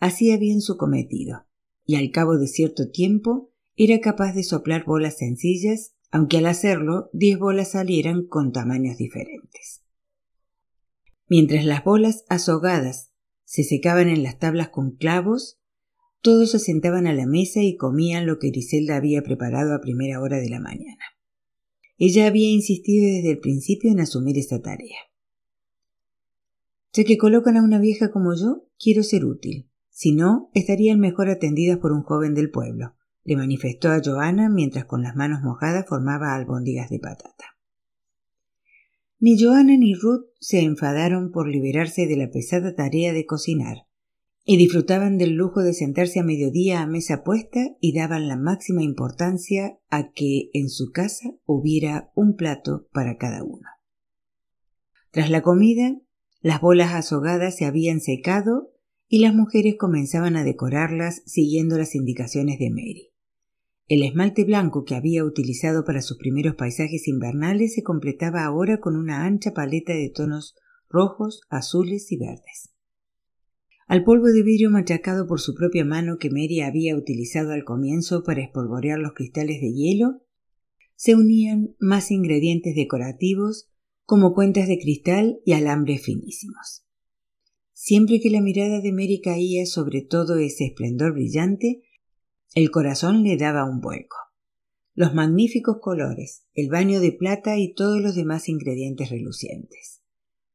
hacía 0.00 0.36
bien 0.36 0.60
su 0.60 0.76
cometido, 0.76 1.46
y 1.86 1.94
al 1.94 2.10
cabo 2.10 2.38
de 2.38 2.48
cierto 2.48 2.90
tiempo 2.90 3.52
era 3.76 4.00
capaz 4.00 4.32
de 4.32 4.42
soplar 4.42 4.84
bolas 4.84 5.18
sencillas, 5.18 5.94
aunque 6.10 6.38
al 6.38 6.46
hacerlo 6.46 7.08
diez 7.12 7.38
bolas 7.38 7.70
salieran 7.70 8.26
con 8.26 8.52
tamaños 8.52 8.98
diferentes. 8.98 9.82
Mientras 11.28 11.64
las 11.64 11.84
bolas 11.84 12.24
azogadas 12.28 13.11
se 13.52 13.64
secaban 13.64 14.08
en 14.08 14.22
las 14.22 14.38
tablas 14.38 14.70
con 14.70 14.92
clavos, 14.92 15.60
todos 16.22 16.52
se 16.52 16.58
sentaban 16.58 17.06
a 17.06 17.12
la 17.12 17.26
mesa 17.26 17.60
y 17.62 17.76
comían 17.76 18.24
lo 18.24 18.38
que 18.38 18.48
Griselda 18.48 18.96
había 18.96 19.20
preparado 19.20 19.74
a 19.74 19.82
primera 19.82 20.22
hora 20.22 20.38
de 20.38 20.48
la 20.48 20.58
mañana. 20.58 21.04
Ella 21.98 22.28
había 22.28 22.48
insistido 22.48 23.04
desde 23.14 23.30
el 23.30 23.40
principio 23.40 23.92
en 23.92 24.00
asumir 24.00 24.38
esta 24.38 24.62
tarea. 24.62 24.96
Ya 26.94 27.04
que 27.04 27.18
colocan 27.18 27.58
a 27.58 27.62
una 27.62 27.78
vieja 27.78 28.10
como 28.10 28.34
yo, 28.34 28.70
quiero 28.78 29.02
ser 29.02 29.26
útil. 29.26 29.68
Si 29.90 30.14
no, 30.14 30.48
estarían 30.54 30.98
mejor 30.98 31.28
atendidas 31.28 31.76
por 31.76 31.92
un 31.92 32.04
joven 32.04 32.32
del 32.32 32.50
pueblo, 32.50 32.94
le 33.22 33.36
manifestó 33.36 33.90
a 33.90 34.00
Joana 34.02 34.48
mientras 34.48 34.86
con 34.86 35.02
las 35.02 35.14
manos 35.14 35.42
mojadas 35.42 35.86
formaba 35.86 36.34
albóndigas 36.34 36.88
de 36.88 37.00
patata. 37.00 37.51
Ni 39.22 39.40
Joanna 39.40 39.76
ni 39.76 39.94
Ruth 39.94 40.26
se 40.40 40.62
enfadaron 40.62 41.30
por 41.30 41.46
liberarse 41.46 42.08
de 42.08 42.16
la 42.16 42.32
pesada 42.32 42.74
tarea 42.74 43.12
de 43.12 43.24
cocinar, 43.24 43.86
y 44.44 44.56
disfrutaban 44.56 45.16
del 45.16 45.34
lujo 45.34 45.62
de 45.62 45.74
sentarse 45.74 46.18
a 46.18 46.24
mediodía 46.24 46.82
a 46.82 46.88
mesa 46.88 47.22
puesta 47.22 47.60
y 47.80 47.94
daban 47.94 48.26
la 48.26 48.36
máxima 48.36 48.82
importancia 48.82 49.78
a 49.90 50.10
que 50.10 50.50
en 50.54 50.68
su 50.68 50.90
casa 50.90 51.36
hubiera 51.46 52.10
un 52.16 52.34
plato 52.34 52.88
para 52.92 53.16
cada 53.16 53.44
uno. 53.44 53.68
Tras 55.12 55.30
la 55.30 55.40
comida, 55.40 56.00
las 56.40 56.60
bolas 56.60 56.92
azogadas 56.92 57.54
se 57.54 57.64
habían 57.64 58.00
secado 58.00 58.72
y 59.06 59.20
las 59.20 59.36
mujeres 59.36 59.76
comenzaban 59.78 60.34
a 60.34 60.42
decorarlas 60.42 61.22
siguiendo 61.26 61.78
las 61.78 61.94
indicaciones 61.94 62.58
de 62.58 62.70
Mary. 62.70 63.11
El 63.88 64.02
esmalte 64.02 64.44
blanco 64.44 64.84
que 64.84 64.94
había 64.94 65.24
utilizado 65.24 65.84
para 65.84 66.02
sus 66.02 66.16
primeros 66.16 66.54
paisajes 66.54 67.08
invernales 67.08 67.74
se 67.74 67.82
completaba 67.82 68.44
ahora 68.44 68.80
con 68.80 68.96
una 68.96 69.24
ancha 69.24 69.52
paleta 69.52 69.92
de 69.92 70.10
tonos 70.10 70.54
rojos, 70.88 71.40
azules 71.48 72.10
y 72.12 72.16
verdes. 72.16 72.70
Al 73.86 74.04
polvo 74.04 74.28
de 74.28 74.42
vidrio 74.42 74.70
machacado 74.70 75.26
por 75.26 75.40
su 75.40 75.54
propia 75.54 75.84
mano 75.84 76.16
que 76.18 76.30
Mary 76.30 76.60
había 76.60 76.96
utilizado 76.96 77.52
al 77.52 77.64
comienzo 77.64 78.22
para 78.22 78.42
espolvorear 78.42 78.98
los 78.98 79.12
cristales 79.12 79.60
de 79.60 79.72
hielo, 79.72 80.22
se 80.94 81.14
unían 81.14 81.74
más 81.80 82.10
ingredientes 82.10 82.74
decorativos 82.74 83.68
como 84.04 84.34
cuentas 84.34 84.68
de 84.68 84.78
cristal 84.78 85.40
y 85.44 85.52
alambres 85.52 86.02
finísimos. 86.02 86.84
Siempre 87.72 88.20
que 88.20 88.30
la 88.30 88.40
mirada 88.40 88.80
de 88.80 88.92
Mary 88.92 89.20
caía 89.20 89.66
sobre 89.66 90.02
todo 90.02 90.38
ese 90.38 90.66
esplendor 90.66 91.14
brillante, 91.14 91.82
el 92.54 92.70
corazón 92.70 93.22
le 93.22 93.36
daba 93.36 93.64
un 93.64 93.80
vuelco. 93.80 94.16
Los 94.94 95.14
magníficos 95.14 95.78
colores, 95.80 96.44
el 96.52 96.68
baño 96.68 97.00
de 97.00 97.12
plata 97.12 97.56
y 97.56 97.72
todos 97.72 98.02
los 98.02 98.14
demás 98.14 98.48
ingredientes 98.48 99.08
relucientes. 99.08 100.02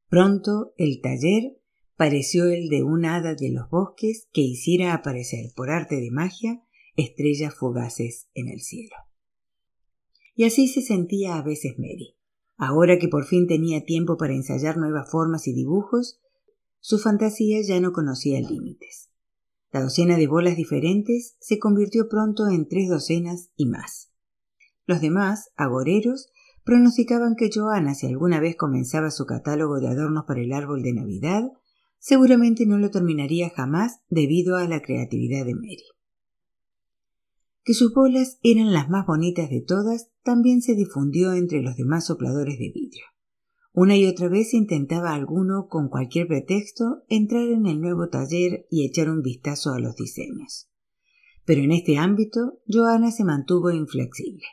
Pronto 0.08 0.74
el 0.78 1.02
taller 1.02 1.60
pareció 1.96 2.46
el 2.46 2.70
de 2.70 2.84
un 2.84 3.06
hada 3.06 3.34
de 3.34 3.52
los 3.52 3.68
bosques 3.72 4.28
que 4.32 4.42
hiciera 4.42 4.94
aparecer 4.94 5.52
por 5.56 5.72
arte 5.72 5.96
de 5.96 6.12
magia 6.12 6.62
estrellas 6.96 7.56
fugaces 7.56 8.28
en 8.36 8.50
el 8.50 8.62
cielo. 8.62 8.96
Y 10.36 10.44
así 10.44 10.68
se 10.68 10.84
sentía 10.84 11.38
a 11.38 11.42
veces 11.42 11.80
Mary. 11.80 12.16
Ahora 12.58 13.00
que 13.00 13.08
por 13.08 13.26
fin 13.26 13.48
tenía 13.48 13.86
tiempo 13.86 14.18
para 14.18 14.34
ensayar 14.34 14.78
nuevas 14.78 15.10
formas 15.10 15.48
y 15.48 15.54
dibujos, 15.54 16.20
su 16.80 17.00
fantasía 17.00 17.60
ya 17.62 17.80
no 17.80 17.92
conocía 17.92 18.40
límites. 18.40 19.07
La 19.72 19.82
docena 19.82 20.16
de 20.18 20.28
bolas 20.28 20.56
diferentes 20.56 21.36
se 21.40 21.60
convirtió 21.60 22.08
pronto 22.08 22.48
en 22.48 22.68
tres 22.68 22.90
docenas 22.90 23.50
y 23.56 23.66
más. 23.66 24.12
Los 24.86 25.02
demás, 25.02 25.52
agoreros, 25.58 26.30
pronosticaban 26.64 27.36
que 27.36 27.50
Joana, 27.54 27.94
si 27.94 28.08
alguna 28.08 28.40
vez 28.40 28.56
comenzaba 28.56 29.12
su 29.12 29.26
catálogo 29.26 29.80
de 29.80 29.90
adornos 29.90 30.26
para 30.26 30.42
el 30.42 30.54
árbol 30.54 30.84
de 30.84 30.94
Navidad, 30.94 31.52
seguramente 32.00 32.66
no 32.66 32.78
lo 32.78 32.92
terminaría 32.92 33.50
jamás 33.50 34.00
debido 34.10 34.56
a 34.56 34.68
la 34.68 34.82
creatividad 34.82 35.46
de 35.46 35.56
Mary. 35.56 35.84
Que 37.64 37.74
sus 37.74 37.94
bolas 37.94 38.40
eran 38.44 38.72
las 38.72 38.90
más 38.90 39.06
bonitas 39.06 39.50
de 39.50 39.62
todas 39.62 40.10
también 40.24 40.62
se 40.62 40.76
difundió 40.76 41.34
entre 41.34 41.62
los 41.62 41.76
demás 41.76 42.06
sopladores 42.06 42.58
de 42.58 42.72
vidrio. 42.74 43.04
Una 43.80 43.96
y 43.96 44.08
otra 44.08 44.28
vez 44.28 44.56
intentaba 44.56 45.14
alguno, 45.14 45.68
con 45.68 45.88
cualquier 45.88 46.28
pretexto, 46.28 47.04
entrar 47.10 47.48
en 47.48 47.68
el 47.68 47.80
nuevo 47.80 48.10
taller 48.10 48.66
y 48.72 48.88
echar 48.88 49.08
un 49.08 49.22
vistazo 49.22 49.72
a 49.72 49.80
los 49.80 49.96
diseños. 49.96 50.68
Pero 51.46 51.62
en 51.62 51.72
este 51.72 52.00
ámbito, 52.00 52.60
Johanna 52.68 53.12
se 53.12 53.24
mantuvo 53.24 53.70
inflexible. 53.70 54.48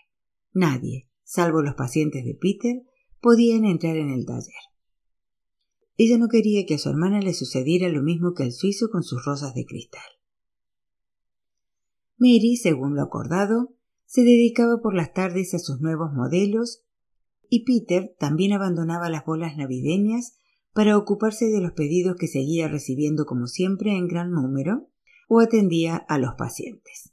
Nadie, 0.53 1.09
salvo 1.23 1.63
los 1.63 1.75
pacientes 1.75 2.23
de 2.27 2.35
Peter, 2.35 2.83
podían 3.23 3.65
entrar 3.65 3.97
en 3.97 4.11
el 4.11 4.27
taller. 4.27 4.53
Ella 5.97 6.19
no 6.19 6.29
quería 6.29 6.67
que 6.67 6.75
a 6.75 6.79
su 6.79 6.91
hermana 6.91 7.23
le 7.23 7.33
sucediera 7.33 7.89
lo 7.89 8.03
mismo 8.03 8.35
que 8.35 8.43
al 8.43 8.53
suizo 8.53 8.91
con 8.91 9.05
sus 9.05 9.25
rosas 9.25 9.55
de 9.55 9.65
cristal. 9.65 10.03
Mary, 12.19 12.59
según 12.59 12.95
lo 12.95 13.01
acordado, 13.01 13.75
se 14.05 14.21
dedicaba 14.21 14.83
por 14.83 14.95
las 14.95 15.15
tardes 15.15 15.55
a 15.55 15.59
sus 15.61 15.81
nuevos 15.81 16.13
modelos 16.13 16.84
y 17.55 17.65
Peter 17.65 18.17
también 18.19 18.53
abandonaba 18.53 19.09
las 19.09 19.25
bolas 19.25 19.57
navideñas 19.57 20.37
para 20.73 20.99
ocuparse 20.99 21.45
de 21.47 21.61
los 21.61 21.71
pedidos 21.71 22.17
que 22.17 22.27
seguía 22.27 22.67
recibiendo 22.67 23.27
como 23.27 23.47
siempre 23.47 23.93
en 23.93 24.09
gran 24.09 24.33
número 24.33 24.91
o 25.29 25.39
atendía 25.39 25.95
a 25.95 26.19
los 26.19 26.35
pacientes. 26.35 27.13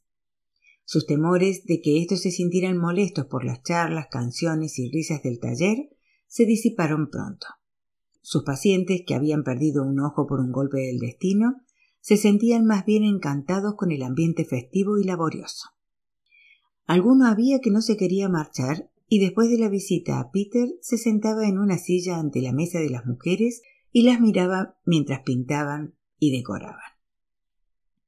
Sus 0.83 1.05
temores 1.05 1.65
de 1.65 1.79
que 1.79 2.01
éstos 2.01 2.23
se 2.23 2.31
sintieran 2.31 2.75
molestos 2.75 3.27
por 3.27 3.45
las 3.45 3.61
charlas, 3.61 4.07
canciones 4.09 4.79
y 4.79 4.89
risas 4.89 5.21
del 5.21 5.39
taller 5.39 5.77
se 6.25 6.45
disiparon 6.45 7.11
pronto. 7.11 7.45
Sus 8.23 8.43
pacientes, 8.43 9.03
que 9.05 9.13
habían 9.13 9.43
perdido 9.43 9.83
un 9.83 9.99
ojo 9.99 10.25
por 10.25 10.39
un 10.39 10.51
golpe 10.51 10.79
del 10.79 10.97
destino, 10.97 11.61
se 11.99 12.17
sentían 12.17 12.65
más 12.65 12.83
bien 12.83 13.03
encantados 13.03 13.75
con 13.75 13.91
el 13.91 14.01
ambiente 14.01 14.43
festivo 14.43 14.97
y 14.97 15.03
laborioso. 15.03 15.69
Alguno 16.87 17.27
había 17.27 17.59
que 17.59 17.69
no 17.69 17.83
se 17.83 17.95
quería 17.95 18.27
marchar 18.27 18.89
y 19.13 19.19
después 19.19 19.49
de 19.49 19.57
la 19.57 19.67
visita 19.67 20.21
a 20.21 20.31
Peter 20.31 20.69
se 20.79 20.97
sentaba 20.97 21.45
en 21.45 21.57
una 21.57 21.77
silla 21.77 22.17
ante 22.17 22.41
la 22.41 22.53
mesa 22.53 22.79
de 22.79 22.89
las 22.89 23.05
mujeres 23.05 23.61
y 23.91 24.03
las 24.03 24.21
miraba 24.21 24.77
mientras 24.85 25.19
pintaban 25.25 25.95
y 26.17 26.31
decoraban. 26.31 26.79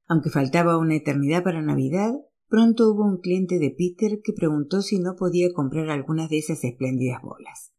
Aunque 0.06 0.30
faltaba 0.30 0.78
una 0.78 0.94
eternidad 0.96 1.44
para 1.44 1.60
Navidad, 1.60 2.14
pronto 2.48 2.90
hubo 2.90 3.04
un 3.04 3.18
cliente 3.18 3.58
de 3.58 3.70
Peter 3.70 4.22
que 4.24 4.32
preguntó 4.32 4.80
si 4.80 4.98
no 4.98 5.14
podía 5.14 5.52
comprar 5.52 5.90
algunas 5.90 6.30
de 6.30 6.38
esas 6.38 6.64
espléndidas 6.64 7.20
bolas. 7.20 7.74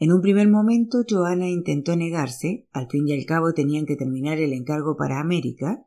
En 0.00 0.10
un 0.10 0.20
primer 0.20 0.48
momento 0.48 1.04
Joana 1.08 1.48
intentó 1.48 1.94
negarse, 1.94 2.66
al 2.72 2.88
fin 2.88 3.06
y 3.06 3.12
al 3.12 3.24
cabo 3.24 3.52
tenían 3.52 3.86
que 3.86 3.94
terminar 3.94 4.38
el 4.38 4.52
encargo 4.52 4.96
para 4.96 5.20
América, 5.20 5.86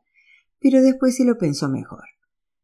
pero 0.58 0.80
después 0.80 1.16
se 1.16 1.26
lo 1.26 1.36
pensó 1.36 1.68
mejor. 1.68 2.04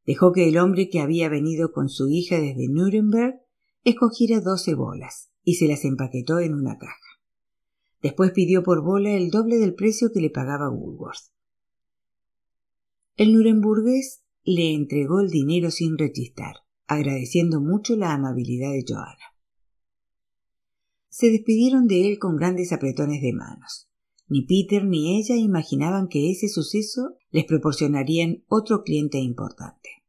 Dejó 0.06 0.32
que 0.32 0.48
el 0.48 0.56
hombre 0.56 0.88
que 0.88 1.00
había 1.00 1.28
venido 1.28 1.72
con 1.72 1.90
su 1.90 2.08
hija 2.08 2.40
desde 2.40 2.68
Nuremberg 2.70 3.41
escogiera 3.84 4.40
doce 4.40 4.74
bolas 4.74 5.30
y 5.44 5.54
se 5.54 5.66
las 5.66 5.84
empaquetó 5.84 6.38
en 6.40 6.54
una 6.54 6.78
caja. 6.78 6.96
Después 8.02 8.32
pidió 8.32 8.62
por 8.62 8.82
bola 8.82 9.10
el 9.10 9.30
doble 9.30 9.58
del 9.58 9.74
precio 9.74 10.10
que 10.12 10.20
le 10.20 10.30
pagaba 10.30 10.70
Woolworth. 10.70 11.30
El 13.16 13.32
nuremburgués 13.34 14.22
le 14.44 14.74
entregó 14.74 15.20
el 15.20 15.30
dinero 15.30 15.70
sin 15.70 15.98
rechistar, 15.98 16.56
agradeciendo 16.86 17.60
mucho 17.60 17.96
la 17.96 18.12
amabilidad 18.12 18.72
de 18.72 18.84
Joana 18.86 19.32
se 21.12 21.30
despidieron 21.30 21.88
de 21.88 22.08
él 22.08 22.18
con 22.18 22.36
grandes 22.36 22.72
apretones 22.72 23.20
de 23.20 23.34
manos. 23.34 23.86
Ni 24.28 24.46
Peter 24.46 24.82
ni 24.82 25.18
ella 25.18 25.36
imaginaban 25.36 26.08
que 26.08 26.30
ese 26.30 26.48
suceso 26.48 27.16
les 27.30 27.44
proporcionaría 27.44 28.26
otro 28.48 28.82
cliente 28.82 29.18
importante. 29.18 30.01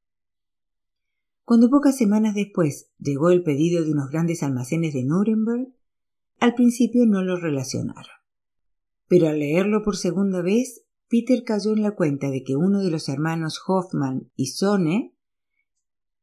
Cuando 1.53 1.69
pocas 1.69 1.95
semanas 1.95 2.33
después 2.33 2.89
llegó 2.97 3.29
el 3.29 3.43
pedido 3.43 3.83
de 3.83 3.91
unos 3.91 4.09
grandes 4.09 4.41
almacenes 4.41 4.91
de 4.95 5.03
Nuremberg, 5.03 5.67
al 6.39 6.55
principio 6.55 7.05
no 7.05 7.21
lo 7.21 7.39
relacionaron. 7.39 8.15
Pero 9.07 9.27
al 9.27 9.37
leerlo 9.37 9.83
por 9.83 9.95
segunda 9.95 10.41
vez, 10.41 10.81
Peter 11.09 11.43
cayó 11.43 11.73
en 11.73 11.83
la 11.83 11.91
cuenta 11.91 12.31
de 12.31 12.43
que 12.43 12.55
uno 12.55 12.81
de 12.81 12.89
los 12.89 13.07
hermanos 13.07 13.61
Hoffman 13.67 14.31
y 14.35 14.47
Sone 14.47 15.15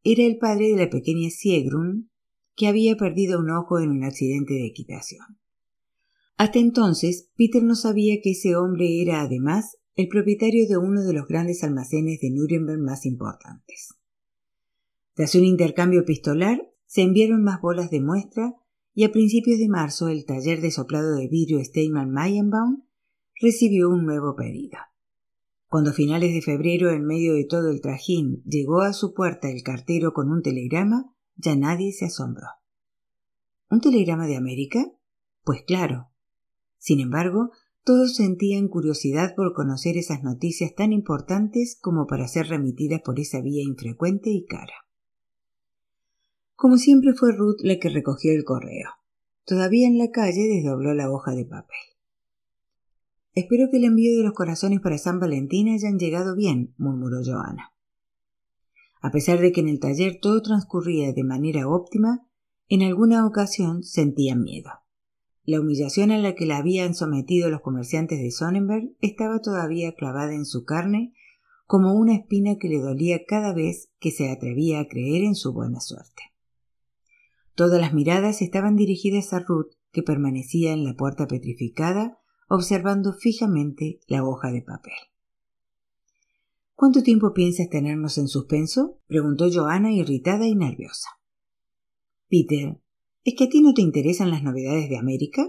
era 0.02 0.24
el 0.24 0.36
padre 0.38 0.70
de 0.70 0.78
la 0.78 0.90
pequeña 0.90 1.30
Siegrun 1.30 2.10
que 2.56 2.66
había 2.66 2.96
perdido 2.96 3.38
un 3.38 3.50
ojo 3.50 3.78
en 3.78 3.90
un 3.90 4.02
accidente 4.02 4.54
de 4.54 4.66
equitación. 4.66 5.38
Hasta 6.38 6.58
entonces, 6.58 7.30
Peter 7.36 7.62
no 7.62 7.76
sabía 7.76 8.20
que 8.20 8.32
ese 8.32 8.56
hombre 8.56 9.00
era, 9.00 9.20
además, 9.20 9.76
el 9.94 10.08
propietario 10.08 10.66
de 10.66 10.76
uno 10.76 11.04
de 11.04 11.12
los 11.12 11.28
grandes 11.28 11.62
almacenes 11.62 12.20
de 12.20 12.32
Nuremberg 12.32 12.80
más 12.80 13.06
importantes. 13.06 13.99
Tras 15.20 15.34
un 15.34 15.44
intercambio 15.44 16.00
epistolar, 16.00 16.72
se 16.86 17.02
enviaron 17.02 17.42
más 17.42 17.60
bolas 17.60 17.90
de 17.90 18.00
muestra 18.00 18.54
y 18.94 19.04
a 19.04 19.12
principios 19.12 19.58
de 19.58 19.68
marzo 19.68 20.08
el 20.08 20.24
taller 20.24 20.62
de 20.62 20.70
soplado 20.70 21.14
de 21.14 21.28
vidrio 21.28 21.62
Steinman 21.62 22.10
Mayenbaum 22.10 22.84
recibió 23.38 23.90
un 23.90 24.06
nuevo 24.06 24.34
pedido. 24.34 24.78
Cuando 25.68 25.90
a 25.90 25.92
finales 25.92 26.32
de 26.32 26.40
febrero, 26.40 26.88
en 26.88 27.04
medio 27.04 27.34
de 27.34 27.44
todo 27.44 27.68
el 27.68 27.82
trajín, 27.82 28.42
llegó 28.46 28.80
a 28.80 28.94
su 28.94 29.12
puerta 29.12 29.50
el 29.50 29.62
cartero 29.62 30.14
con 30.14 30.32
un 30.32 30.40
telegrama, 30.40 31.14
ya 31.36 31.54
nadie 31.54 31.92
se 31.92 32.06
asombró. 32.06 32.46
¿Un 33.68 33.82
telegrama 33.82 34.26
de 34.26 34.38
América? 34.38 34.90
Pues 35.44 35.64
claro. 35.66 36.12
Sin 36.78 36.98
embargo, 36.98 37.50
todos 37.84 38.16
sentían 38.16 38.68
curiosidad 38.68 39.34
por 39.36 39.52
conocer 39.52 39.98
esas 39.98 40.22
noticias 40.22 40.74
tan 40.74 40.94
importantes 40.94 41.78
como 41.78 42.06
para 42.06 42.26
ser 42.26 42.46
remitidas 42.46 43.02
por 43.04 43.20
esa 43.20 43.42
vía 43.42 43.62
infrecuente 43.62 44.30
y 44.30 44.46
cara. 44.46 44.72
Como 46.60 46.76
siempre 46.76 47.14
fue 47.14 47.32
Ruth 47.32 47.62
la 47.62 47.78
que 47.78 47.88
recogió 47.88 48.32
el 48.34 48.44
correo. 48.44 48.90
Todavía 49.46 49.88
en 49.88 49.96
la 49.96 50.10
calle 50.10 50.46
desdobló 50.46 50.92
la 50.92 51.10
hoja 51.10 51.34
de 51.34 51.46
papel. 51.46 51.78
Espero 53.32 53.70
que 53.70 53.78
el 53.78 53.84
envío 53.84 54.14
de 54.14 54.24
los 54.24 54.34
corazones 54.34 54.80
para 54.80 54.98
San 54.98 55.20
Valentín 55.20 55.70
hayan 55.70 55.98
llegado 55.98 56.36
bien, 56.36 56.74
murmuró 56.76 57.22
Joana. 57.24 57.72
A 59.00 59.10
pesar 59.10 59.40
de 59.40 59.52
que 59.52 59.62
en 59.62 59.70
el 59.70 59.80
taller 59.80 60.18
todo 60.20 60.42
transcurría 60.42 61.14
de 61.14 61.24
manera 61.24 61.66
óptima, 61.66 62.28
en 62.68 62.82
alguna 62.82 63.26
ocasión 63.26 63.82
sentía 63.82 64.36
miedo. 64.36 64.68
La 65.44 65.62
humillación 65.62 66.10
a 66.10 66.18
la 66.18 66.34
que 66.34 66.44
la 66.44 66.58
habían 66.58 66.94
sometido 66.94 67.48
los 67.48 67.62
comerciantes 67.62 68.20
de 68.20 68.30
Sonnenberg 68.30 68.90
estaba 69.00 69.40
todavía 69.40 69.94
clavada 69.94 70.34
en 70.34 70.44
su 70.44 70.66
carne 70.66 71.14
como 71.66 71.94
una 71.94 72.16
espina 72.16 72.58
que 72.58 72.68
le 72.68 72.80
dolía 72.80 73.24
cada 73.26 73.54
vez 73.54 73.88
que 73.98 74.10
se 74.10 74.28
atrevía 74.28 74.80
a 74.80 74.88
creer 74.88 75.22
en 75.22 75.34
su 75.34 75.54
buena 75.54 75.80
suerte. 75.80 76.30
Todas 77.60 77.78
las 77.78 77.92
miradas 77.92 78.40
estaban 78.40 78.74
dirigidas 78.74 79.34
a 79.34 79.40
Ruth, 79.40 79.74
que 79.92 80.02
permanecía 80.02 80.72
en 80.72 80.82
la 80.82 80.94
puerta 80.94 81.26
petrificada, 81.26 82.18
observando 82.48 83.12
fijamente 83.12 84.00
la 84.06 84.24
hoja 84.24 84.50
de 84.50 84.62
papel. 84.62 84.94
¿Cuánto 86.74 87.02
tiempo 87.02 87.34
piensas 87.34 87.68
tenernos 87.68 88.16
en 88.16 88.28
suspenso? 88.28 89.02
preguntó 89.06 89.44
Joana 89.52 89.92
irritada 89.92 90.46
y 90.46 90.54
nerviosa. 90.54 91.10
Peter, 92.30 92.80
¿es 93.24 93.34
que 93.36 93.44
a 93.44 93.48
ti 93.50 93.60
no 93.60 93.74
te 93.74 93.82
interesan 93.82 94.30
las 94.30 94.42
novedades 94.42 94.88
de 94.88 94.96
América? 94.96 95.46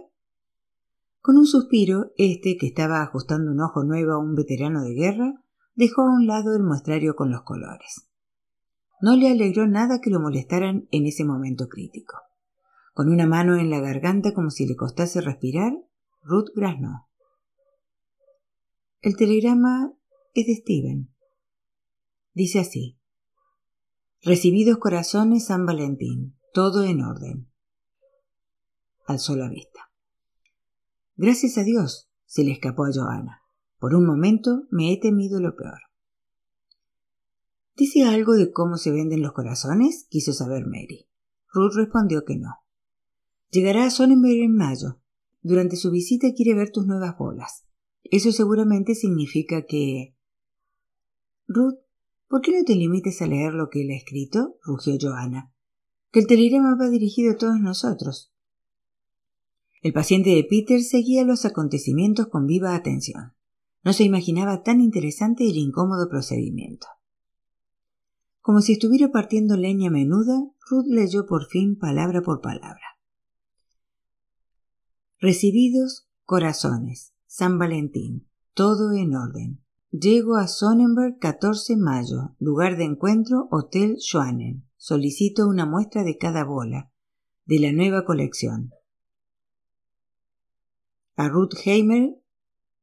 Con 1.22 1.38
un 1.38 1.45
suspiro, 1.45 2.12
este, 2.18 2.57
que 2.57 2.68
estaba 2.68 3.03
ajustando 3.03 3.53
un 3.53 3.62
ojo 3.62 3.86
nuevo 3.86 4.12
a 4.12 4.20
un 4.20 4.36
veterano 4.36 4.84
de 4.84 4.95
guerra, 4.95 5.45
dejó 5.76 6.01
a 6.01 6.14
un 6.14 6.28
lado 6.28 6.57
el 6.57 6.64
muestrario 6.64 7.16
con 7.16 7.32
los 7.32 7.43
colores. 7.43 8.11
No 9.02 9.16
le 9.16 9.30
alegró 9.30 9.68
nada 9.68 9.99
que 9.99 10.12
lo 10.12 10.20
molestaran 10.20 10.88
en 10.91 11.06
ese 11.08 11.26
momento 11.26 11.68
crítico. 11.68 12.18
Con 12.93 13.10
una 13.10 13.26
mano 13.26 13.56
en 13.56 13.70
la 13.70 13.80
garganta 13.80 14.34
como 14.34 14.52
si 14.52 14.68
le 14.68 14.76
costase 14.76 15.22
respirar, 15.22 15.74
Ruth 16.22 16.49
graznó. 16.56 17.08
El 19.02 19.16
telegrama 19.16 19.93
es 20.36 20.45
de 20.45 20.56
Steven. 20.56 21.10
Dice 22.34 22.60
así. 22.60 22.99
Recibidos 24.22 24.78
corazones 24.78 25.45
San 25.45 25.66
Valentín, 25.66 26.38
todo 26.54 26.84
en 26.84 27.02
orden. 27.02 27.52
Alzó 29.08 29.36
la 29.36 29.49
vista. 29.49 29.91
Gracias 31.16 31.58
a 31.58 31.64
Dios, 31.64 32.12
se 32.26 32.43
le 32.43 32.52
escapó 32.52 32.86
a 32.86 32.91
Joana. 32.93 33.41
Por 33.80 33.95
un 33.95 34.06
momento 34.06 34.68
me 34.70 34.93
he 34.93 34.99
temido 34.99 35.41
lo 35.41 35.56
peor. 35.56 35.90
¿Dice 37.82 38.03
algo 38.03 38.34
de 38.34 38.51
cómo 38.51 38.77
se 38.77 38.91
venden 38.91 39.23
los 39.23 39.34
corazones? 39.34 40.05
quiso 40.07 40.34
saber 40.34 40.67
Mary. 40.67 41.09
Ruth 41.51 41.73
respondió 41.73 42.25
que 42.25 42.36
no. 42.36 42.57
Llegará 43.49 43.86
a 43.86 43.89
Sonnenberg 43.89 44.39
en 44.39 44.55
mayo. 44.55 45.01
Durante 45.41 45.77
su 45.77 45.89
visita 45.89 46.32
quiere 46.36 46.53
ver 46.53 46.69
tus 46.69 46.86
nuevas 46.86 47.17
bolas. 47.17 47.65
Eso 48.03 48.32
seguramente 48.32 48.93
significa 48.93 49.65
que. 49.65 50.15
Ruth 51.47 51.79
¿Por 52.27 52.41
qué 52.41 52.51
no 52.55 52.63
te 52.63 52.75
limites 52.75 53.19
a 53.23 53.25
leer 53.25 53.55
lo 53.55 53.71
que 53.71 53.82
él 53.82 53.89
ha 53.89 53.97
escrito? 53.97 54.59
rugió 54.63 54.93
Joana. 55.01 55.51
Que 56.11 56.19
el 56.19 56.27
telegrama 56.27 56.77
va 56.79 56.88
dirigido 56.88 57.32
a 57.32 57.38
todos 57.38 57.59
nosotros. 57.59 58.32
El 59.82 59.91
paciente 59.91 60.29
de 60.29 60.43
Peter 60.43 60.84
seguía 60.84 61.23
los 61.23 61.45
acontecimientos 61.45 62.27
con 62.27 62.45
viva 62.45 62.75
atención. 62.75 63.34
No 63.84 63.91
se 63.91 64.03
imaginaba 64.03 64.61
tan 64.61 64.82
interesante 64.82 65.49
el 65.49 65.57
incómodo 65.57 66.09
procedimiento. 66.09 66.86
Como 68.41 68.61
si 68.61 68.73
estuviera 68.73 69.11
partiendo 69.11 69.55
leña 69.55 69.91
menuda, 69.91 70.33
Ruth 70.67 70.87
leyó 70.87 71.27
por 71.27 71.47
fin 71.47 71.77
palabra 71.77 72.21
por 72.21 72.41
palabra. 72.41 72.81
Recibidos 75.19 76.07
corazones, 76.25 77.13
San 77.27 77.59
Valentín, 77.59 78.27
todo 78.55 78.93
en 78.93 79.15
orden. 79.15 79.63
Llego 79.91 80.37
a 80.37 80.47
Sonnenberg 80.47 81.19
14 81.19 81.77
mayo, 81.77 82.35
lugar 82.39 82.77
de 82.77 82.85
encuentro 82.85 83.47
Hotel 83.51 83.97
Schwanen. 83.99 84.67
Solicito 84.75 85.47
una 85.47 85.67
muestra 85.67 86.03
de 86.03 86.17
cada 86.17 86.43
bola, 86.43 86.91
de 87.45 87.59
la 87.59 87.71
nueva 87.71 88.05
colección. 88.05 88.71
A 91.15 91.29
Ruth 91.29 91.53
Heimer, 91.63 92.15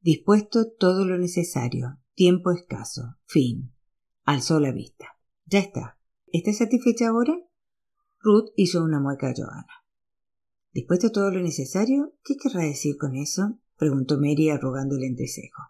dispuesto 0.01 0.71
todo 0.79 1.05
lo 1.05 1.19
necesario, 1.19 1.99
tiempo 2.15 2.53
escaso, 2.53 3.17
fin. 3.25 3.73
Alzó 4.25 4.61
la 4.61 4.71
vista. 4.71 5.18
Ya 5.51 5.61
está. 5.61 5.99
¿Estás 6.27 6.59
satisfecha 6.59 7.09
ahora? 7.09 7.35
Ruth 8.21 8.51
hizo 8.57 8.85
una 8.85 9.01
mueca 9.01 9.31
a 9.31 9.35
Johanna. 9.35 9.67
¿Dispuesto 10.75 11.11
todo 11.11 11.31
lo 11.31 11.41
necesario? 11.41 12.13
¿Qué 12.23 12.37
querrá 12.37 12.61
decir 12.65 12.99
con 12.99 13.15
eso? 13.15 13.59
preguntó 13.79 14.17
Mary 14.21 14.51
arrugando 14.51 14.97
el 14.97 15.05
entrecejo. 15.05 15.63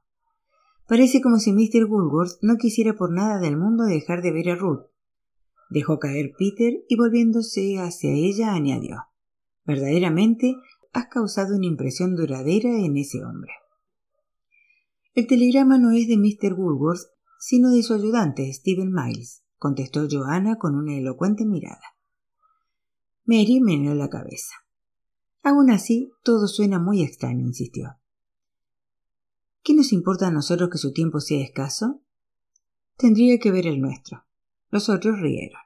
Parece 0.88 1.20
como 1.20 1.38
si 1.38 1.52
Mr. 1.52 1.84
Woolworth 1.84 2.38
no 2.42 2.56
quisiera 2.56 2.94
por 2.94 3.12
nada 3.12 3.38
del 3.38 3.56
mundo 3.56 3.84
dejar 3.84 4.20
de 4.20 4.32
ver 4.32 4.50
a 4.50 4.56
Ruth. 4.56 4.86
Dejó 5.70 6.00
caer 6.00 6.32
Peter 6.36 6.72
y 6.88 6.96
volviéndose 6.96 7.76
hacia 7.78 8.10
ella 8.10 8.54
añadió 8.54 9.04
Verdaderamente 9.64 10.56
has 10.92 11.06
causado 11.06 11.54
una 11.54 11.66
impresión 11.66 12.16
duradera 12.16 12.70
en 12.70 12.96
ese 12.96 13.24
hombre. 13.24 13.52
El 15.14 15.28
telegrama 15.28 15.78
no 15.78 15.92
es 15.92 16.08
de 16.08 16.16
Mr. 16.16 16.54
Woolworth, 16.54 17.06
sino 17.38 17.70
de 17.70 17.82
su 17.82 17.94
ayudante, 17.94 18.52
Stephen 18.52 18.90
Miles, 18.92 19.44
contestó 19.58 20.06
Joanna 20.10 20.56
con 20.56 20.74
una 20.74 20.96
elocuente 20.96 21.44
mirada. 21.44 21.82
Mary 23.24 23.60
meneó 23.60 23.94
la 23.94 24.08
cabeza. 24.08 24.54
Aún 25.42 25.70
así, 25.70 26.10
todo 26.22 26.48
suena 26.48 26.78
muy 26.78 27.02
extraño, 27.02 27.46
insistió. 27.46 27.98
¿Qué 29.62 29.74
nos 29.74 29.92
importa 29.92 30.28
a 30.28 30.30
nosotros 30.30 30.70
que 30.70 30.78
su 30.78 30.92
tiempo 30.92 31.20
sea 31.20 31.44
escaso? 31.44 32.02
Tendría 32.96 33.38
que 33.38 33.50
ver 33.50 33.66
el 33.66 33.80
nuestro. 33.80 34.24
Los 34.70 34.88
otros 34.88 35.20
rieron. 35.20 35.60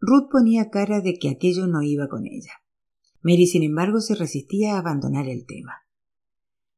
Ruth 0.00 0.28
ponía 0.30 0.70
cara 0.70 1.00
de 1.00 1.18
que 1.18 1.28
aquello 1.28 1.66
no 1.66 1.82
iba 1.82 2.08
con 2.08 2.26
ella. 2.26 2.52
Mary, 3.22 3.46
sin 3.46 3.62
embargo, 3.62 4.00
se 4.00 4.14
resistía 4.14 4.74
a 4.74 4.78
abandonar 4.78 5.28
el 5.28 5.46
tema. 5.46 5.86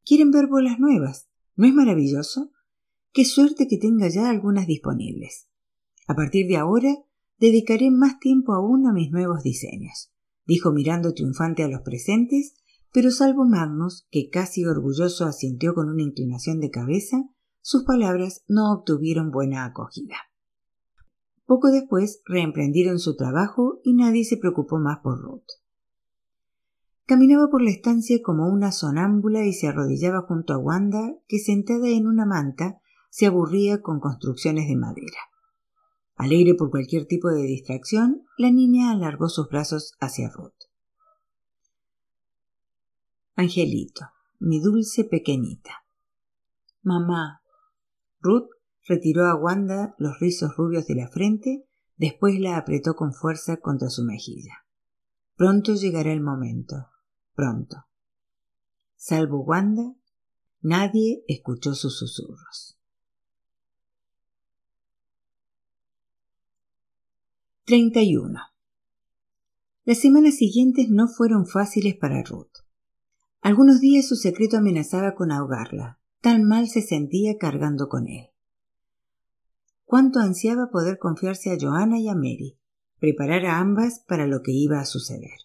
¿Quieren 0.04 0.30
ver 0.30 0.48
bolas 0.48 0.78
nuevas? 0.80 1.28
¿No 1.54 1.66
es 1.66 1.74
maravilloso? 1.74 2.50
Qué 3.12 3.24
suerte 3.24 3.68
que 3.68 3.78
tenga 3.78 4.08
ya 4.08 4.28
algunas 4.28 4.66
disponibles. 4.66 5.48
A 6.06 6.14
partir 6.14 6.46
de 6.48 6.56
ahora, 6.56 6.96
dedicaré 7.38 7.90
más 7.90 8.18
tiempo 8.18 8.52
aún 8.52 8.86
a 8.86 8.92
mis 8.92 9.10
nuevos 9.10 9.42
diseños, 9.42 10.12
dijo 10.46 10.72
mirando 10.72 11.14
triunfante 11.14 11.62
a 11.62 11.68
los 11.68 11.82
presentes, 11.82 12.54
pero 12.92 13.10
salvo 13.10 13.44
Magnus, 13.44 14.06
que 14.10 14.28
casi 14.28 14.64
orgulloso 14.64 15.24
asintió 15.24 15.74
con 15.74 15.88
una 15.88 16.02
inclinación 16.02 16.60
de 16.60 16.70
cabeza, 16.70 17.24
sus 17.60 17.84
palabras 17.84 18.44
no 18.48 18.72
obtuvieron 18.72 19.30
buena 19.30 19.64
acogida. 19.64 20.16
Poco 21.46 21.70
después 21.70 22.22
reemprendieron 22.26 22.98
su 22.98 23.16
trabajo 23.16 23.80
y 23.82 23.94
nadie 23.94 24.24
se 24.24 24.36
preocupó 24.36 24.78
más 24.78 24.98
por 24.98 25.20
Ruth. 25.20 25.46
Caminaba 27.06 27.48
por 27.50 27.62
la 27.62 27.70
estancia 27.70 28.20
como 28.22 28.48
una 28.48 28.72
sonámbula 28.72 29.44
y 29.44 29.52
se 29.52 29.68
arrodillaba 29.68 30.22
junto 30.22 30.52
a 30.52 30.58
Wanda, 30.58 31.14
que 31.28 31.38
sentada 31.38 31.88
en 31.88 32.06
una 32.06 32.26
manta 32.26 32.78
se 33.10 33.26
aburría 33.26 33.82
con 33.82 34.00
construcciones 34.00 34.68
de 34.68 34.76
madera. 34.76 35.18
Alegre 36.16 36.54
por 36.54 36.70
cualquier 36.70 37.06
tipo 37.06 37.28
de 37.28 37.42
distracción, 37.42 38.26
la 38.36 38.50
niña 38.50 38.90
alargó 38.90 39.28
sus 39.28 39.48
brazos 39.48 39.94
hacia 40.00 40.28
Ruth. 40.30 40.52
Angelito, 43.34 44.06
mi 44.38 44.60
dulce 44.60 45.04
pequeñita. 45.04 45.84
Mamá. 46.82 47.42
Ruth 48.20 48.50
retiró 48.86 49.26
a 49.26 49.34
Wanda 49.34 49.94
los 49.98 50.18
rizos 50.20 50.56
rubios 50.56 50.86
de 50.86 50.94
la 50.96 51.08
frente, 51.08 51.64
después 51.96 52.38
la 52.38 52.56
apretó 52.56 52.94
con 52.94 53.12
fuerza 53.12 53.56
contra 53.56 53.88
su 53.88 54.04
mejilla. 54.04 54.66
Pronto 55.36 55.74
llegará 55.74 56.12
el 56.12 56.20
momento 56.20 56.92
pronto. 57.34 57.86
Salvo 58.96 59.40
Wanda, 59.40 59.94
nadie 60.60 61.24
escuchó 61.26 61.74
sus 61.74 61.98
susurros. 61.98 62.78
31. 67.64 68.40
Las 69.84 69.98
semanas 69.98 70.34
siguientes 70.34 70.88
no 70.90 71.06
fueron 71.06 71.46
fáciles 71.46 71.94
para 71.94 72.24
Ruth. 72.24 72.50
Algunos 73.40 73.80
días 73.80 74.08
su 74.08 74.16
secreto 74.16 74.56
amenazaba 74.56 75.14
con 75.14 75.30
ahogarla, 75.30 76.00
tan 76.20 76.42
mal 76.42 76.66
se 76.66 76.82
sentía 76.82 77.38
cargando 77.38 77.88
con 77.88 78.08
él. 78.08 78.30
Cuánto 79.84 80.18
ansiaba 80.18 80.70
poder 80.72 80.98
confiarse 80.98 81.52
a 81.52 81.56
Joanna 81.56 82.00
y 82.00 82.08
a 82.08 82.16
Mary, 82.16 82.58
preparar 82.98 83.46
a 83.46 83.60
ambas 83.60 84.00
para 84.08 84.26
lo 84.26 84.42
que 84.42 84.50
iba 84.50 84.80
a 84.80 84.84
suceder. 84.84 85.38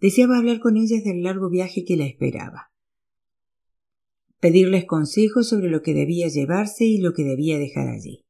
Deseaba 0.00 0.38
hablar 0.38 0.58
con 0.58 0.78
ellas 0.78 1.04
del 1.04 1.22
largo 1.22 1.50
viaje 1.50 1.84
que 1.84 1.98
la 1.98 2.06
esperaba. 2.06 2.72
Pedirles 4.40 4.86
consejos 4.86 5.50
sobre 5.50 5.68
lo 5.68 5.82
que 5.82 5.92
debía 5.92 6.28
llevarse 6.28 6.86
y 6.86 6.96
lo 6.96 7.12
que 7.12 7.24
debía 7.24 7.58
dejar 7.58 7.88
allí. 7.88 8.24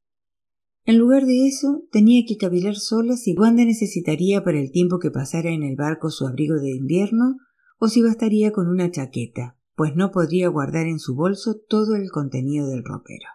En 0.88 0.96
lugar 0.96 1.26
de 1.26 1.46
eso, 1.46 1.84
tenía 1.92 2.24
que 2.26 2.38
cavilar 2.38 2.76
sola 2.76 3.18
si 3.18 3.34
Wanda 3.34 3.62
necesitaría 3.62 4.42
para 4.42 4.58
el 4.58 4.70
tiempo 4.70 4.98
que 4.98 5.10
pasara 5.10 5.50
en 5.50 5.62
el 5.62 5.76
barco 5.76 6.10
su 6.10 6.26
abrigo 6.26 6.54
de 6.54 6.70
invierno 6.70 7.36
o 7.78 7.88
si 7.88 8.00
bastaría 8.00 8.52
con 8.52 8.68
una 8.68 8.90
chaqueta, 8.90 9.58
pues 9.76 9.96
no 9.96 10.10
podría 10.12 10.48
guardar 10.48 10.86
en 10.86 10.98
su 10.98 11.14
bolso 11.14 11.60
todo 11.68 11.94
el 11.94 12.10
contenido 12.10 12.68
del 12.68 12.84
ropero. 12.84 13.28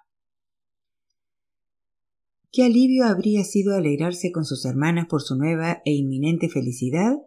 Qué 2.52 2.64
alivio 2.64 3.06
habría 3.06 3.44
sido 3.44 3.76
alegrarse 3.76 4.32
con 4.32 4.46
sus 4.46 4.66
hermanas 4.66 5.06
por 5.08 5.22
su 5.22 5.36
nueva 5.36 5.84
e 5.86 5.94
inminente 5.94 6.50
felicidad 6.50 7.18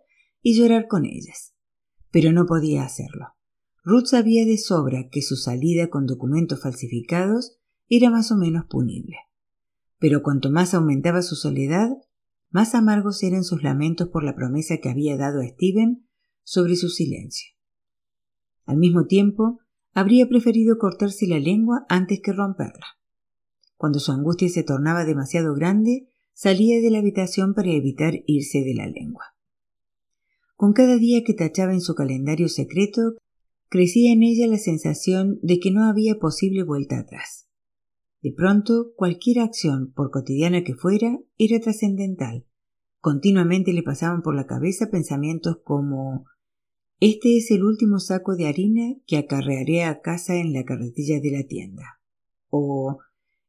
y 0.42 0.58
llorar 0.58 0.88
con 0.88 1.04
ellas. 1.04 1.54
Pero 2.10 2.32
no 2.32 2.46
podía 2.46 2.82
hacerlo. 2.82 3.28
Ruth 3.84 4.06
sabía 4.06 4.44
de 4.44 4.58
sobra 4.58 5.08
que 5.08 5.22
su 5.22 5.36
salida 5.36 5.88
con 5.88 6.04
documentos 6.04 6.60
falsificados 6.60 7.60
era 7.88 8.10
más 8.10 8.32
o 8.32 8.36
menos 8.36 8.64
punible. 8.68 9.18
Pero 9.98 10.22
cuanto 10.22 10.50
más 10.50 10.74
aumentaba 10.74 11.22
su 11.22 11.36
soledad, 11.36 11.90
más 12.50 12.74
amargos 12.74 13.22
eran 13.22 13.44
sus 13.44 13.62
lamentos 13.62 14.08
por 14.08 14.24
la 14.24 14.34
promesa 14.34 14.78
que 14.78 14.88
había 14.88 15.16
dado 15.16 15.40
a 15.40 15.46
Steven 15.46 16.06
sobre 16.42 16.76
su 16.76 16.88
silencio. 16.88 17.54
Al 18.64 18.76
mismo 18.76 19.06
tiempo, 19.06 19.60
habría 19.92 20.28
preferido 20.28 20.78
cortarse 20.78 21.26
la 21.26 21.38
lengua 21.38 21.86
antes 21.88 22.20
que 22.22 22.32
romperla. 22.32 22.86
Cuando 23.76 23.98
su 23.98 24.12
angustia 24.12 24.48
se 24.48 24.62
tornaba 24.62 25.04
demasiado 25.04 25.54
grande, 25.54 26.08
salía 26.34 26.80
de 26.80 26.90
la 26.90 26.98
habitación 26.98 27.54
para 27.54 27.70
evitar 27.70 28.22
irse 28.26 28.62
de 28.62 28.74
la 28.74 28.86
lengua. 28.86 29.24
Con 30.54 30.72
cada 30.72 30.96
día 30.96 31.24
que 31.24 31.34
tachaba 31.34 31.72
en 31.72 31.80
su 31.80 31.94
calendario 31.94 32.48
secreto, 32.48 33.16
crecía 33.68 34.12
en 34.12 34.22
ella 34.22 34.46
la 34.46 34.58
sensación 34.58 35.38
de 35.42 35.60
que 35.60 35.70
no 35.70 35.84
había 35.84 36.18
posible 36.18 36.62
vuelta 36.62 36.98
atrás. 36.98 37.45
De 38.22 38.32
pronto, 38.32 38.92
cualquier 38.96 39.40
acción, 39.40 39.92
por 39.92 40.10
cotidiana 40.10 40.64
que 40.64 40.74
fuera, 40.74 41.18
era 41.38 41.60
trascendental. 41.60 42.46
Continuamente 43.00 43.72
le 43.72 43.82
pasaban 43.82 44.22
por 44.22 44.34
la 44.34 44.46
cabeza 44.46 44.90
pensamientos 44.90 45.58
como 45.62 46.24
Este 46.98 47.36
es 47.36 47.50
el 47.50 47.62
último 47.62 48.00
saco 48.00 48.34
de 48.34 48.46
harina 48.46 48.96
que 49.06 49.18
acarrearé 49.18 49.84
a 49.84 50.00
casa 50.00 50.36
en 50.36 50.52
la 50.52 50.64
carretilla 50.64 51.20
de 51.20 51.30
la 51.30 51.44
tienda. 51.44 52.00
o 52.50 52.98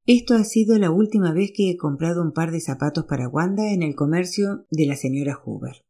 Esto 0.06 0.36
ha 0.36 0.44
sido 0.44 0.78
la 0.78 0.92
última 0.92 1.34
vez 1.34 1.52
que 1.56 1.72
he 1.72 1.78
comprado 1.78 2.22
un 2.22 2.34
par 2.34 2.52
de 2.52 2.62
zapatos 2.62 3.06
para 3.06 3.30
Wanda 3.30 3.72
en 3.72 3.82
el 3.82 3.96
comercio 3.96 4.68
de 4.70 4.86
la 4.86 4.96
señora 4.96 5.36
Hoover. 5.36 5.88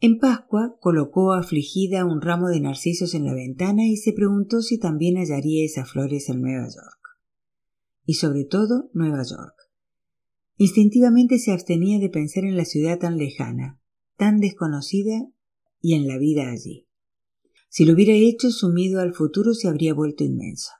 En 0.00 0.18
Pascua 0.18 0.76
colocó 0.80 1.32
afligida 1.32 2.04
un 2.04 2.20
ramo 2.20 2.48
de 2.48 2.58
narcisos 2.58 3.14
en 3.14 3.24
la 3.24 3.34
ventana 3.34 3.84
y 3.86 3.96
se 3.96 4.12
preguntó 4.12 4.60
si 4.60 4.76
también 4.76 5.14
hallaría 5.18 5.64
esas 5.64 5.88
flores 5.88 6.28
en 6.28 6.40
Nueva 6.40 6.66
York. 6.66 7.01
Y 8.04 8.14
sobre 8.14 8.44
todo 8.44 8.90
Nueva 8.92 9.22
York. 9.22 9.54
Instintivamente 10.56 11.38
se 11.38 11.52
abstenía 11.52 11.98
de 11.98 12.08
pensar 12.08 12.44
en 12.44 12.56
la 12.56 12.64
ciudad 12.64 12.98
tan 12.98 13.16
lejana, 13.16 13.80
tan 14.16 14.38
desconocida 14.38 15.28
y 15.80 15.94
en 15.94 16.06
la 16.06 16.18
vida 16.18 16.50
allí. 16.50 16.86
Si 17.68 17.84
lo 17.84 17.94
hubiera 17.94 18.12
hecho, 18.12 18.50
sumido 18.50 19.00
al 19.00 19.14
futuro 19.14 19.54
se 19.54 19.68
habría 19.68 19.94
vuelto 19.94 20.24
inmenso. 20.24 20.70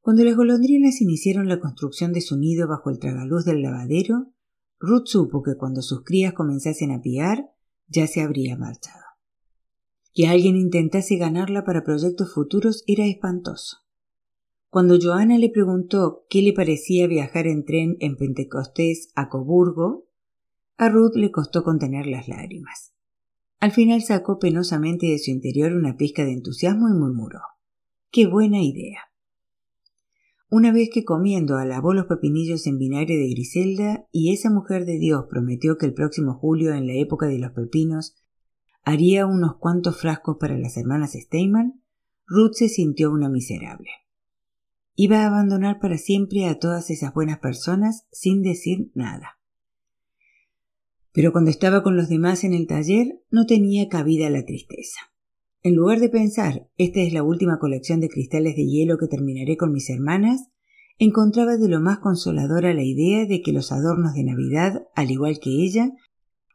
Cuando 0.00 0.24
las 0.24 0.36
golondrinas 0.36 1.02
iniciaron 1.02 1.48
la 1.48 1.60
construcción 1.60 2.12
de 2.12 2.22
su 2.22 2.38
nido 2.38 2.66
bajo 2.66 2.88
el 2.88 2.98
tragaluz 2.98 3.44
del 3.44 3.60
lavadero, 3.60 4.32
Ruth 4.80 5.06
supo 5.06 5.42
que 5.42 5.56
cuando 5.56 5.82
sus 5.82 6.02
crías 6.04 6.32
comenzasen 6.32 6.92
a 6.92 7.02
piar, 7.02 7.50
ya 7.88 8.06
se 8.06 8.22
habría 8.22 8.56
marchado. 8.56 9.04
Que 10.14 10.26
alguien 10.26 10.56
intentase 10.56 11.16
ganarla 11.16 11.64
para 11.64 11.84
proyectos 11.84 12.32
futuros 12.32 12.84
era 12.86 13.04
espantoso. 13.04 13.78
Cuando 14.70 14.98
Joana 15.00 15.38
le 15.38 15.48
preguntó 15.48 16.26
qué 16.28 16.42
le 16.42 16.52
parecía 16.52 17.06
viajar 17.06 17.46
en 17.46 17.64
tren 17.64 17.96
en 18.00 18.16
Pentecostés 18.16 19.10
a 19.14 19.30
Coburgo, 19.30 20.08
a 20.76 20.90
Ruth 20.90 21.14
le 21.14 21.30
costó 21.30 21.64
contener 21.64 22.06
las 22.06 22.28
lágrimas. 22.28 22.92
Al 23.60 23.72
final 23.72 24.02
sacó 24.02 24.38
penosamente 24.38 25.06
de 25.06 25.18
su 25.18 25.30
interior 25.30 25.72
una 25.72 25.96
pizca 25.96 26.24
de 26.24 26.32
entusiasmo 26.32 26.88
y 26.88 26.92
murmuró 26.92 27.40
Qué 28.10 28.26
buena 28.26 28.62
idea. 28.62 29.00
Una 30.50 30.70
vez 30.70 30.90
que 30.92 31.04
comiendo 31.04 31.56
alabó 31.56 31.94
los 31.94 32.06
pepinillos 32.06 32.66
en 32.66 32.78
vinagre 32.78 33.16
de 33.16 33.28
Griselda 33.28 34.06
y 34.12 34.32
esa 34.32 34.50
mujer 34.50 34.84
de 34.84 34.98
Dios 34.98 35.26
prometió 35.30 35.78
que 35.78 35.86
el 35.86 35.94
próximo 35.94 36.34
julio, 36.34 36.72
en 36.74 36.86
la 36.86 36.94
época 36.94 37.26
de 37.26 37.38
los 37.38 37.52
pepinos, 37.52 38.16
haría 38.82 39.26
unos 39.26 39.56
cuantos 39.56 40.00
frascos 40.00 40.36
para 40.38 40.56
las 40.56 40.76
hermanas 40.76 41.12
Steinman, 41.12 41.82
Ruth 42.26 42.52
se 42.54 42.68
sintió 42.68 43.10
una 43.10 43.28
miserable. 43.28 43.90
Iba 45.00 45.22
a 45.22 45.28
abandonar 45.28 45.78
para 45.78 45.96
siempre 45.96 46.46
a 46.46 46.58
todas 46.58 46.90
esas 46.90 47.14
buenas 47.14 47.38
personas 47.38 48.08
sin 48.10 48.42
decir 48.42 48.90
nada. 48.94 49.38
Pero 51.12 51.30
cuando 51.30 51.52
estaba 51.52 51.84
con 51.84 51.96
los 51.96 52.08
demás 52.08 52.42
en 52.42 52.52
el 52.52 52.66
taller 52.66 53.22
no 53.30 53.46
tenía 53.46 53.88
cabida 53.88 54.28
la 54.28 54.44
tristeza. 54.44 54.98
En 55.62 55.76
lugar 55.76 56.00
de 56.00 56.08
pensar, 56.08 56.68
esta 56.78 56.98
es 56.98 57.12
la 57.12 57.22
última 57.22 57.60
colección 57.60 58.00
de 58.00 58.08
cristales 58.08 58.56
de 58.56 58.66
hielo 58.66 58.98
que 58.98 59.06
terminaré 59.06 59.56
con 59.56 59.70
mis 59.70 59.88
hermanas, 59.88 60.50
encontraba 60.98 61.58
de 61.58 61.68
lo 61.68 61.80
más 61.80 62.00
consoladora 62.00 62.74
la 62.74 62.82
idea 62.82 63.24
de 63.24 63.40
que 63.40 63.52
los 63.52 63.70
adornos 63.70 64.14
de 64.14 64.24
Navidad, 64.24 64.88
al 64.96 65.12
igual 65.12 65.38
que 65.38 65.62
ella, 65.62 65.92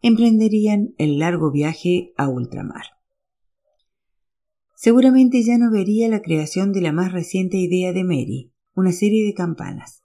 emprenderían 0.02 0.96
el 0.98 1.18
largo 1.18 1.50
viaje 1.50 2.12
a 2.18 2.28
ultramar. 2.28 2.93
Seguramente 4.84 5.42
ya 5.44 5.58
no 5.58 5.72
vería 5.72 6.10
la 6.10 6.22
creación 6.22 6.74
de 6.74 6.82
la 6.82 6.92
más 6.92 7.14
reciente 7.14 7.56
idea 7.56 7.94
de 7.94 8.04
Mary, 8.04 8.52
una 8.76 8.92
serie 8.92 9.26
de 9.26 9.34
campanas. 9.34 10.04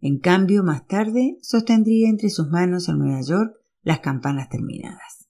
En 0.00 0.18
cambio, 0.18 0.64
más 0.64 0.86
tarde 0.86 1.36
sostendría 1.42 2.08
entre 2.08 2.30
sus 2.30 2.48
manos 2.48 2.88
en 2.88 3.00
Nueva 3.00 3.20
York 3.20 3.54
las 3.82 4.00
campanas 4.00 4.48
terminadas. 4.48 5.28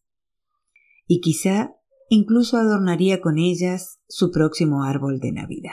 Y 1.08 1.20
quizá 1.20 1.74
incluso 2.08 2.56
adornaría 2.56 3.20
con 3.20 3.36
ellas 3.36 3.98
su 4.06 4.30
próximo 4.30 4.84
árbol 4.84 5.18
de 5.18 5.32
Navidad. 5.32 5.72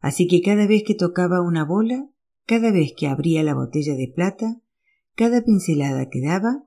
Así 0.00 0.28
que 0.28 0.40
cada 0.40 0.68
vez 0.68 0.84
que 0.86 0.94
tocaba 0.94 1.42
una 1.42 1.64
bola, 1.64 2.08
cada 2.46 2.70
vez 2.70 2.92
que 2.96 3.08
abría 3.08 3.42
la 3.42 3.54
botella 3.54 3.96
de 3.96 4.06
plata, 4.06 4.60
cada 5.16 5.42
pincelada 5.42 6.08
que 6.08 6.20
daba, 6.20 6.62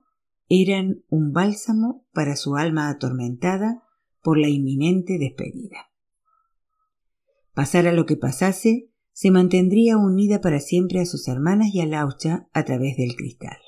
eran 0.50 1.04
un 1.08 1.32
bálsamo 1.32 2.04
para 2.12 2.36
su 2.36 2.54
alma 2.56 2.90
atormentada 2.90 3.83
por 4.24 4.38
la 4.38 4.48
inminente 4.48 5.18
despedida. 5.18 5.90
Pasara 7.52 7.92
lo 7.92 8.06
que 8.06 8.16
pasase, 8.16 8.90
se 9.12 9.30
mantendría 9.30 9.98
unida 9.98 10.40
para 10.40 10.58
siempre 10.58 10.98
a 11.00 11.06
sus 11.06 11.28
hermanas 11.28 11.74
y 11.74 11.80
a 11.82 11.86
Laucha 11.86 12.48
a 12.54 12.64
través 12.64 12.96
del 12.96 13.14
cristal. 13.14 13.58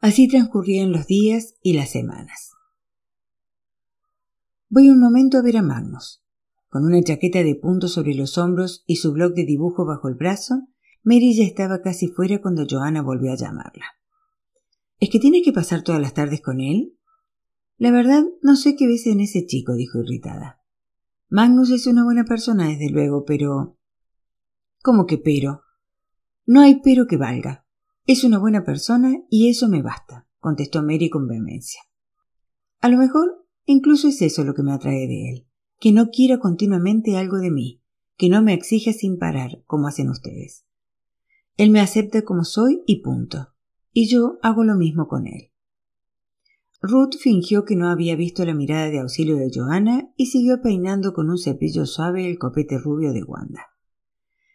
Así 0.00 0.26
transcurrían 0.26 0.90
los 0.90 1.06
días 1.06 1.54
y 1.62 1.74
las 1.74 1.90
semanas. 1.90 2.52
Voy 4.68 4.90
un 4.90 5.00
momento 5.00 5.38
a 5.38 5.42
ver 5.42 5.56
a 5.58 5.62
Magnus. 5.62 6.24
Con 6.68 6.84
una 6.84 7.00
chaqueta 7.02 7.44
de 7.44 7.54
punto 7.54 7.86
sobre 7.86 8.14
los 8.14 8.36
hombros 8.36 8.82
y 8.84 8.96
su 8.96 9.12
blog 9.12 9.32
de 9.32 9.44
dibujo 9.44 9.86
bajo 9.86 10.08
el 10.08 10.16
brazo, 10.16 10.66
Mary 11.04 11.36
ya 11.36 11.44
estaba 11.44 11.82
casi 11.82 12.08
fuera 12.08 12.42
cuando 12.42 12.66
Joanna 12.68 13.00
volvió 13.00 13.32
a 13.32 13.36
llamarla. 13.36 13.86
¿Es 14.98 15.08
que 15.08 15.20
tiene 15.20 15.42
que 15.42 15.52
pasar 15.52 15.82
todas 15.82 16.00
las 16.00 16.14
tardes 16.14 16.40
con 16.40 16.60
él? 16.60 16.96
La 17.78 17.90
verdad, 17.90 18.24
no 18.42 18.56
sé 18.56 18.74
qué 18.74 18.86
ves 18.86 19.06
en 19.06 19.20
ese 19.20 19.44
chico, 19.44 19.74
dijo 19.74 20.00
irritada. 20.00 20.62
Magnus 21.28 21.70
es 21.70 21.86
una 21.86 22.04
buena 22.04 22.24
persona, 22.24 22.68
desde 22.68 22.88
luego, 22.88 23.24
pero. 23.24 23.78
¿Cómo 24.82 25.04
que 25.06 25.18
pero? 25.18 25.62
No 26.46 26.60
hay 26.60 26.80
pero 26.82 27.06
que 27.06 27.16
valga. 27.16 27.66
Es 28.06 28.24
una 28.24 28.38
buena 28.38 28.64
persona 28.64 29.18
y 29.28 29.50
eso 29.50 29.68
me 29.68 29.82
basta, 29.82 30.28
contestó 30.38 30.82
Mary 30.82 31.10
con 31.10 31.26
vehemencia. 31.26 31.80
A 32.80 32.88
lo 32.88 32.96
mejor 32.98 33.44
incluso 33.64 34.08
es 34.08 34.22
eso 34.22 34.44
lo 34.44 34.54
que 34.54 34.62
me 34.62 34.72
atrae 34.72 35.08
de 35.08 35.30
él, 35.30 35.48
que 35.80 35.92
no 35.92 36.10
quiera 36.10 36.38
continuamente 36.38 37.16
algo 37.16 37.38
de 37.38 37.50
mí, 37.50 37.82
que 38.16 38.28
no 38.28 38.42
me 38.42 38.54
exija 38.54 38.92
sin 38.92 39.18
parar, 39.18 39.62
como 39.66 39.88
hacen 39.88 40.08
ustedes. 40.08 40.64
Él 41.56 41.70
me 41.70 41.80
acepta 41.80 42.22
como 42.22 42.44
soy 42.44 42.82
y 42.86 43.02
punto, 43.02 43.48
y 43.92 44.08
yo 44.08 44.38
hago 44.42 44.62
lo 44.62 44.76
mismo 44.76 45.08
con 45.08 45.26
él. 45.26 45.50
Ruth 46.86 47.16
fingió 47.18 47.64
que 47.64 47.76
no 47.76 47.88
había 47.88 48.16
visto 48.16 48.44
la 48.44 48.54
mirada 48.54 48.90
de 48.90 49.00
auxilio 49.00 49.36
de 49.36 49.50
Johanna 49.52 50.12
y 50.16 50.26
siguió 50.26 50.60
peinando 50.62 51.12
con 51.12 51.30
un 51.30 51.38
cepillo 51.38 51.86
suave 51.86 52.28
el 52.28 52.38
copete 52.38 52.78
rubio 52.78 53.12
de 53.12 53.22
Wanda. 53.22 53.66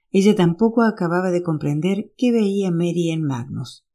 Ella 0.10 0.36
tampoco 0.36 0.84
acababa 0.84 1.32
de 1.32 1.42
comprender 1.42 2.14
qué 2.18 2.32
veía 2.32 2.72
Mary 2.72 3.12
en 3.12 3.24
Magnus. 3.24 3.86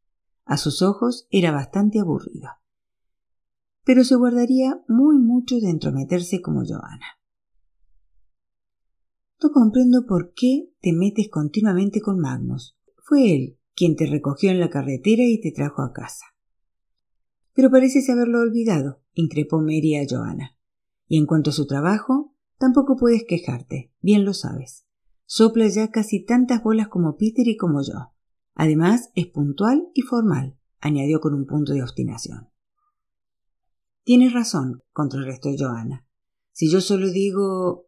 A 0.45 0.57
sus 0.57 0.81
ojos 0.83 1.27
era 1.31 1.51
bastante 1.51 2.01
aburrido. 2.01 2.51
Pero 3.85 4.03
se 4.05 4.17
guardaría 4.17 4.83
muy 4.89 5.19
mucho 5.19 5.57
de 5.61 5.71
entrometerse 5.71 6.41
como 6.41 6.61
Johanna. 6.61 7.21
No 9.43 9.51
comprendo 9.51 10.07
por 10.07 10.33
qué 10.35 10.73
te 10.81 10.93
metes 10.93 11.29
continuamente 11.29 12.01
con 12.01 12.19
Magnus. 12.19 12.77
Fue 13.05 13.35
él 13.35 13.59
quien 13.75 13.95
te 13.95 14.07
recogió 14.07 14.51
en 14.51 14.61
la 14.61 14.71
carretera 14.71 15.25
y 15.25 15.41
te 15.41 15.53
trajo 15.53 15.83
a 15.83 15.93
casa. 15.93 16.25
Pero 17.57 17.71
pareces 17.71 18.09
haberlo 18.09 18.41
olvidado, 18.41 19.03
increpó 19.15 19.61
Mary 19.61 19.97
a 19.97 20.07
Johanna. 20.09 20.57
Y 21.09 21.19
en 21.19 21.27
cuanto 21.27 21.51
a 21.51 21.53
su 21.53 21.67
trabajo, 21.67 22.37
tampoco 22.59 22.95
puedes 22.97 23.25
quejarte, 23.27 23.93
bien 24.01 24.25
lo 24.25 24.33
sabes. 24.33 24.87
Sopla 25.25 25.67
ya 25.67 25.91
casi 25.91 26.25
tantas 26.25 26.63
bolas 26.63 26.87
como 26.87 27.17
Peter 27.17 27.49
y 27.49 27.57
como 27.57 27.83
yo. 27.83 28.13
Además, 28.55 29.11
es 29.17 29.27
puntual 29.27 29.89
y 29.95 30.03
formal, 30.03 30.57
añadió 30.79 31.19
con 31.19 31.35
un 31.35 31.47
punto 31.47 31.73
de 31.73 31.83
obstinación. 31.83 32.51
Tienes 34.05 34.33
razón, 34.33 34.85
contrarrestó 34.93 35.51
Joana. 35.59 36.07
Si 36.53 36.71
yo 36.71 36.81
solo 36.81 37.11
digo 37.11 37.87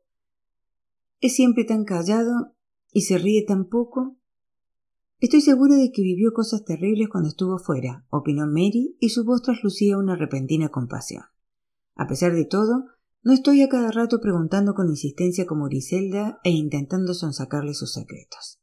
es 1.21 1.35
siempre 1.35 1.65
tan 1.65 1.85
callado 1.85 2.55
y 2.93 3.03
se 3.03 3.19
ríe 3.19 3.45
tan 3.45 3.69
poco. 3.69 4.18
Estoy 5.21 5.41
segura 5.41 5.75
de 5.75 5.91
que 5.91 6.03
vivió 6.03 6.33
cosas 6.33 6.65
terribles 6.65 7.09
cuando 7.11 7.29
estuvo 7.29 7.59
fuera, 7.59 8.07
opinó 8.09 8.47
Mary, 8.47 8.97
y 9.01 9.09
su 9.09 9.25
voz 9.25 9.43
traslucía 9.43 9.99
una 9.99 10.15
repentina 10.15 10.69
compasión. 10.69 11.25
A 11.97 12.07
pesar 12.07 12.35
de 12.35 12.45
todo, 12.45 12.85
no 13.23 13.33
estoy 13.33 13.63
a 13.63 13.69
cada 13.69 13.91
rato 13.91 14.21
preguntando 14.21 14.75
con 14.75 14.89
insistencia 14.89 15.45
como 15.45 15.67
Griselda 15.67 16.39
e 16.45 16.51
intentando 16.51 17.15
sonsacarle 17.15 17.75
sus 17.75 17.93
secretos. 17.93 18.61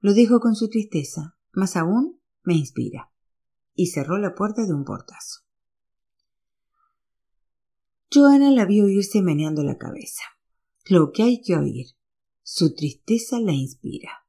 Lo 0.00 0.12
dejo 0.12 0.40
con 0.40 0.54
su 0.54 0.68
tristeza, 0.68 1.38
más 1.52 1.74
aún 1.74 2.20
me 2.42 2.54
inspira. 2.54 3.10
Y 3.72 3.86
cerró 3.86 4.18
la 4.18 4.34
puerta 4.34 4.66
de 4.66 4.74
un 4.74 4.84
portazo. 4.84 5.40
Joana 8.12 8.50
la 8.50 8.66
vio 8.66 8.86
irse 8.88 9.22
meneando 9.22 9.64
la 9.64 9.78
cabeza. 9.78 10.22
Lo 10.86 11.12
que 11.12 11.22
hay 11.22 11.40
que 11.40 11.56
oír. 11.56 11.86
Su 12.42 12.74
tristeza 12.74 13.40
la 13.40 13.54
inspira. 13.54 14.23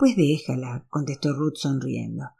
Pues 0.00 0.16
déjala, 0.16 0.86
contestó 0.88 1.34
Ruth 1.34 1.56
sonriendo. 1.56 2.30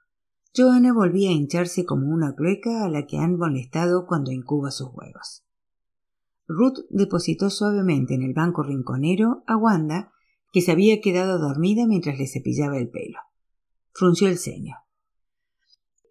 Joana 0.57 0.95
volvía 0.95 1.29
a 1.29 1.35
hincharse 1.35 1.85
como 1.85 2.09
una 2.09 2.35
clueca 2.35 2.85
a 2.85 2.89
la 2.89 3.07
que 3.07 3.19
han 3.19 3.37
molestado 3.37 4.07
cuando 4.07 4.33
incuba 4.33 4.71
sus 4.71 4.89
huevos. 4.95 5.45
Ruth 6.49 6.87
depositó 6.89 7.51
suavemente 7.51 8.15
en 8.15 8.23
el 8.23 8.33
banco 8.33 8.63
rinconero 8.63 9.45
a 9.47 9.59
Wanda, 9.59 10.11
que 10.55 10.63
se 10.63 10.73
había 10.73 11.03
quedado 11.03 11.39
dormida 11.39 11.87
mientras 11.87 12.19
le 12.19 12.27
cepillaba 12.29 12.79
el 12.79 12.89
pelo. 12.89 13.19
Frunció 13.93 14.29
el 14.29 14.39
ceño. 14.39 14.77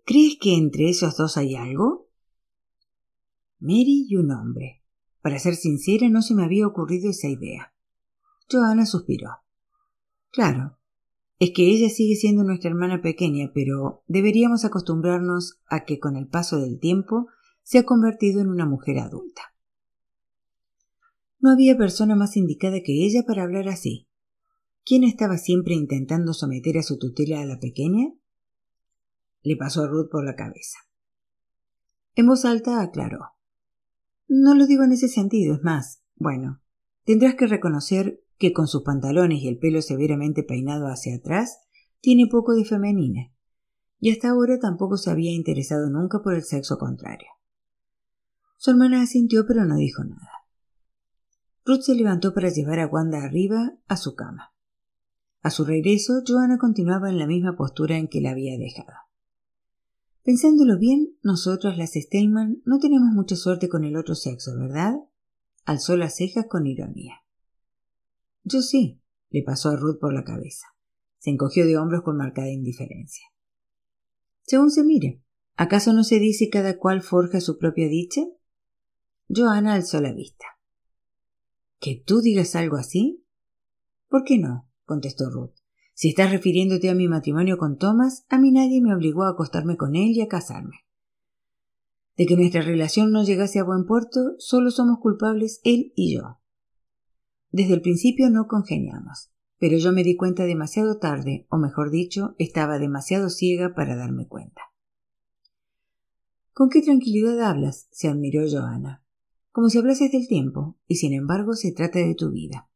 ¿Crees 0.06 0.38
que 0.40 0.56
entre 0.56 0.88
esos 0.88 1.18
dos 1.18 1.36
hay 1.36 1.56
algo? 1.56 2.12
Mary 3.58 4.06
y 4.08 4.18
un 4.18 4.30
hombre. 4.30 4.84
Para 5.24 5.40
ser 5.40 5.56
sincera, 5.56 6.10
no 6.10 6.22
se 6.22 6.36
me 6.36 6.44
había 6.44 6.68
ocurrido 6.68 7.10
esa 7.10 7.28
idea. 7.28 7.74
Joana 8.52 8.86
suspiró. 8.86 9.40
Claro, 10.32 10.79
es 11.40 11.52
que 11.56 11.70
ella 11.70 11.90
sigue 11.90 12.16
siendo 12.16 12.44
nuestra 12.44 12.70
hermana 12.70 13.02
pequeña, 13.02 13.52
pero 13.54 14.04
deberíamos 14.08 14.66
acostumbrarnos 14.66 15.60
a 15.68 15.86
que 15.86 15.98
con 15.98 16.18
el 16.18 16.28
paso 16.28 16.60
del 16.60 16.80
tiempo 16.80 17.28
se 17.64 17.80
ha 17.80 17.84
convertido 17.84 18.42
en 18.42 18.50
una 18.50 18.66
mujer 18.66 19.00
adulta. 19.00 19.42
No 21.40 21.52
había 21.52 21.78
persona 21.78 22.16
más 22.16 22.36
indicada 22.36 22.82
que 22.84 23.06
ella 23.06 23.24
para 23.26 23.44
hablar 23.44 23.70
así. 23.70 24.10
¿Quién 24.84 25.06
estaba 25.06 25.38
siempre 25.38 25.76
intentando 25.76 26.34
someter 26.34 26.78
a 26.78 26.84
su 26.84 26.98
tutela 26.98 27.40
a 27.40 27.46
la 27.46 27.60
pequeña? 27.60 28.12
Le 29.42 29.56
pasó 29.56 29.84
a 29.84 29.88
Ruth 29.88 30.10
por 30.12 30.26
la 30.26 30.36
cabeza. 30.36 30.80
En 32.16 32.28
voz 32.28 32.44
alta 32.44 32.82
aclaró. 32.82 33.20
No 34.28 34.56
lo 34.56 34.68
digo 34.68 34.84
en 34.84 34.92
ese 34.92 35.08
sentido, 35.08 35.56
es 35.56 35.64
más, 35.64 36.04
bueno, 36.16 36.62
tendrás 37.06 37.36
que 37.36 37.48
reconocer 37.48 38.22
que 38.40 38.54
con 38.54 38.68
sus 38.68 38.84
pantalones 38.84 39.44
y 39.44 39.48
el 39.48 39.60
pelo 39.60 39.82
severamente 39.82 40.44
peinado 40.44 40.88
hacia 40.88 41.18
atrás, 41.18 41.60
tiene 42.02 42.26
poco 42.28 42.56
de 42.56 42.66
femenina. 42.66 43.32
y 44.02 44.12
hasta 44.12 44.30
ahora 44.30 44.60
tampoco 44.60 44.96
se 44.96 45.12
había 45.12 45.34
interesado 45.34 45.90
nunca 45.90 46.22
por 46.22 46.34
el 46.34 46.44
sexo 46.44 46.78
contrario. 46.78 47.28
Su 48.56 48.72
hermana 48.72 49.02
asintió 49.02 49.46
pero 49.46 49.66
no 49.66 49.76
dijo 49.76 50.06
nada. 50.06 50.32
Ruth 51.66 51.82
se 51.82 51.96
levantó 51.96 52.34
para 52.34 52.50
llevar 52.50 52.80
a 52.80 52.88
Wanda 52.88 53.22
arriba 53.22 53.78
a 53.90 53.98
su 53.98 54.16
cama. 54.16 54.54
A 55.42 55.50
su 55.50 55.66
regreso, 55.66 56.24
Joanna 56.26 56.58
continuaba 56.58 57.10
en 57.10 57.20
la 57.20 57.28
misma 57.28 57.58
postura 57.58 57.98
en 57.98 58.08
que 58.08 58.22
la 58.22 58.32
había 58.32 58.58
dejado. 58.58 58.94
Pensándolo 60.24 60.78
bien, 60.78 61.18
nosotras 61.22 61.78
las 61.78 61.92
Steinman 61.94 62.62
no 62.64 62.80
tenemos 62.80 63.12
mucha 63.14 63.36
suerte 63.36 63.68
con 63.68 63.84
el 63.84 63.98
otro 63.98 64.16
sexo, 64.16 64.58
¿verdad? 64.58 64.96
Alzó 65.66 65.98
las 65.98 66.16
cejas 66.16 66.46
con 66.50 66.68
ironía. 66.68 67.16
Yo 68.44 68.62
sí, 68.62 69.02
le 69.30 69.44
pasó 69.44 69.70
a 69.70 69.76
Ruth 69.76 70.00
por 70.00 70.14
la 70.14 70.24
cabeza. 70.24 70.68
Se 71.18 71.30
encogió 71.30 71.66
de 71.66 71.78
hombros 71.78 72.04
con 72.04 72.18
marcada 72.18 72.50
indiferencia. 72.50 73.26
Según 74.44 74.72
se 74.72 74.84
mire, 74.84 75.22
¿acaso 75.56 75.94
no 75.94 76.04
se 76.04 76.20
dice 76.20 76.50
cada 76.50 76.78
cual 76.78 77.02
forja 77.02 77.42
su 77.42 77.58
propia 77.58 77.88
dicha? 77.88 78.22
Joana 79.28 79.74
alzó 79.74 80.02
la 80.02 80.14
vista. 80.14 80.46
¿Que 81.80 82.02
tú 82.04 82.22
digas 82.22 82.56
algo 82.56 82.78
así? 82.78 83.26
¿Por 84.08 84.24
qué 84.24 84.38
no? 84.40 84.68
contestó 84.86 85.30
Ruth. 85.30 85.54
Si 85.94 86.10
estás 86.10 86.32
refiriéndote 86.32 86.90
a 86.90 86.96
mi 86.96 87.08
matrimonio 87.08 87.58
con 87.58 87.78
Thomas, 87.78 88.26
a 88.30 88.40
mí 88.40 88.52
nadie 88.52 88.82
me 88.82 88.96
obligó 88.96 89.24
a 89.24 89.32
acostarme 89.32 89.78
con 89.78 89.96
él 89.96 90.12
y 90.12 90.22
a 90.22 90.28
casarme. 90.28 90.86
De 92.18 92.26
que 92.26 92.36
nuestra 92.36 92.62
relación 92.62 93.12
no 93.12 93.24
llegase 93.24 93.60
a 93.60 93.64
buen 93.64 93.86
puerto, 93.86 94.36
solo 94.40 94.72
somos 94.72 95.00
culpables 95.00 95.62
él 95.64 95.94
y 95.96 96.16
yo. 96.16 96.39
Desde 97.52 97.74
el 97.74 97.82
principio 97.82 98.30
no 98.30 98.48
congeniamos, 98.48 99.32
pero 99.58 99.78
yo 99.78 99.92
me 99.92 100.04
di 100.04 100.16
cuenta 100.16 100.46
demasiado 100.46 100.98
tarde, 100.98 101.48
o 101.50 101.58
mejor 101.58 101.92
dicho, 101.92 102.36
estaba 102.38 102.80
demasiado 102.80 103.30
ciega 103.30 103.74
para 103.76 103.96
darme 103.96 104.28
cuenta. 104.28 104.62
¿Con 106.54 106.70
qué 106.70 106.82
tranquilidad 106.82 107.42
hablas? 107.42 107.88
se 107.92 108.08
admiró 108.08 108.44
Joana 108.50 109.04
como 109.52 109.70
si 109.70 109.78
hablases 109.78 110.12
del 110.12 110.28
tiempo, 110.28 110.78
y 110.88 110.96
sin 110.96 111.14
embargo 111.14 111.54
se 111.54 111.74
trata 111.74 112.00
de 112.00 112.16
tu 112.16 112.32
vida. 112.32 112.70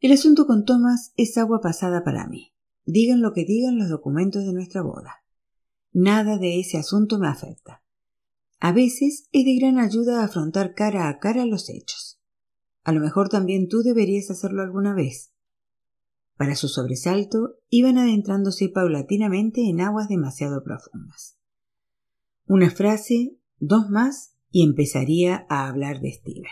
El 0.00 0.10
asunto 0.10 0.48
con 0.48 0.64
Thomas 0.64 1.12
es 1.16 1.38
agua 1.38 1.60
pasada 1.60 2.02
para 2.04 2.26
mí. 2.26 2.52
Digan 2.84 3.20
lo 3.20 3.32
que 3.32 3.44
digan 3.44 3.78
los 3.78 3.88
documentos 3.88 4.44
de 4.44 4.52
nuestra 4.52 4.82
boda. 4.82 5.22
Nada 5.92 6.38
de 6.38 6.60
ese 6.60 6.78
asunto 6.78 7.20
me 7.20 7.28
afecta. 7.28 7.84
A 8.58 8.72
veces 8.72 9.28
es 9.30 9.44
de 9.44 9.56
gran 9.56 9.78
ayuda 9.78 10.24
afrontar 10.24 10.74
cara 10.74 11.08
a 11.08 11.18
cara 11.18 11.46
los 11.46 11.68
hechos. 11.68 12.15
A 12.86 12.92
lo 12.92 13.00
mejor 13.00 13.28
también 13.28 13.66
tú 13.66 13.82
deberías 13.82 14.30
hacerlo 14.30 14.62
alguna 14.62 14.94
vez. 14.94 15.32
Para 16.36 16.54
su 16.54 16.68
sobresalto, 16.68 17.56
iban 17.68 17.98
adentrándose 17.98 18.68
paulatinamente 18.68 19.68
en 19.68 19.80
aguas 19.80 20.08
demasiado 20.08 20.62
profundas. 20.62 21.36
Una 22.44 22.70
frase, 22.70 23.40
dos 23.58 23.90
más, 23.90 24.36
y 24.52 24.62
empezaría 24.62 25.46
a 25.48 25.66
hablar 25.66 26.00
de 26.00 26.12
Steven. 26.12 26.44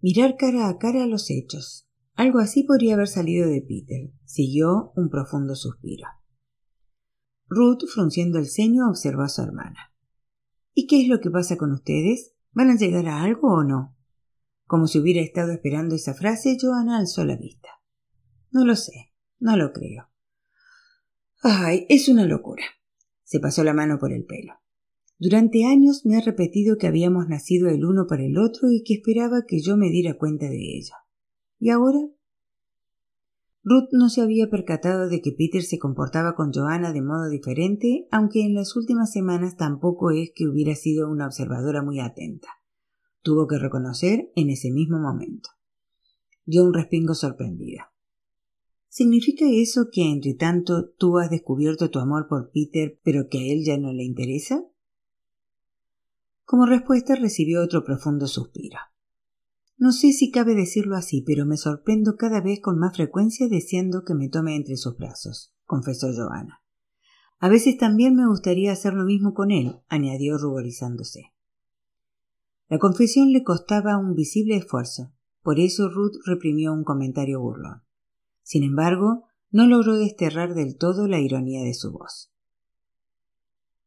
Mirar 0.00 0.36
cara 0.38 0.70
a 0.70 0.78
cara 0.78 1.04
los 1.04 1.28
hechos. 1.30 1.86
Algo 2.14 2.38
así 2.38 2.62
podría 2.62 2.94
haber 2.94 3.08
salido 3.08 3.50
de 3.50 3.60
Peter. 3.60 4.14
Siguió 4.24 4.92
un 4.96 5.10
profundo 5.10 5.56
suspiro. 5.56 6.08
Ruth, 7.48 7.84
frunciendo 7.92 8.38
el 8.38 8.46
ceño, 8.46 8.88
observó 8.88 9.24
a 9.24 9.28
su 9.28 9.42
hermana. 9.42 9.92
¿Y 10.72 10.86
qué 10.86 11.02
es 11.02 11.08
lo 11.08 11.20
que 11.20 11.30
pasa 11.30 11.58
con 11.58 11.70
ustedes? 11.72 12.32
¿Van 12.52 12.70
a 12.70 12.76
llegar 12.76 13.06
a 13.08 13.20
algo 13.20 13.52
o 13.52 13.62
no? 13.62 13.97
Como 14.68 14.86
si 14.86 14.98
hubiera 14.98 15.22
estado 15.22 15.50
esperando 15.50 15.94
esa 15.94 16.12
frase, 16.12 16.58
Joana 16.60 16.98
alzó 16.98 17.24
la 17.24 17.36
vista. 17.36 17.70
No 18.50 18.66
lo 18.66 18.76
sé, 18.76 19.14
no 19.38 19.56
lo 19.56 19.72
creo. 19.72 20.10
Ay, 21.42 21.86
es 21.88 22.10
una 22.10 22.26
locura. 22.26 22.64
Se 23.24 23.40
pasó 23.40 23.64
la 23.64 23.72
mano 23.72 23.98
por 23.98 24.12
el 24.12 24.26
pelo. 24.26 24.52
Durante 25.18 25.64
años 25.64 26.04
me 26.04 26.18
ha 26.18 26.20
repetido 26.20 26.76
que 26.76 26.86
habíamos 26.86 27.28
nacido 27.28 27.70
el 27.70 27.82
uno 27.82 28.06
para 28.06 28.24
el 28.24 28.36
otro 28.36 28.70
y 28.70 28.84
que 28.84 28.92
esperaba 28.92 29.46
que 29.48 29.58
yo 29.62 29.78
me 29.78 29.88
diera 29.88 30.18
cuenta 30.18 30.50
de 30.50 30.76
ello. 30.76 30.92
¿Y 31.58 31.70
ahora? 31.70 32.00
Ruth 33.64 33.88
no 33.92 34.10
se 34.10 34.20
había 34.20 34.50
percatado 34.50 35.08
de 35.08 35.22
que 35.22 35.32
Peter 35.32 35.62
se 35.62 35.78
comportaba 35.78 36.34
con 36.34 36.52
Joanna 36.52 36.92
de 36.92 37.00
modo 37.00 37.30
diferente, 37.30 38.06
aunque 38.10 38.44
en 38.44 38.54
las 38.54 38.76
últimas 38.76 39.12
semanas 39.12 39.56
tampoco 39.56 40.10
es 40.10 40.30
que 40.34 40.46
hubiera 40.46 40.74
sido 40.74 41.10
una 41.10 41.24
observadora 41.24 41.82
muy 41.82 42.00
atenta. 42.00 42.48
Tuvo 43.22 43.46
que 43.46 43.58
reconocer 43.58 44.30
en 44.36 44.50
ese 44.50 44.70
mismo 44.70 44.98
momento. 44.98 45.50
Dio 46.44 46.64
un 46.64 46.72
respingo 46.72 47.14
sorprendida. 47.14 47.92
¿Significa 48.88 49.44
eso 49.48 49.90
que 49.92 50.10
entre 50.10 50.34
tanto 50.34 50.88
tú 50.90 51.18
has 51.18 51.30
descubierto 51.30 51.90
tu 51.90 51.98
amor 51.98 52.26
por 52.26 52.50
Peter, 52.50 52.98
pero 53.04 53.28
que 53.28 53.38
a 53.38 53.52
él 53.52 53.64
ya 53.64 53.76
no 53.76 53.92
le 53.92 54.02
interesa? 54.02 54.64
Como 56.44 56.64
respuesta 56.64 57.14
recibió 57.14 57.62
otro 57.62 57.84
profundo 57.84 58.26
suspiro. 58.26 58.78
No 59.76 59.92
sé 59.92 60.12
si 60.12 60.30
cabe 60.30 60.54
decirlo 60.54 60.96
así, 60.96 61.22
pero 61.22 61.46
me 61.46 61.56
sorprendo 61.56 62.16
cada 62.16 62.40
vez 62.40 62.60
con 62.60 62.78
más 62.78 62.96
frecuencia 62.96 63.48
deseando 63.48 64.02
que 64.04 64.14
me 64.14 64.28
tome 64.28 64.56
entre 64.56 64.76
sus 64.76 64.96
brazos, 64.96 65.54
confesó 65.66 66.08
Joana. 66.12 66.62
A 67.38 67.48
veces 67.48 67.76
también 67.76 68.16
me 68.16 68.26
gustaría 68.26 68.72
hacer 68.72 68.94
lo 68.94 69.04
mismo 69.04 69.34
con 69.34 69.52
él, 69.52 69.76
añadió 69.88 70.38
ruborizándose. 70.38 71.32
La 72.68 72.78
confesión 72.78 73.32
le 73.32 73.44
costaba 73.44 73.96
un 73.96 74.14
visible 74.14 74.56
esfuerzo, 74.56 75.12
por 75.42 75.58
eso 75.58 75.88
Ruth 75.88 76.16
reprimió 76.26 76.72
un 76.72 76.84
comentario 76.84 77.40
burlón. 77.40 77.82
Sin 78.42 78.62
embargo, 78.62 79.24
no 79.50 79.66
logró 79.66 79.96
desterrar 79.96 80.54
del 80.54 80.76
todo 80.76 81.08
la 81.08 81.20
ironía 81.20 81.62
de 81.62 81.72
su 81.72 81.92
voz. 81.92 82.30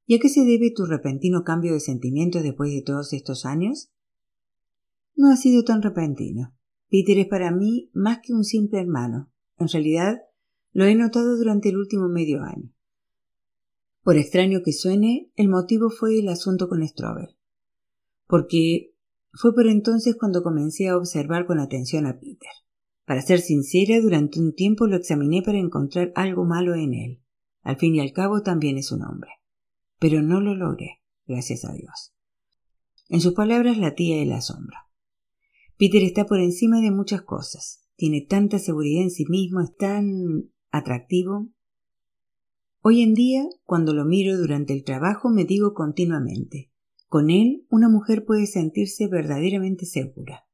¿Y 0.07 0.15
a 0.15 0.19
qué 0.19 0.29
se 0.29 0.43
debe 0.43 0.71
tu 0.71 0.85
repentino 0.85 1.43
cambio 1.43 1.73
de 1.73 1.79
sentimientos 1.79 2.41
después 2.43 2.71
de 2.71 2.81
todos 2.81 3.13
estos 3.13 3.45
años? 3.45 3.91
No 5.15 5.31
ha 5.31 5.35
sido 5.35 5.63
tan 5.63 5.81
repentino. 5.81 6.55
Peter 6.89 7.17
es 7.19 7.27
para 7.27 7.51
mí 7.51 7.91
más 7.93 8.19
que 8.23 8.33
un 8.33 8.43
simple 8.43 8.79
hermano. 8.79 9.31
En 9.57 9.67
realidad, 9.67 10.21
lo 10.73 10.85
he 10.85 10.95
notado 10.95 11.37
durante 11.37 11.69
el 11.69 11.77
último 11.77 12.07
medio 12.07 12.41
año. 12.41 12.73
Por 14.03 14.17
extraño 14.17 14.61
que 14.63 14.73
suene, 14.73 15.31
el 15.35 15.47
motivo 15.47 15.89
fue 15.89 16.19
el 16.19 16.27
asunto 16.27 16.67
con 16.67 16.85
Strober. 16.87 17.37
Porque 18.31 18.95
fue 19.31 19.53
por 19.53 19.67
entonces 19.67 20.15
cuando 20.19 20.41
comencé 20.41 20.87
a 20.87 20.97
observar 20.97 21.45
con 21.45 21.59
atención 21.59 22.07
a 22.07 22.19
Peter. 22.19 22.49
Para 23.05 23.21
ser 23.21 23.41
sincera, 23.41 24.01
durante 24.01 24.39
un 24.39 24.55
tiempo 24.55 24.87
lo 24.87 24.95
examiné 24.95 25.43
para 25.43 25.59
encontrar 25.59 26.11
algo 26.15 26.45
malo 26.45 26.73
en 26.73 26.95
él. 26.95 27.21
Al 27.61 27.77
fin 27.77 27.93
y 27.93 27.99
al 27.99 28.11
cabo 28.11 28.41
también 28.41 28.79
es 28.79 28.91
un 28.91 29.03
hombre 29.03 29.29
pero 30.01 30.23
no 30.23 30.41
lo 30.41 30.55
logré, 30.55 31.03
gracias 31.27 31.63
a 31.63 31.73
Dios. 31.73 32.11
En 33.07 33.21
sus 33.21 33.35
palabras 33.35 33.77
latía 33.77 34.19
el 34.19 34.31
asombro. 34.31 34.75
Peter 35.77 36.01
está 36.01 36.25
por 36.25 36.39
encima 36.39 36.81
de 36.81 36.89
muchas 36.89 37.21
cosas. 37.21 37.85
Tiene 37.97 38.21
tanta 38.27 38.57
seguridad 38.57 39.03
en 39.03 39.11
sí 39.11 39.25
mismo, 39.29 39.61
es 39.61 39.75
tan 39.77 40.49
atractivo. 40.71 41.49
Hoy 42.79 43.03
en 43.03 43.13
día, 43.13 43.43
cuando 43.63 43.93
lo 43.93 44.03
miro 44.03 44.39
durante 44.39 44.73
el 44.73 44.83
trabajo, 44.83 45.29
me 45.29 45.45
digo 45.45 45.75
continuamente, 45.75 46.70
con 47.11 47.29
él 47.29 47.67
una 47.69 47.89
mujer 47.89 48.23
puede 48.23 48.47
sentirse 48.47 49.09
verdaderamente 49.09 49.85
segura. 49.85 50.45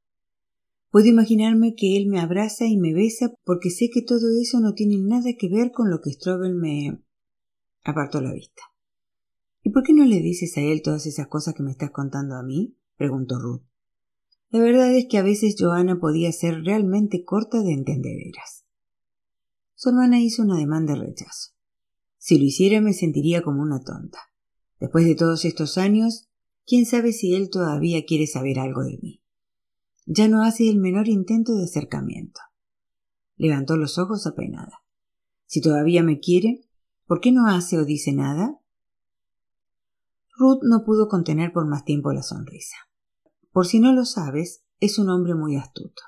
Puedo 0.89 1.05
imaginarme 1.05 1.75
que 1.75 1.97
él 1.97 2.07
me 2.07 2.19
abraza 2.19 2.65
y 2.65 2.77
me 2.77 2.95
besa 2.95 3.31
porque 3.45 3.69
sé 3.69 3.91
que 3.93 4.01
todo 4.01 4.25
eso 4.41 4.59
no 4.59 4.73
tiene 4.73 4.97
nada 4.97 5.29
que 5.37 5.49
ver 5.49 5.71
con 5.71 5.91
lo 5.91 6.01
que 6.01 6.09
Strobel 6.09 6.55
me 6.55 6.99
apartó 7.83 8.21
la 8.21 8.33
vista. 8.33 8.63
¿Y 9.61 9.69
por 9.69 9.83
qué 9.83 9.93
no 9.93 10.03
le 10.03 10.19
dices 10.19 10.57
a 10.57 10.61
él 10.61 10.81
todas 10.81 11.05
esas 11.05 11.27
cosas 11.27 11.53
que 11.53 11.61
me 11.61 11.69
estás 11.69 11.91
contando 11.91 12.33
a 12.33 12.41
mí? 12.41 12.75
preguntó 12.95 13.37
Ruth. 13.37 13.61
La 14.49 14.59
verdad 14.59 14.91
es 14.95 15.05
que 15.07 15.19
a 15.19 15.23
veces 15.23 15.57
Joana 15.59 15.99
podía 15.99 16.31
ser 16.31 16.63
realmente 16.63 17.23
corta 17.23 17.61
de 17.61 17.73
entendederas. 17.73 18.65
Su 19.75 19.89
hermana 19.89 20.19
hizo 20.19 20.41
un 20.41 20.53
ademán 20.53 20.87
de 20.87 20.95
rechazo. 20.95 21.51
Si 22.17 22.39
lo 22.39 22.45
hiciera 22.45 22.81
me 22.81 22.93
sentiría 22.93 23.43
como 23.43 23.61
una 23.61 23.79
tonta. 23.79 24.21
Después 24.79 25.05
de 25.05 25.13
todos 25.13 25.45
estos 25.45 25.77
años, 25.77 26.26
quién 26.67 26.85
sabe 26.85 27.13
si 27.13 27.33
él 27.33 27.49
todavía 27.49 28.05
quiere 28.05 28.27
saber 28.27 28.59
algo 28.59 28.83
de 28.83 28.99
mí. 29.01 29.23
Ya 30.05 30.27
no 30.27 30.43
hace 30.43 30.69
el 30.69 30.77
menor 30.77 31.07
intento 31.07 31.55
de 31.55 31.63
acercamiento. 31.63 32.41
Levantó 33.37 33.77
los 33.77 33.97
ojos 33.97 34.27
apenada. 34.27 34.83
Si 35.45 35.61
todavía 35.61 36.03
me 36.03 36.19
quiere, 36.19 36.69
¿por 37.05 37.21
qué 37.21 37.31
no 37.31 37.47
hace 37.47 37.77
o 37.77 37.85
dice 37.85 38.11
nada? 38.11 38.59
Ruth 40.37 40.59
no 40.61 40.83
pudo 40.85 41.07
contener 41.07 41.53
por 41.53 41.67
más 41.67 41.85
tiempo 41.85 42.11
la 42.11 42.21
sonrisa. 42.21 42.75
Por 43.51 43.65
si 43.65 43.79
no 43.79 43.93
lo 43.93 44.05
sabes, 44.05 44.63
es 44.79 44.99
un 44.99 45.09
hombre 45.09 45.33
muy 45.33 45.55
astuto. 45.55 46.03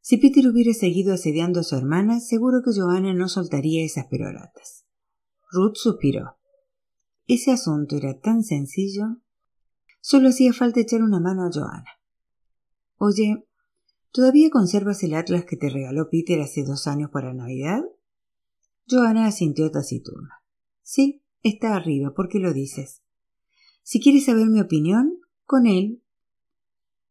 Si 0.00 0.16
Peter 0.16 0.48
hubiera 0.48 0.72
seguido 0.72 1.12
asediando 1.12 1.60
a 1.60 1.62
su 1.62 1.76
hermana, 1.76 2.20
seguro 2.20 2.62
que 2.64 2.72
Joanna 2.74 3.12
no 3.14 3.28
soltaría 3.28 3.84
esas 3.84 4.06
peroratas. 4.06 4.86
Ruth 5.52 5.76
suspiró. 5.76 6.39
Ese 7.32 7.52
asunto 7.52 7.96
era 7.96 8.18
tan 8.18 8.42
sencillo. 8.42 9.20
Solo 10.00 10.30
hacía 10.30 10.52
falta 10.52 10.80
echar 10.80 11.00
una 11.00 11.20
mano 11.20 11.44
a 11.44 11.50
Joanna. 11.52 12.00
Oye, 12.96 13.46
¿todavía 14.10 14.50
conservas 14.50 15.04
el 15.04 15.14
atlas 15.14 15.44
que 15.44 15.56
te 15.56 15.70
regaló 15.70 16.10
Peter 16.10 16.40
hace 16.40 16.64
dos 16.64 16.88
años 16.88 17.08
para 17.12 17.32
Navidad? 17.32 17.84
Joana 18.88 19.26
asintió 19.26 19.70
taciturna. 19.70 20.42
Sí, 20.82 21.22
está 21.44 21.76
arriba. 21.76 22.14
¿Por 22.14 22.28
qué 22.28 22.40
lo 22.40 22.52
dices? 22.52 23.04
Si 23.84 24.00
quieres 24.00 24.24
saber 24.24 24.48
mi 24.48 24.60
opinión, 24.60 25.20
con 25.44 25.68
él. 25.68 26.02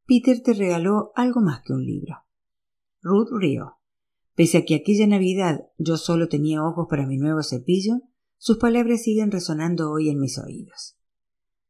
Peter 0.06 0.44
te 0.44 0.52
regaló 0.52 1.14
algo 1.16 1.40
más 1.40 1.62
que 1.64 1.72
un 1.72 1.86
libro. 1.86 2.26
Ruth 3.02 3.30
rió. 3.40 3.78
Pese 4.36 4.58
a 4.58 4.66
que 4.66 4.76
aquella 4.76 5.08
Navidad 5.08 5.70
yo 5.78 5.96
solo 5.96 6.28
tenía 6.28 6.62
ojos 6.62 6.88
para 6.90 7.08
mi 7.08 7.16
nuevo 7.16 7.42
cepillo, 7.42 8.02
sus 8.40 8.58
palabras 8.58 9.04
siguen 9.04 9.30
resonando 9.30 9.92
hoy 9.92 10.10
en 10.10 10.20
mis 10.20 10.40
oídos. 10.40 10.98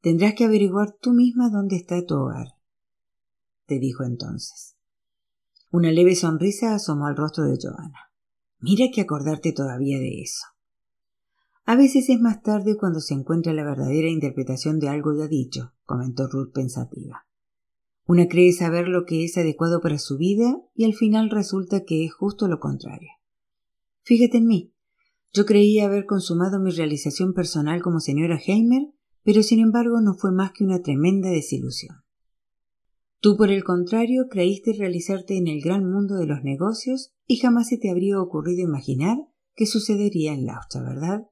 Tendrás 0.01 0.35
que 0.35 0.45
averiguar 0.45 0.95
tú 1.01 1.11
misma 1.11 1.49
dónde 1.49 1.75
está 1.75 2.05
tu 2.05 2.15
hogar, 2.15 2.47
te 3.65 3.79
dijo 3.79 4.03
entonces. 4.03 4.77
Una 5.71 5.91
leve 5.91 6.15
sonrisa 6.15 6.73
asomó 6.73 7.07
al 7.07 7.17
rostro 7.17 7.43
de 7.43 7.57
Joana. 7.61 8.11
Mira 8.59 8.87
que 8.93 9.01
acordarte 9.01 9.51
todavía 9.51 9.99
de 9.99 10.21
eso. 10.21 10.45
A 11.65 11.75
veces 11.75 12.09
es 12.09 12.19
más 12.19 12.41
tarde 12.41 12.77
cuando 12.77 12.99
se 12.99 13.13
encuentra 13.13 13.53
la 13.53 13.63
verdadera 13.63 14.07
interpretación 14.07 14.79
de 14.79 14.89
algo 14.89 15.13
ya 15.13 15.27
dicho, 15.27 15.73
comentó 15.85 16.27
Ruth 16.27 16.51
pensativa. 16.53 17.27
Una 18.05 18.27
cree 18.27 18.53
saber 18.53 18.87
lo 18.87 19.05
que 19.05 19.23
es 19.25 19.37
adecuado 19.37 19.81
para 19.81 19.99
su 19.99 20.17
vida 20.17 20.55
y 20.73 20.85
al 20.85 20.93
final 20.93 21.29
resulta 21.29 21.83
que 21.83 22.05
es 22.05 22.13
justo 22.13 22.47
lo 22.47 22.59
contrario. 22.59 23.09
Fíjate 24.01 24.37
en 24.37 24.47
mí. 24.47 24.73
Yo 25.33 25.45
creía 25.45 25.85
haber 25.85 26.05
consumado 26.05 26.59
mi 26.59 26.71
realización 26.71 27.33
personal 27.33 27.81
como 27.81 27.99
señora 27.99 28.39
Heimer, 28.43 28.87
pero 29.23 29.43
sin 29.43 29.59
embargo 29.59 30.01
no 30.01 30.15
fue 30.15 30.31
más 30.31 30.51
que 30.53 30.63
una 30.63 30.81
tremenda 30.81 31.29
desilusión. 31.29 31.97
Tú, 33.21 33.35
por 33.35 33.51
el 33.51 33.63
contrario, 33.63 34.27
creíste 34.29 34.73
realizarte 34.73 35.37
en 35.37 35.47
el 35.47 35.61
gran 35.61 35.89
mundo 35.89 36.15
de 36.15 36.25
los 36.25 36.43
negocios 36.43 37.13
y 37.27 37.37
jamás 37.37 37.67
se 37.67 37.77
te 37.77 37.89
habría 37.89 38.19
ocurrido 38.19 38.61
imaginar 38.61 39.17
que 39.55 39.65
sucedería 39.65 40.33
en 40.33 40.45
Laucha, 40.45 40.81
¿verdad? 40.81 41.27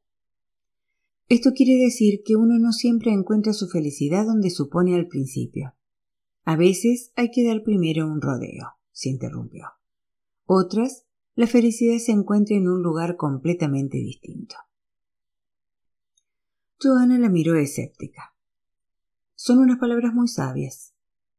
Esto 1.29 1.51
quiere 1.55 1.81
decir 1.81 2.21
que 2.25 2.35
uno 2.35 2.59
no 2.59 2.73
siempre 2.73 3.11
encuentra 3.11 3.53
su 3.53 3.67
felicidad 3.67 4.25
donde 4.25 4.49
supone 4.49 4.95
al 4.95 5.07
principio. 5.07 5.75
A 6.43 6.55
veces 6.55 7.11
hay 7.15 7.31
que 7.31 7.45
dar 7.45 7.63
primero 7.63 8.05
un 8.05 8.21
rodeo, 8.21 8.75
se 8.91 9.09
interrumpió. 9.09 9.65
Otras, 10.45 11.07
la 11.38 11.47
felicidad 11.47 11.97
se 11.99 12.11
encuentra 12.11 12.57
en 12.57 12.67
un 12.67 12.83
lugar 12.83 13.15
completamente 13.15 13.97
distinto. 13.97 14.55
Joana 16.81 17.17
la 17.17 17.29
miró 17.29 17.55
escéptica. 17.55 18.35
Son 19.35 19.59
unas 19.59 19.79
palabras 19.79 20.13
muy 20.13 20.27
sabias. 20.27 20.93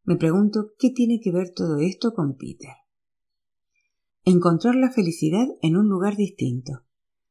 Me 0.05 0.17
pregunto 0.17 0.73
qué 0.79 0.89
tiene 0.89 1.21
que 1.21 1.33
ver 1.33 1.51
todo 1.51 1.77
esto 1.77 2.15
con 2.15 2.39
Peter. 2.39 2.73
Encontrar 4.25 4.75
la 4.75 4.91
felicidad 4.91 5.47
en 5.61 5.77
un 5.77 5.91
lugar 5.91 6.17
distinto. 6.17 6.85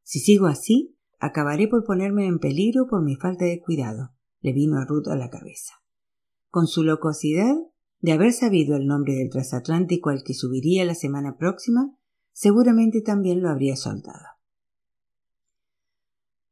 Si 0.04 0.20
sigo 0.20 0.46
así, 0.46 0.98
Acabaré 1.20 1.68
por 1.68 1.84
ponerme 1.84 2.28
en 2.28 2.38
peligro 2.38 2.86
por 2.88 3.02
mi 3.02 3.16
falta 3.16 3.46
de 3.46 3.60
cuidado, 3.60 4.12
le 4.42 4.54
vino 4.54 4.78
a 4.78 4.86
Ruth 4.86 5.08
a 5.08 5.16
la 5.16 5.30
cabeza. 5.30 5.74
Con 6.50 6.68
su 6.68 6.84
locuacidad 6.84 7.56
de 8.02 8.12
haber 8.12 8.34
sabido 8.34 8.76
el 8.76 8.86
nombre 8.86 9.16
del 9.16 9.32
transatlántico 9.32 10.12
al 10.12 10.24
que 10.24 10.36
subiría 10.36 10.86
la 10.86 10.94
semana 10.94 11.36
próxima, 11.38 11.97
seguramente 12.38 13.02
también 13.02 13.42
lo 13.42 13.50
habría 13.50 13.76
soltado. 13.76 14.24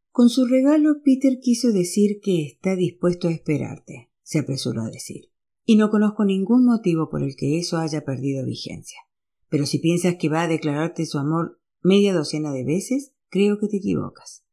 Con 0.09 0.29
su 0.29 0.47
regalo, 0.47 1.03
Peter 1.03 1.39
quiso 1.39 1.71
decir 1.71 2.21
que 2.23 2.43
está 2.43 2.75
dispuesto 2.75 3.27
a 3.27 3.31
esperarte, 3.31 4.09
se 4.23 4.39
apresuró 4.39 4.81
a 4.81 4.89
decir, 4.89 5.29
y 5.63 5.75
no 5.75 5.91
conozco 5.91 6.25
ningún 6.25 6.65
motivo 6.65 7.07
por 7.07 7.21
el 7.21 7.35
que 7.35 7.59
eso 7.59 7.77
haya 7.77 8.03
perdido 8.03 8.43
vigencia. 8.47 8.97
Pero 9.47 9.67
si 9.67 9.77
piensas 9.77 10.15
que 10.15 10.27
va 10.27 10.41
a 10.41 10.47
declararte 10.47 11.05
su 11.05 11.19
amor 11.19 11.61
media 11.83 12.15
docena 12.15 12.51
de 12.51 12.63
veces, 12.63 13.13
creo 13.29 13.59
que 13.59 13.67
te 13.67 13.77
equivocas. 13.77 14.43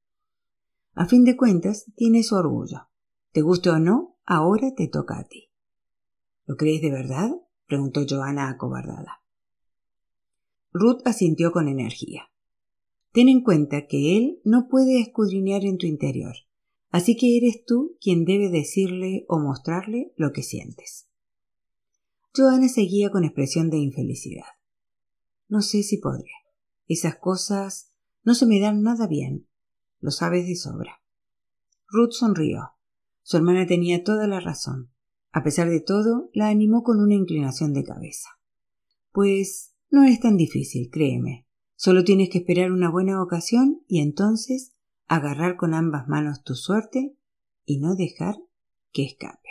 A 0.93 1.07
fin 1.07 1.25
de 1.25 1.39
cuentas, 1.39 1.87
tiene 1.97 2.25
su 2.25 2.35
orgullo. 2.35 2.91
Te 3.33 3.41
guste 3.41 3.71
o 3.71 3.79
no, 3.79 4.19
ahora 4.27 4.75
te 4.77 4.87
toca 4.87 5.19
a 5.19 5.25
ti. 5.25 5.51
¿Lo 6.45 6.57
crees 6.57 6.83
de 6.83 6.91
verdad? 6.91 7.31
preguntó 7.67 8.03
Joana 8.07 8.51
acobardada. 8.51 9.22
Ruth 10.73 11.03
asintió 11.05 11.53
con 11.53 11.69
energía. 11.69 12.31
Ten 13.13 13.29
en 13.29 13.43
cuenta 13.43 13.87
que 13.87 14.17
él 14.17 14.41
no 14.45 14.69
puede 14.69 15.01
escudriñar 15.01 15.65
en 15.65 15.77
tu 15.77 15.87
interior, 15.87 16.35
así 16.91 17.17
que 17.17 17.37
eres 17.37 17.65
tú 17.67 17.99
quien 18.01 18.25
debe 18.25 18.49
decirle 18.49 19.27
o 19.29 19.39
mostrarle 19.39 20.13
lo 20.17 20.33
que 20.33 20.43
sientes. 20.43 21.09
Joana 22.35 22.69
seguía 22.69 23.11
con 23.11 23.25
expresión 23.25 23.69
de 23.69 23.77
infelicidad. 23.77 24.47
No 25.49 25.61
sé 25.61 25.83
si 25.83 25.99
podré. 25.99 26.31
Esas 26.89 27.17
cosas 27.17 27.93
no 28.25 28.35
se 28.35 28.47
me 28.47 28.59
dan 28.59 28.83
nada 28.83 29.07
bien, 29.07 29.47
lo 30.01 30.11
sabes 30.11 30.47
de 30.47 30.57
sobra. 30.57 31.03
Ruth 31.89 32.13
sonrió. 32.13 32.71
Su 33.23 33.37
hermana 33.37 33.67
tenía 33.67 34.03
toda 34.03 34.27
la 34.27 34.41
razón. 34.41 34.91
A 35.31 35.43
pesar 35.43 35.69
de 35.69 35.81
todo, 35.81 36.31
la 36.33 36.49
animó 36.49 36.83
con 36.83 37.01
una 37.01 37.15
inclinación 37.15 37.75
de 37.75 37.85
cabeza. 37.85 38.29
Pues 39.13 39.72
no 39.93 40.05
es 40.05 40.21
tan 40.21 40.39
difícil, 40.39 40.89
créeme. 40.91 41.47
Solo 41.77 42.03
tienes 42.03 42.31
que 42.31 42.39
esperar 42.39 42.73
una 42.73 42.91
buena 42.91 43.23
ocasión 43.23 43.83
y 43.87 44.01
entonces 44.01 44.73
agarrar 45.07 45.57
con 45.57 45.75
ambas 45.75 46.09
manos 46.09 46.43
tu 46.43 46.55
suerte 46.55 47.15
y 47.67 47.79
no 47.79 47.95
dejar 47.95 48.37
que 48.91 49.05
escape. 49.05 49.42